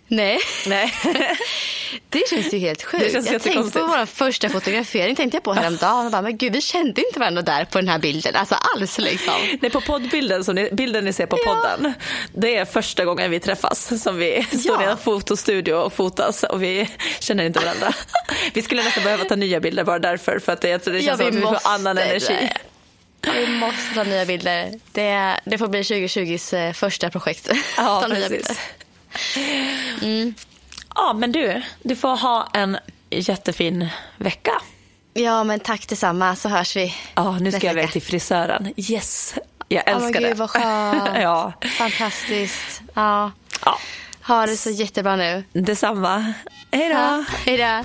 Nej, 0.09 0.39
Nej. 0.67 0.93
det 2.09 2.29
känns 2.31 2.55
ju 2.55 2.59
helt 2.59 2.83
sjukt. 2.83 3.13
Det 3.25 3.33
jag 3.33 3.43
tänkte 3.43 3.81
på 3.81 3.87
vår 3.87 4.07
första 4.07 4.49
fotografering 4.49 5.17
tänkte 5.17 5.37
jag 5.37 5.43
på 5.45 5.53
häromdagen. 5.53 6.07
Och 6.07 6.13
bara, 6.13 6.23
men 6.23 6.37
gud, 6.37 6.53
vi 6.53 6.61
kände 6.61 7.07
inte 7.07 7.19
varandra 7.19 7.43
där 7.43 7.65
på 7.65 7.79
den 7.79 7.89
här 7.89 7.99
bilden. 7.99 8.37
Alltså 8.37 8.55
alls 8.55 8.99
liksom. 8.99 9.35
Nej, 9.61 9.71
på 9.71 9.81
poddbilden, 9.81 10.45
som 10.45 10.55
ni, 10.55 10.69
bilden 10.73 11.05
ni 11.05 11.13
ser 11.13 11.27
på 11.27 11.39
Ja. 11.45 11.55
podden, 11.55 11.95
det 12.35 12.57
är 12.57 12.65
första 12.65 13.05
gången 13.05 13.31
vi 13.31 13.41
träffas 13.41 14.03
som 14.03 14.17
vi 14.17 14.47
står 14.61 14.83
Ja. 14.83 14.89
i 14.89 14.91
en 14.93 14.99
fotostudio 14.99 15.75
och 15.75 15.93
fotas 15.93 16.43
och 16.43 16.63
vi 16.63 16.89
känner 17.21 17.45
inte 17.45 17.61
varandra. 17.61 17.93
Vi 18.55 18.63
skulle 18.63 18.83
nästan 18.83 19.05
behöva 19.05 19.25
ta 19.25 19.37
nya 19.37 19.61
bilder 19.61 19.85
bara 19.85 19.99
därför, 19.99 20.39
för 20.39 20.53
att 20.53 20.61
det, 20.61 20.69
jag 20.69 20.85
tror 20.85 20.95
det 20.95 21.03
känns 21.03 21.19
som 21.19 21.29
att 21.29 21.35
vi 21.35 21.41
får 21.41 21.59
annan 21.65 21.99
energi. 21.99 22.51
Ja, 23.23 23.33
vi 23.37 23.47
måste 23.47 23.95
ta 23.95 24.05
nya 24.05 24.25
bilder. 24.27 24.81
Det, 24.93 25.41
det 25.45 25.59
får 25.59 25.69
bli 25.69 25.83
2020s 25.83 26.67
eh, 26.67 26.73
första 26.73 27.11
projekt. 27.11 27.51
Ja, 27.77 28.05
precis. 28.09 28.29
bilder. 30.01 30.35
Ja, 30.97 31.13
men 31.13 31.33
du, 31.33 31.63
du 31.83 31.97
får 31.97 32.17
ha 32.17 32.49
en 32.53 32.77
jättefin 33.11 33.89
vecka. 34.17 34.53
Ja, 35.15 35.45
men 35.45 35.61
tack 35.61 35.89
detsamma 35.89 36.37
så 36.37 36.49
hörs 36.49 36.77
vi 36.77 36.95
Ja, 37.15 37.39
nu 37.39 37.53
ska 37.53 37.67
jag 37.67 37.73
iväg 37.73 37.93
till 37.93 38.03
frisören. 38.03 38.73
Yes, 38.77 39.35
jag 39.69 39.89
älskar 39.89 40.21
gud 40.21 40.31
det. 40.31 40.35
vad 40.35 40.51
skönt. 40.51 41.11
ja. 41.23 41.53
Fantastiskt. 41.79 42.81
Ja. 42.95 43.33
ja, 43.65 43.79
Ha 44.23 44.47
det 44.47 44.57
så 44.57 44.71
jättebra 44.71 45.17
nu. 45.17 45.45
detsamma. 45.53 46.33
Hej 46.73 46.89
då. 46.89 46.95
Ja, 46.95 47.25
hej 47.47 47.57
då. 47.59 47.85